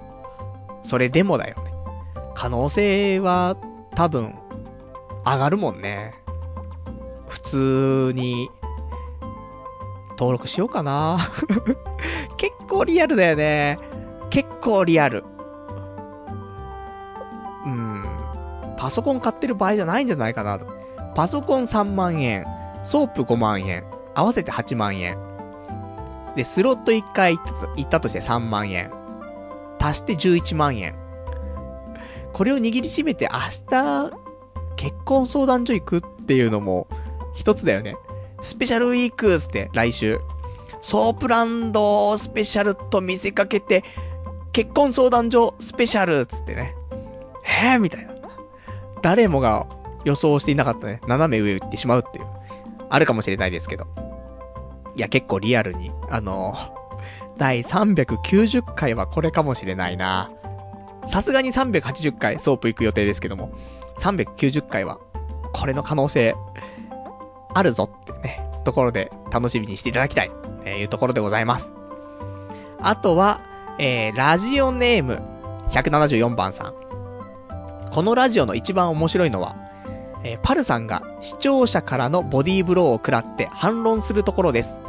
[0.83, 1.72] それでもだよね。
[2.35, 3.57] 可能性は
[3.95, 4.35] 多分、
[5.25, 6.15] 上がるもんね。
[7.29, 8.51] 普通に、
[10.19, 11.19] 登録しようかな
[12.37, 13.79] 結構リアルだよね。
[14.31, 15.25] 結構リアル。
[17.67, 18.05] うん。
[18.77, 20.67] パソコン買ってる場合じゃないんじゃないかなと。
[21.15, 22.47] パソコン3万円、
[22.83, 23.85] ソープ5万円、
[24.15, 25.19] 合わせて8万円。
[26.37, 28.91] で、スロット1回行ったとして3万円。
[29.79, 30.95] 足して11万円。
[32.43, 33.39] これを握りしめて明
[33.71, 34.11] 日、
[34.75, 36.89] 結婚相談所行くっていうのも、
[37.35, 37.95] 一つだよね。
[38.41, 40.19] スペシャルウィークつって、来週。
[40.81, 43.85] ソープランドスペシャルと見せかけて、
[44.51, 46.75] 結婚相談所スペシャルつってね。
[47.63, 48.13] えー、みたいな。
[49.03, 49.69] 誰もが
[50.05, 51.01] 予想していなかったね。
[51.07, 52.25] 斜め上行ってしまうっていう。
[52.91, 53.87] あるかもしれないですけど。
[54.97, 55.93] いや、結構リアルに。
[56.11, 56.57] あの、
[57.39, 60.33] 第390回はこれかもしれないな。
[61.07, 63.53] さすがに380回ソープ行く予定ですけども、
[63.99, 64.99] 390回は、
[65.53, 66.35] これの可能性、
[67.55, 70.31] あるぞってね、ところで楽しみにしていただきたい、
[70.65, 71.75] えー、いうところでございます。
[72.81, 73.41] あとは、
[73.79, 75.21] えー、ラジオネーム、
[75.71, 76.75] 174番さん。
[77.91, 79.57] このラジオの一番面白いのは、
[80.25, 84.81] えー、パルさんが視聴者からのボディーブローを食らって反論するところです。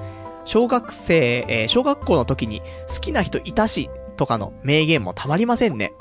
[0.45, 5.93] 小学生、えー、小学校の時に好きな人いたし、とかの名言もたまりませんね。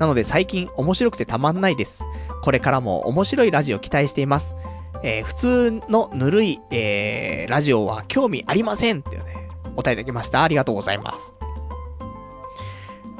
[0.00, 2.04] なので最近面白くてたまんないです。
[2.42, 4.56] これからも面白いラジオ期待しています。
[5.02, 10.42] えー、普通のぬるい、えー、ラジオは興味ありませんっていうね、お答えいただきました。
[10.42, 11.34] ありがとうございます。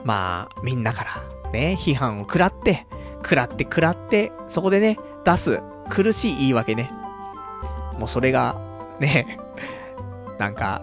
[0.02, 2.86] まあ、みんなから、ね、批判を食らって、
[3.22, 5.60] 食らって食らって、そこでね、出す
[5.90, 6.90] 苦しい言い訳ね。
[7.98, 8.58] もうそれが、
[9.00, 9.38] ね、
[10.38, 10.82] なんか、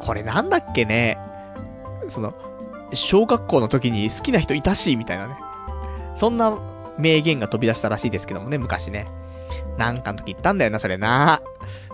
[0.00, 1.18] これなんだっけね、
[2.08, 2.34] その、
[2.94, 5.36] 小学校の時に好きな人いたし、みたいなね。
[6.14, 6.58] そんな
[6.98, 9.06] 名言が飛び出したらしいですけどもね、昔ね。
[9.76, 11.42] なんかの時言ったんだよな、それな。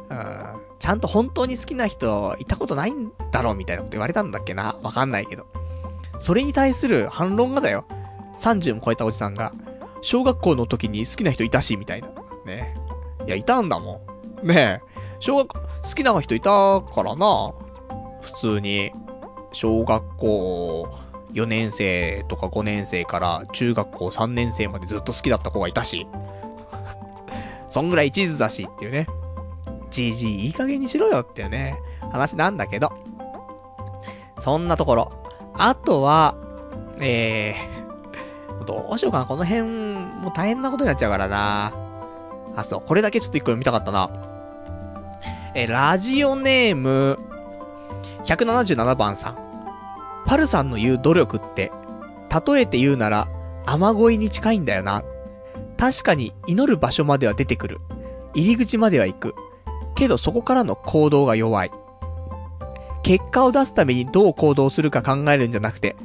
[0.08, 0.64] うん。
[0.78, 4.78] ちゃんと本当に好きな人いたことないんだろうみたいなこと言われたんだっけな。
[4.82, 5.46] わかんないけど。
[6.18, 7.84] それに対する反論がだよ。
[8.38, 9.52] 30も超えたおじさんが、
[10.00, 12.08] 小学校の時に好きな人いたし、みたいな。
[12.44, 12.74] ね。
[13.26, 14.02] いや、いたんだも
[14.42, 14.46] ん。
[14.46, 14.94] ねえ。
[15.20, 15.60] 小学、好
[15.94, 17.52] きな人いたからな。
[18.20, 18.92] 普通に。
[19.54, 20.88] 小学校
[21.32, 26.06] 4年生とか5年生から中学校3年生までずっと好きだった子がいたし。
[27.70, 29.08] そんぐらい一途だしっていうね。
[29.90, 31.76] じじいいい加減にしろよっていうね、
[32.12, 32.92] 話なんだけど。
[34.38, 35.12] そんなところ。
[35.54, 36.36] あとは、
[37.00, 39.24] えー、どうしようかな。
[39.26, 41.72] この辺、もう大変なことになっちゃうからな。
[42.54, 42.82] あ、そう。
[42.86, 44.10] これだけちょっと一個読みたかったな。
[45.54, 47.18] えラジオネーム、
[48.24, 49.43] 177番さん。
[50.26, 51.70] パルさんの言う努力って、
[52.46, 53.28] 例えて言うなら、
[53.66, 55.04] 雨乞いに近いんだよな。
[55.76, 57.80] 確かに祈る場所までは出てくる。
[58.34, 59.34] 入り口までは行く。
[59.94, 61.70] けどそこからの行動が弱い。
[63.02, 65.96] 結果を出すためにどう行動するか考えるんじゃなくて、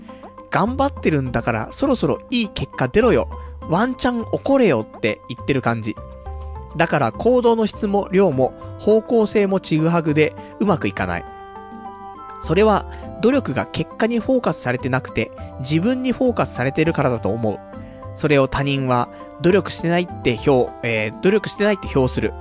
[0.52, 3.30] 頑張ってるんだからそろそろいい結果出ろよ。
[3.70, 5.96] ワンチャン怒れよって言ってる感じ。
[6.76, 11.26] だから行動の質も量も方向性もちぐはぐでうまくいかない。
[12.42, 12.86] それは
[13.22, 17.60] 努力が結果にフォーカスされてなくて自分にフォーカスされてるからだと思う。
[18.16, 19.10] それを他人は
[19.42, 22.34] 努力してないって表、えー、努力してないって表する。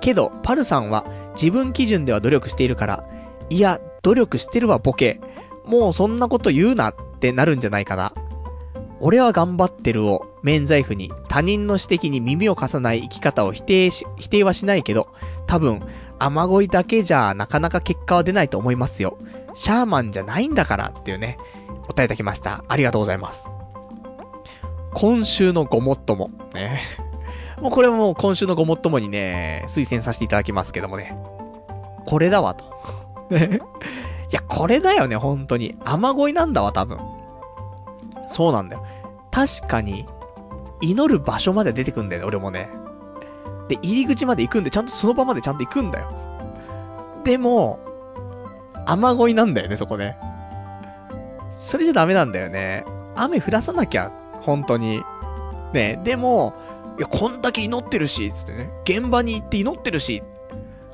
[0.00, 3.04] けど、パルさんは自分基準では努力しているから、
[3.50, 5.20] いや、努力してるわボケ。
[5.64, 8.12] もうそんなこと言うなってなるんじゃないかな。
[9.00, 15.08] 俺は頑張ってるを免罪符に他人の指摘に耳を貸さない生き方を否定し、否定はしないけど、
[15.46, 15.82] 多分、
[16.24, 19.18] 雨乞いだけじゃなかなか結果は出ないと思いますよ。
[19.52, 21.36] シャーマンじゃないんだからっていうね、
[21.82, 22.64] お答えいただきました。
[22.66, 23.50] ありがとうございます。
[24.94, 26.30] 今週のごもっとも。
[26.54, 26.80] ね。
[27.60, 31.14] もうこれも今週のごもっともにね、推薦させていただきますけどもね。
[32.06, 32.64] これだわと。
[33.30, 33.60] ね。
[34.30, 35.76] いや、これだよね、本当に。
[35.84, 36.98] 雨乞いなんだわ、多分。
[38.28, 38.86] そうなんだよ。
[39.30, 40.06] 確かに、
[40.80, 42.70] 祈る場所まで出てくんだよね、俺もね。
[43.68, 46.12] で、入り口まで行くんで、ちゃんとその場までちゃんと行くんだよ。
[47.24, 47.78] でも、
[48.86, 50.18] 雨乞いなんだよね、そこね。
[51.50, 52.84] それじゃダメなんだよね。
[53.16, 54.12] 雨降らさなきゃ、
[54.42, 55.02] 本当に。
[55.72, 56.54] ね、でも、
[56.98, 58.70] いや、こんだけ祈ってるし、つってね。
[58.84, 60.22] 現場に行って祈ってるし、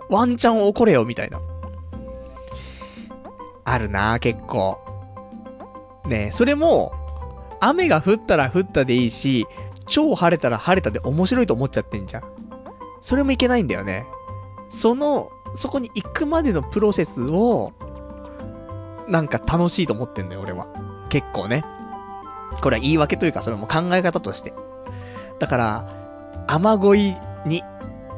[0.09, 1.41] ワンチャン怒れよ、みたいな。
[3.65, 4.79] あるな結構。
[6.07, 6.93] ねそれも、
[7.61, 9.47] 雨が降ったら降ったでいいし、
[9.87, 12.23] 超晴れたら晴れたで面白いと思っちゃってんじゃん。
[13.01, 14.07] それもいけないんだよね。
[14.69, 17.73] その、そこに行くまでのプロセスを、
[19.09, 20.69] なんか楽しいと思ってんだよ、俺は。
[21.09, 21.65] 結構ね。
[22.63, 24.53] これは言い訳というか、それも考え方として。
[25.39, 27.17] だから、雨乞い
[27.49, 27.63] に、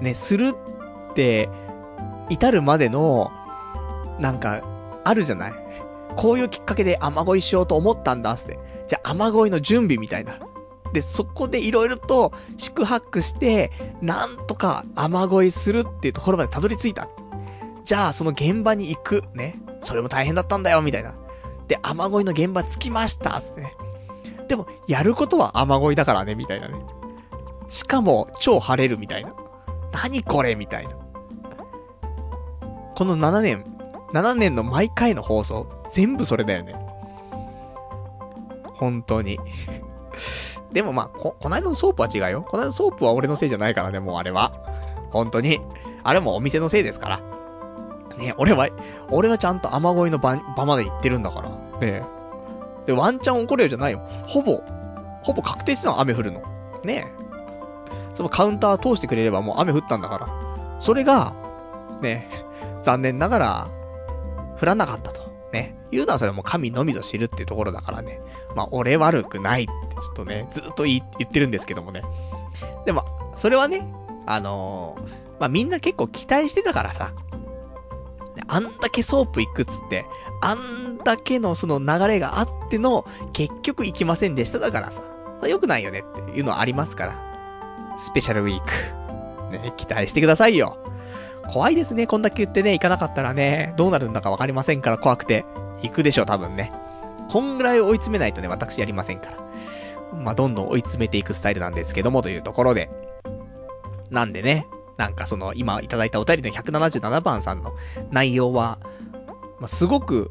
[0.00, 0.52] ね、する
[1.10, 1.48] って、
[2.28, 3.30] 至るまでの、
[4.18, 4.62] なんか、
[5.04, 5.52] あるじゃない
[6.16, 8.58] こういうきっかけで雨乞いしようと思ったんだ、って。
[8.86, 10.38] じゃあ雨乞いの準備みたいな。
[10.92, 13.70] で、そこで色々と宿泊して、
[14.00, 17.08] なんとか雨乞いするっていうところまでたどり着いた。
[17.84, 19.24] じゃあ、その現場に行く。
[19.34, 19.58] ね。
[19.80, 21.14] それも大変だったんだよ、みたいな。
[21.66, 23.74] で、雨乞いの現場着きました、つってね。
[24.48, 26.74] でも、やることは雨乞いだからね、みたいなね。
[27.68, 29.32] しかも、超晴れるみたいな。
[29.92, 30.94] 何これみたいな。
[32.94, 33.64] この7年、
[34.12, 36.74] 7年の毎回の放送、全部それだよね。
[38.74, 39.38] 本当に。
[40.72, 42.42] でもまあ、こ、この間のソープは違うよ。
[42.42, 44.52] この間のソープは俺のせいじゃないからね、もうあれは。
[45.10, 45.60] 本当に。
[46.02, 47.20] あれもお店のせいですから。
[48.16, 48.68] ね俺は、
[49.10, 51.50] 俺はちゃんと雨乞いの場、場まで行ってるんだから。
[51.80, 52.02] ね
[52.86, 54.00] で、ワンチャン怒れよじゃないよ。
[54.26, 54.62] ほぼ、
[55.22, 56.42] ほぼ確定してたの、雨降るの。
[56.84, 57.12] ね
[58.14, 60.80] そのカウンター通してくれればもう雨降ったんだから。
[60.80, 61.34] それが、
[62.00, 62.28] ね
[62.80, 63.68] 残念ながら、
[64.60, 65.22] 降らなかったと。
[65.52, 65.76] ね。
[65.90, 68.20] 言うのはそれはもう神のみぞ知るっていうところだからね。
[68.54, 72.02] まあ、俺悪くないってちょっとね、ずっと言ってるんですけどもね。
[72.84, 73.04] でも、
[73.36, 73.86] それはね、
[74.26, 77.12] あのー、まあ、みんな結構期待してたからさ。
[78.48, 80.04] あんだけソープ行くっつって、
[80.40, 85.02] あんだけのその流れがあっての、結局行きませんでしただからさ。
[85.48, 87.96] 良くないよねっていうのはありますから。
[87.98, 89.52] スペシャルウィーク。
[89.52, 90.78] ね、期待してくださいよ。
[91.52, 92.06] 怖いですね。
[92.06, 95.44] こんだけ言ってね、行かなかったらね、どうなるんだかわかりませんから怖くて。
[95.82, 96.72] 行くでしょ、多分ね。
[97.32, 99.38] こんぐらい追い詰めないとね、私やりませんから。
[100.14, 102.90] まあ、どんどん追い詰めていくスタイルなんですけども、というところで。
[104.10, 104.66] なんでね、
[104.98, 107.72] なんかその、今いただいたお便りの177番さんの
[108.10, 108.78] 内容は、
[109.58, 110.28] まあ、すごく、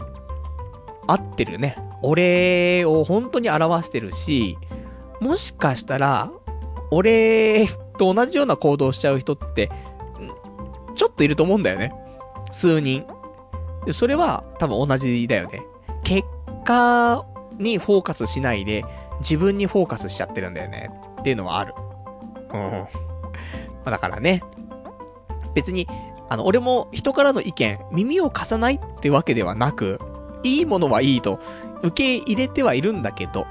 [1.07, 1.75] 合ってるね。
[2.03, 4.59] 俺を本当に表してるし、
[5.19, 6.31] もしかしたら、
[6.91, 7.65] 俺
[7.97, 9.71] と同じような行動しちゃう人って、
[10.93, 11.95] ちょっといると思うんだよね。
[12.51, 13.05] 数人。
[13.91, 15.63] それは多分同じだよね。
[16.03, 16.27] 結
[16.63, 17.25] 果
[17.57, 18.83] にフォーカスしないで、
[19.19, 20.89] 自分にフォーカスしちゃってるんだよね。
[21.19, 21.73] っていうのはある。
[22.53, 22.71] うん。
[22.71, 22.87] ま
[23.85, 24.41] あ、だからね。
[25.53, 25.87] 別に、
[26.29, 29.99] あの、俺も人からの意見、耳を貸さないってわけではなく、
[30.43, 31.39] いいものはいいと、
[31.83, 33.45] 受け入れてはいるんだけど、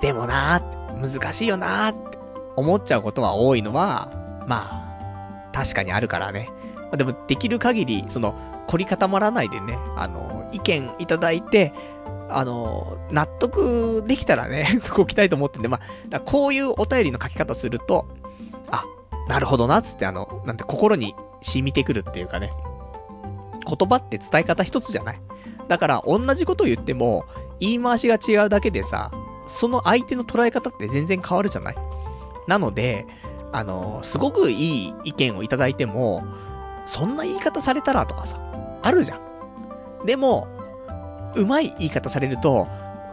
[0.00, 2.18] でもなー難しいよなーって
[2.56, 4.10] 思っちゃうことは多いのは、
[4.46, 6.48] まあ、確かにあるからね。
[6.96, 8.34] でも、できる限り、その、
[8.66, 11.72] 凝り固まらないでね、あの、意見いただいて、
[12.30, 15.80] あの、納得できたらね、 動きたいと思ってんで、ま
[16.12, 18.06] あ、こういうお便りの書き方すると、
[18.70, 18.84] あ、
[19.28, 22.52] なるほどな、つって、あの、なんて心に染みてくるっていうかね。
[23.66, 25.20] 言葉って伝え方一つじゃない
[25.68, 27.24] だから、同じことを言っても、
[27.60, 29.10] 言い回しが違うだけでさ、
[29.46, 31.76] その相手の捉え方って全然変わるじゃない
[32.46, 33.06] なので、
[33.52, 36.24] あの、すごくいい意見をいただいても、
[36.86, 38.40] そんな言い方されたらとかさ、
[38.82, 40.06] あるじゃん。
[40.06, 40.48] でも、
[41.36, 42.68] うまい言い方されると、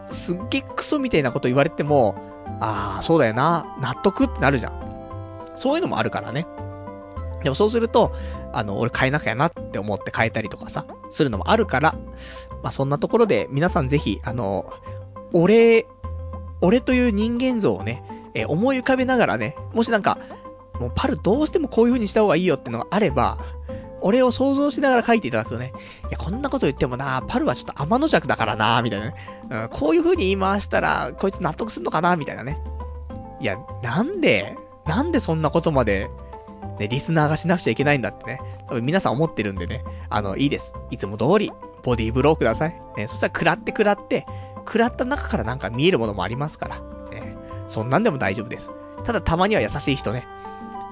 [0.10, 2.15] すっげえクソみたいなこと言われても、
[2.60, 5.52] ああ、そうだよな、納得ってなるじゃん。
[5.56, 6.48] そういうのもあるからね。
[7.44, 8.14] でもそうすると、
[8.53, 11.95] あの、俺変えなきゃなって思って変えたりとかさ、するのもあるから、
[12.64, 14.72] まあ、そんなところで皆さんぜひ、あの、
[15.34, 15.85] 俺、
[16.61, 18.03] 俺という人間像をね、
[18.34, 20.18] え、思い浮かべながらね、もしなんか、
[20.80, 23.38] もうパルどうしてもこういう風にした方がいいよってのがあれば、
[24.07, 25.73] 俺を想像しながら書いていただくとね、
[26.07, 29.15] いや、こんなこと言ってもな、パルはちょっと天の弱だからな、みたいなね。
[29.49, 32.57] うん、こういう風に言い回したら、こいつ納得すんのかな、みたいなね。
[33.41, 34.55] いや、なんで、
[34.85, 36.09] なんでそんなことまで、
[36.79, 38.39] ね、リスナーがしなくちゃいけないんだってね。
[38.69, 39.84] 多分皆さん思ってるんでね。
[40.09, 40.73] あの、いいです。
[40.89, 41.51] いつも通り、
[41.84, 42.81] ボディーブローください。
[42.95, 44.25] ね、そしたら食らって食らって、
[44.59, 46.75] 食らった中からなんか見えるものもありますから。
[47.11, 47.35] ね、
[47.67, 48.71] そんなんでも大丈夫です。
[49.03, 50.25] ただたまには優しい人ね。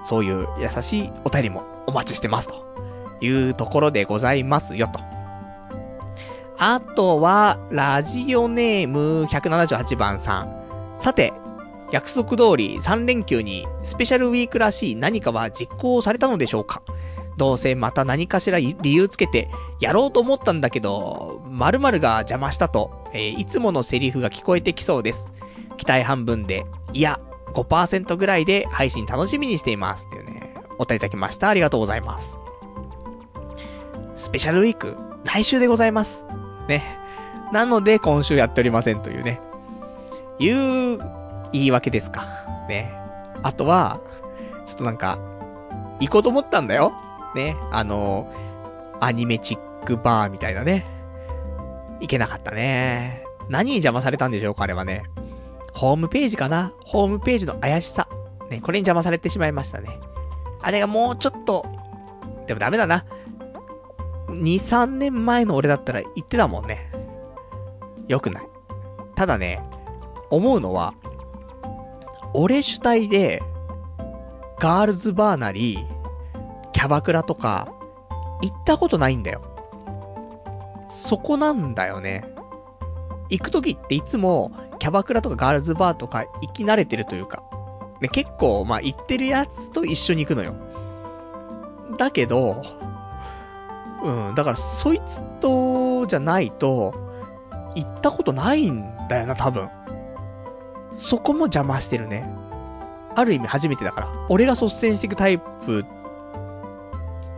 [0.04, 2.66] そういう優しいお便りもお待ちしてますと。
[3.22, 5.00] いうところでございますよと。
[6.58, 10.56] あとは、ラジオネーム178番さん。
[11.00, 11.34] さて、
[11.92, 16.82] 約束通り3連休にスペシャルウィークらしい何かは実行されたのでしょうか？
[17.38, 25.30] どうせまた何かしら理由つけてやろうと思ったんだけど、〇〇が邪魔したと、えー、いつものセリフが聞こえてきそうです。
[25.78, 27.20] 期待半分で、いや、
[27.54, 30.08] 5%ぐらいで配信楽しみにしています。
[30.08, 31.50] っていうね、お答えいただきました。
[31.50, 32.38] ありがとうございます。
[34.16, 36.26] スペシャルウィーク、来週でございます。
[36.68, 36.98] ね。
[37.52, 39.42] なので、今週やっておりませんというね。
[40.40, 40.98] いう
[41.52, 42.26] 言い訳ですか。
[42.70, 42.94] ね。
[43.44, 44.00] あとは、
[44.66, 45.20] ちょっとなんか、
[46.00, 46.94] 行こうと思ったんだよ。
[47.36, 47.58] ね。
[47.72, 48.32] あの、
[49.02, 50.86] アニメチックバーみたいなね。
[52.00, 53.24] 行けなかったね。
[53.50, 55.04] 何に邪魔されたんでしょうか、あれはね。
[55.74, 58.08] ホームページかなホームページの怪しさ。
[58.50, 60.00] ね、これに邪魔されてしまいましたね。
[60.62, 61.66] あれがもうちょっと、
[62.48, 63.06] でもダメだな。
[64.28, 66.92] 2、3年前の俺だったら言ってたもんね。
[68.08, 68.44] よくない。
[69.16, 69.62] ただね、
[70.30, 70.94] 思うのは、
[72.34, 73.42] 俺主体で、
[74.60, 75.86] ガールズバーなり、
[76.74, 77.74] キャバクラとか、
[78.42, 79.42] 行ったことないんだよ。
[80.88, 82.26] そこなんだよね。
[83.30, 87.44] 行くときっていつも、キャバクラとかガールズバーとか行き慣れてるというか、
[88.02, 90.54] ね、結構、まあ、行ってるやつと一緒に行くのよ。
[91.98, 92.62] だけど、
[94.04, 96.94] うん、だからそいつとじゃないと、
[97.76, 99.70] 行ったことないんだよな、多分。
[100.94, 102.28] そこも邪魔してるね。
[103.16, 104.10] ある意味初めてだから。
[104.30, 105.86] 俺が率先していくタイプ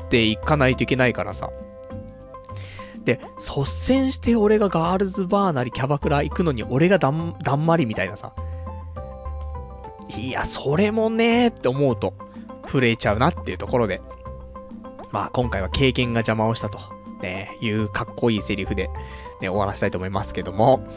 [0.09, 1.49] で行かないといけないからさ。
[3.03, 8.33] で、率先して俺がガールズバーなりキャバクラ行くのに俺がだん、だんまりみたいなさ。
[10.09, 12.13] いや、それもねーって思うと、
[12.67, 14.01] 震えちゃうなっていうところで。
[15.17, 16.77] まあ今回は経験が邪魔をしたと、
[17.23, 18.89] ね、いうかっこいいセリフで、
[19.41, 20.87] ね、終わらせたいと思いますけども。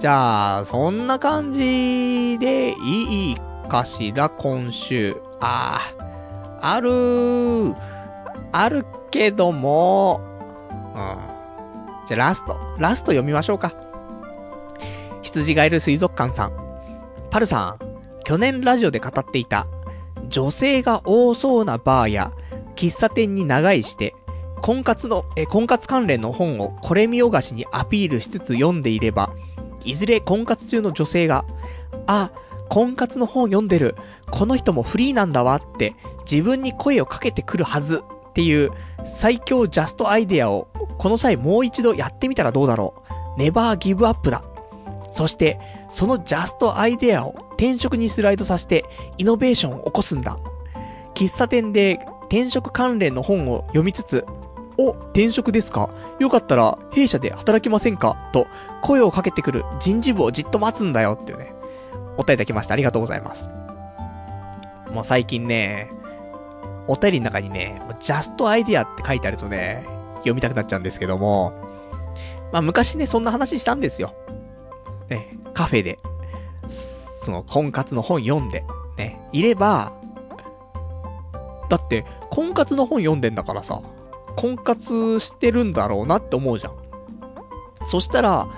[0.00, 3.36] じゃあ、そんな感じでいい
[3.68, 5.22] かしら、今週。
[5.40, 5.78] あ
[6.60, 7.76] あ、ある、
[8.50, 10.20] あるけども、
[10.96, 11.18] うん。
[12.08, 13.72] じゃあラスト、ラスト読みましょうか。
[15.22, 16.52] 羊がいる水族館さん。
[17.30, 19.68] パルさん、去年ラジオで語っていた、
[20.26, 22.32] 女性が多そうなバーや
[22.78, 24.14] 喫茶店に長居して、
[24.62, 29.34] 婚活の、え、婚活関連の本をこれ見よがしにアピールしつつ読んでいれば、
[29.84, 31.44] いずれ婚活中の女性が、
[32.06, 32.30] あ、
[32.68, 33.96] 婚活の本読んでる、
[34.30, 35.96] この人もフリーなんだわって
[36.30, 38.70] 自分に声をかけてくるはずっていう
[39.04, 40.68] 最強ジャストアイデアを
[40.98, 43.02] この際もう一度やってみたらどうだろ
[43.36, 43.38] う。
[43.38, 44.44] ネバーギブアップだ。
[45.10, 45.58] そして、
[45.90, 48.84] そのジャストアイデアを転職にスライドさせて
[49.16, 50.38] イノベーションを起こすんだ。
[51.14, 51.98] 喫茶店で
[52.28, 54.24] 転職関連の本を読みつつ、
[54.78, 55.90] お、転職ですか？
[56.20, 58.30] よかったら弊社で働きませんか？
[58.32, 58.46] と
[58.82, 61.52] 声をかけてくる人事部をじっと待つんだよっていうね。
[62.16, 62.74] お便りいただきました。
[62.74, 63.48] ありがとうございます。
[64.92, 65.90] もう最近ね、
[66.86, 69.84] お便りの中にね、ジャストアイディアって書いてあるとね、
[70.18, 71.52] 読みたくなっちゃうんですけども、
[72.52, 74.14] まあ昔ね、そんな話したんですよ。
[75.08, 75.98] ね、カフェで、
[76.68, 78.64] その婚活の本読んで、
[78.96, 79.92] ね、いれば、
[81.68, 83.80] だって、婚活の本読んでんだからさ、
[84.36, 86.74] 婚活してるんだろうなって思うじゃん。
[87.86, 88.48] そしたら、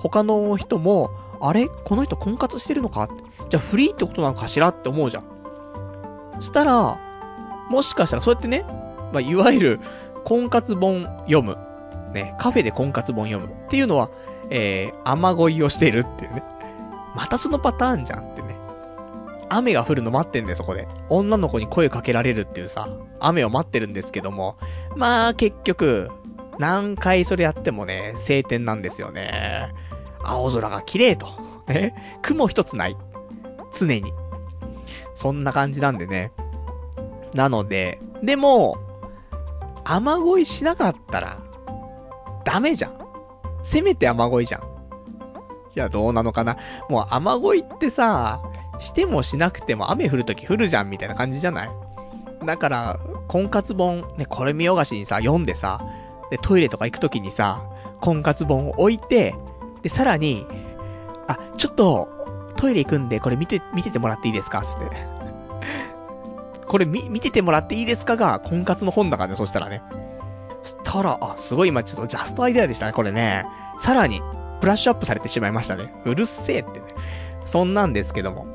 [0.00, 1.10] 他の人も、
[1.40, 1.68] あれ？
[1.68, 3.08] この人婚活してるのか？
[3.48, 6.40] じゃあフリーってことなのかしらって思うじゃん。
[6.40, 6.98] したら、
[7.68, 8.64] もしかしたらそうやってね、
[9.12, 9.80] まあ、いわゆる
[10.24, 11.58] 婚活本読む。
[12.12, 13.52] ね、カフェで婚活本読む。
[13.52, 14.10] っていうのは、
[14.48, 16.42] えー、雨乞いをしてるっていうね。
[17.14, 18.45] またそのパターンじゃんって。
[19.48, 20.88] 雨が降るの待ってんだよ、そこで。
[21.08, 22.88] 女の子に声かけられるっていうさ、
[23.20, 24.56] 雨を待ってるんですけども。
[24.96, 26.10] まあ、結局、
[26.58, 29.72] 何回それやってもね、晴天なんですよね。
[30.24, 31.28] 青空が綺麗と。
[31.68, 31.94] ね。
[32.22, 32.96] 雲一つない。
[33.76, 34.12] 常に。
[35.14, 36.32] そんな感じなんでね。
[37.34, 38.78] なので、でも、
[39.84, 41.38] 雨乞いしなかったら、
[42.44, 42.98] ダメじゃん。
[43.62, 44.62] せめて雨乞いじゃん。
[44.62, 44.64] い
[45.74, 46.56] や、どうなのかな。
[46.88, 48.40] もう雨乞いってさ、
[48.78, 51.70] してもしなくても雨降るとき降るじゃんみたいな感じじゃない？
[52.44, 55.80] だから、婚活本、ね、これ見よがしにさ、読んでさ、
[56.30, 57.68] で、トイレとか行くときにさ、
[58.00, 59.34] 婚活本を置いて、
[59.82, 60.46] で、さらに、
[61.28, 62.08] あ、ちょっと、
[62.56, 64.62] トイレ行くんで、これ見て、見ててもらっていいですか？
[64.62, 64.84] つって。
[66.66, 69.82] これ見、見ててもらっていいですかが、婚活の本だからね、そしたらね。
[70.62, 73.46] そしたら、あ、すごい今ちょっとジャストアイデアでしたね、これね。
[73.78, 74.20] さらに、
[74.60, 75.94] ブラッシュアップされてしまいましたね。
[76.04, 76.86] うるせえってね。
[77.44, 78.46] そんなんですけども。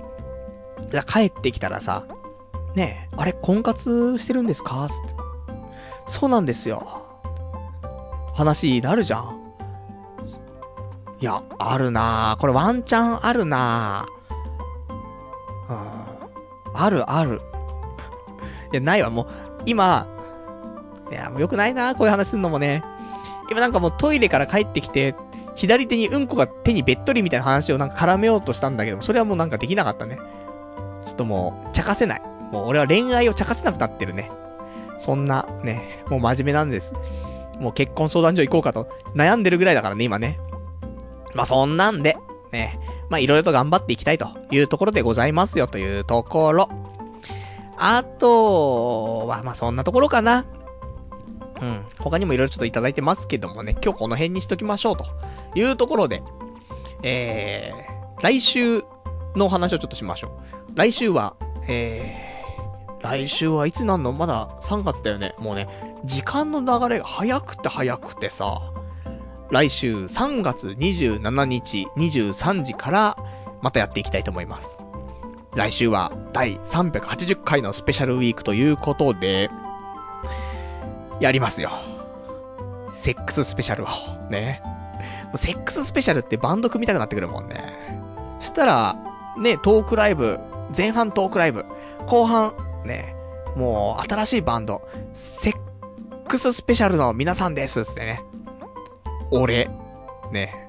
[0.89, 2.05] じゃ帰ってきたらさ、
[2.75, 4.87] ねえ、あれ、婚活してるんですか？
[4.89, 5.15] つって。
[6.07, 7.03] そうなんですよ。
[8.33, 9.41] 話になるじゃん。
[11.19, 12.41] いや、あるなぁ。
[12.41, 15.73] これワンチャンあるなぁ。
[15.73, 16.73] うん。
[16.73, 17.41] あるある。
[18.71, 19.09] いや、ないわ。
[19.09, 19.27] もう、
[19.65, 20.07] 今、
[21.11, 22.83] いや、もう良くないなぁこういう話すんのもね。
[23.49, 25.13] 今なんかもうトイレから帰ってきて、
[25.55, 30.17] 左手にうんこが手にべっとりみたいな話をなんか絡めようとしたんだけどそれはもうなんかできなかったね。
[31.05, 32.21] ちょっともう、茶化せない。
[32.51, 34.29] もう俺は恋愛を茶化せなくなってるね。
[34.97, 36.93] そんな、ね、もう真面目なんです。
[37.59, 40.39] もう結婚相談所行こうかと悩んでるぐらいだからね、今ね。
[41.33, 42.17] まあそんなんで、
[42.51, 42.79] ね、
[43.09, 46.69] まあいろいろと頑張っていきたいというところでございますよというところ。
[47.77, 50.45] あとは、まあそんなところかな。
[51.61, 51.85] うん。
[51.99, 55.05] 他にもいろいろちょっといただいてますけどもね、今日この辺にしときましょうと
[55.55, 56.21] いうところで、
[57.03, 58.83] えー、来週
[59.35, 60.60] のお話をちょっとしましょう。
[60.75, 61.35] 来週は、
[61.67, 64.13] えー、来週はいつなんの？
[64.13, 65.35] まだ3月だよね。
[65.37, 65.67] もうね、
[66.05, 68.61] 時間の流れが早くて早くてさ、
[69.49, 73.17] 来週3月27日23時から
[73.61, 74.81] またやっていきたいと思います。
[75.55, 79.49] 来週は第380回のスペシャルウィークということで、
[81.19, 81.71] やりますよ。
[82.89, 83.87] セックススペシャルを。
[84.29, 84.63] ね。
[85.35, 87.73] セックススペシャルってバンド組みたくなってくるもんね。
[88.39, 88.95] したら、
[89.37, 90.39] ね、トークライブ、
[90.75, 91.65] 前半トークライブ、
[92.07, 92.53] 後半、
[92.85, 93.15] ね、
[93.55, 94.81] もう新しいバンド、
[95.13, 95.53] セッ
[96.27, 98.23] クススペシャルの皆さんですってね。
[99.31, 99.69] 俺。
[100.31, 100.67] ね。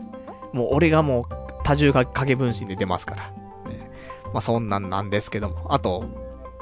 [0.53, 1.25] もう俺がもう
[1.65, 3.23] 多重影分身で出ますから。
[3.71, 3.91] ね、
[4.33, 5.67] まあそんなんなんですけども。
[5.71, 6.05] あと、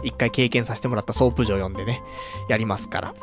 [0.03, 2.03] 一回経験させてもらったソープ場読んでね、
[2.49, 3.15] やりますから。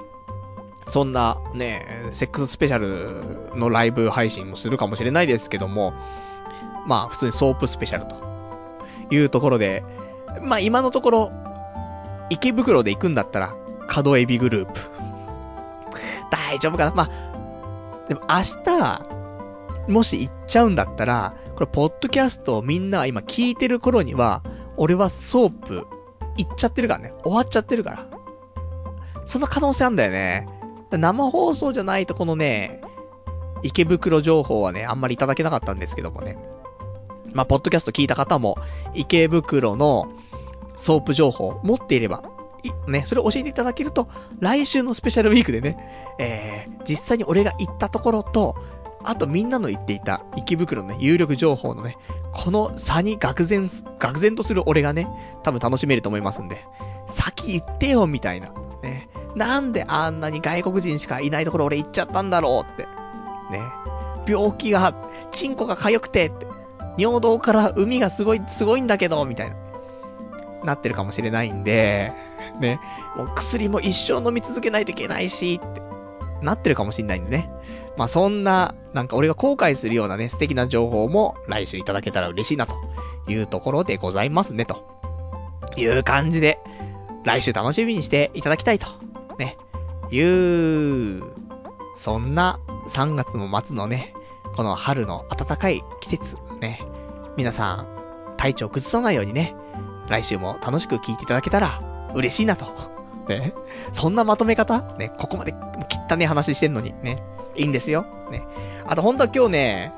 [0.89, 5.93] そんなね、セックススペシャルのライブ配信もするかもしれないですけども、
[6.85, 8.15] まあ普通にソープスペシャルと
[9.13, 9.83] いうところで、
[10.41, 11.31] まあ今のところ、
[12.29, 13.55] 池袋で行くんだったら、
[13.87, 14.79] 角エビグループ。
[16.29, 16.93] 大丈夫かな？
[16.93, 19.05] まあ、でも明日、
[19.87, 24.43] もし行っちゃうんだったら、これ、ポッドキャストをみんな今聞いてる頃には、
[24.75, 25.87] 俺はソープ、
[26.37, 27.13] 行っちゃってるからね。
[27.23, 28.05] 終わっちゃってるから。
[29.25, 30.47] その可能性あんだよね。
[30.91, 32.81] 生放送じゃないとこのね、
[33.63, 36.37] 池袋情報はね、あんまりいただけなかったんですけどもね。
[37.33, 38.57] まあ、ポッドキャスト聞いた方も、
[38.93, 40.09] 池袋の
[40.77, 42.23] ソープ情報持っていれば、
[42.63, 44.07] い、ね、それを教えていただけると、
[44.39, 48.55] 来週のスペシャルウィークでね、えー、実際に俺が行ったところと、
[49.03, 51.97] あとみんなの言っていた池袋のね、有力情報のね、
[52.33, 55.07] この差に愕然、愕然とする俺がね、
[55.43, 56.65] 多分楽しめると思いますんで、
[57.07, 58.51] 先行ってよ、みたいな。
[58.83, 59.09] ね。
[59.35, 62.83] なんであんなに外国人しかいないところ俺行っちゃったんだろうって。
[63.51, 63.61] ね。
[64.27, 64.93] 病気が、
[65.31, 66.47] チンコが痒くてって。
[66.97, 69.55] 尿道から海がすごい、すごいんだけど、みたいな。
[70.63, 72.11] なってるかもしれないんで、
[72.59, 72.79] ね。
[73.15, 75.87] もう薬も一生飲み続けないといけないし、って。
[76.41, 77.49] なってるかもしれないんでね。
[77.97, 82.75] まあ、そんな、なんか俺が後悔するようなね、素敵な情報も来週いただけたら嬉しいなと
[83.27, 84.87] いうところでございますね、と
[85.75, 86.59] いう感じで、
[87.23, 88.87] 来週楽しみにしていただきたいと、
[89.39, 89.57] ね、
[90.11, 91.23] いう、
[91.95, 94.13] そんな3月も末のね、
[94.55, 96.83] この春の暖かい季節、ね、
[97.35, 97.87] 皆さん、
[98.37, 99.55] 体調崩さないようにね、
[100.07, 101.81] 来週も楽しく聞いていただけたら
[102.13, 102.65] 嬉しいなと。
[103.27, 103.53] ね。
[103.91, 104.95] そんなまとめ方？
[104.97, 105.53] ね、ここまで
[106.09, 107.21] 汚ね話してんのに、ね。
[107.55, 108.05] いいんですよ。
[108.31, 108.43] ね。
[108.85, 109.93] あと本当は今日ね、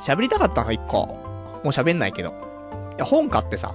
[0.00, 1.06] 喋りたかったの一個。
[1.06, 2.30] もう喋んないけど。
[2.30, 2.32] い
[2.98, 3.74] や、本買ってさ、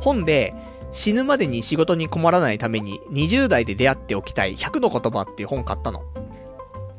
[0.00, 0.54] 本で、
[0.92, 6.02] 死ぬまでに仕事に困らないために20代で出会っておきたい100の言葉っていう本買ったの。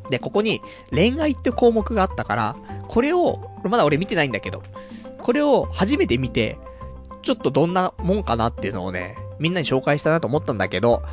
[0.09, 2.55] で、ここに恋愛って項目があったから、
[2.87, 4.61] これを、まだ俺見てないんだけど、
[5.21, 6.57] これを初めて見て、
[7.21, 11.03] ちょっとどんなもんかなっていうのをね、みんなに紹介したなと思ったんだけど、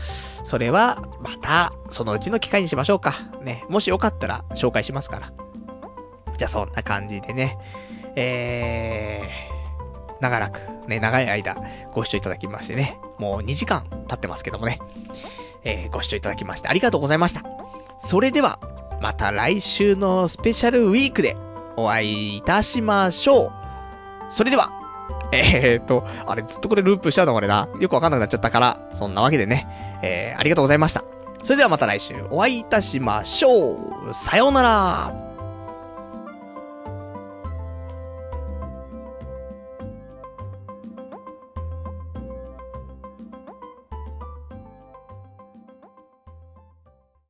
[0.44, 3.12] それは、また、そのうちの機会にしましょうか。
[3.42, 3.64] ね。
[3.68, 5.32] もしよかったら、紹介しますから。
[6.36, 7.58] じゃあ、そんな感じでね。
[8.16, 11.56] えー、長らく、ね、長い間、
[11.92, 12.98] ご視聴いただきましてね。
[13.18, 14.78] もう2時間経ってますけどもね。
[15.64, 17.42] えー、ご視聴いただきましてありがとうございました。
[17.98, 18.58] それでは、
[19.00, 21.36] また来週のスペシャルウィークで
[21.76, 23.52] お会いいたしましょう。
[24.30, 24.83] それでは、
[25.34, 27.68] えーっと、あれずっとこれループしちゃうのこれな？
[27.80, 29.66] よくわかんなくなっちゃったから、そんなわけでね、
[30.02, 31.04] えー、ありがとうございました。
[31.42, 33.74] それではまた来週お会いいたしましょ
[34.08, 34.14] う。
[34.14, 35.23] さようなら。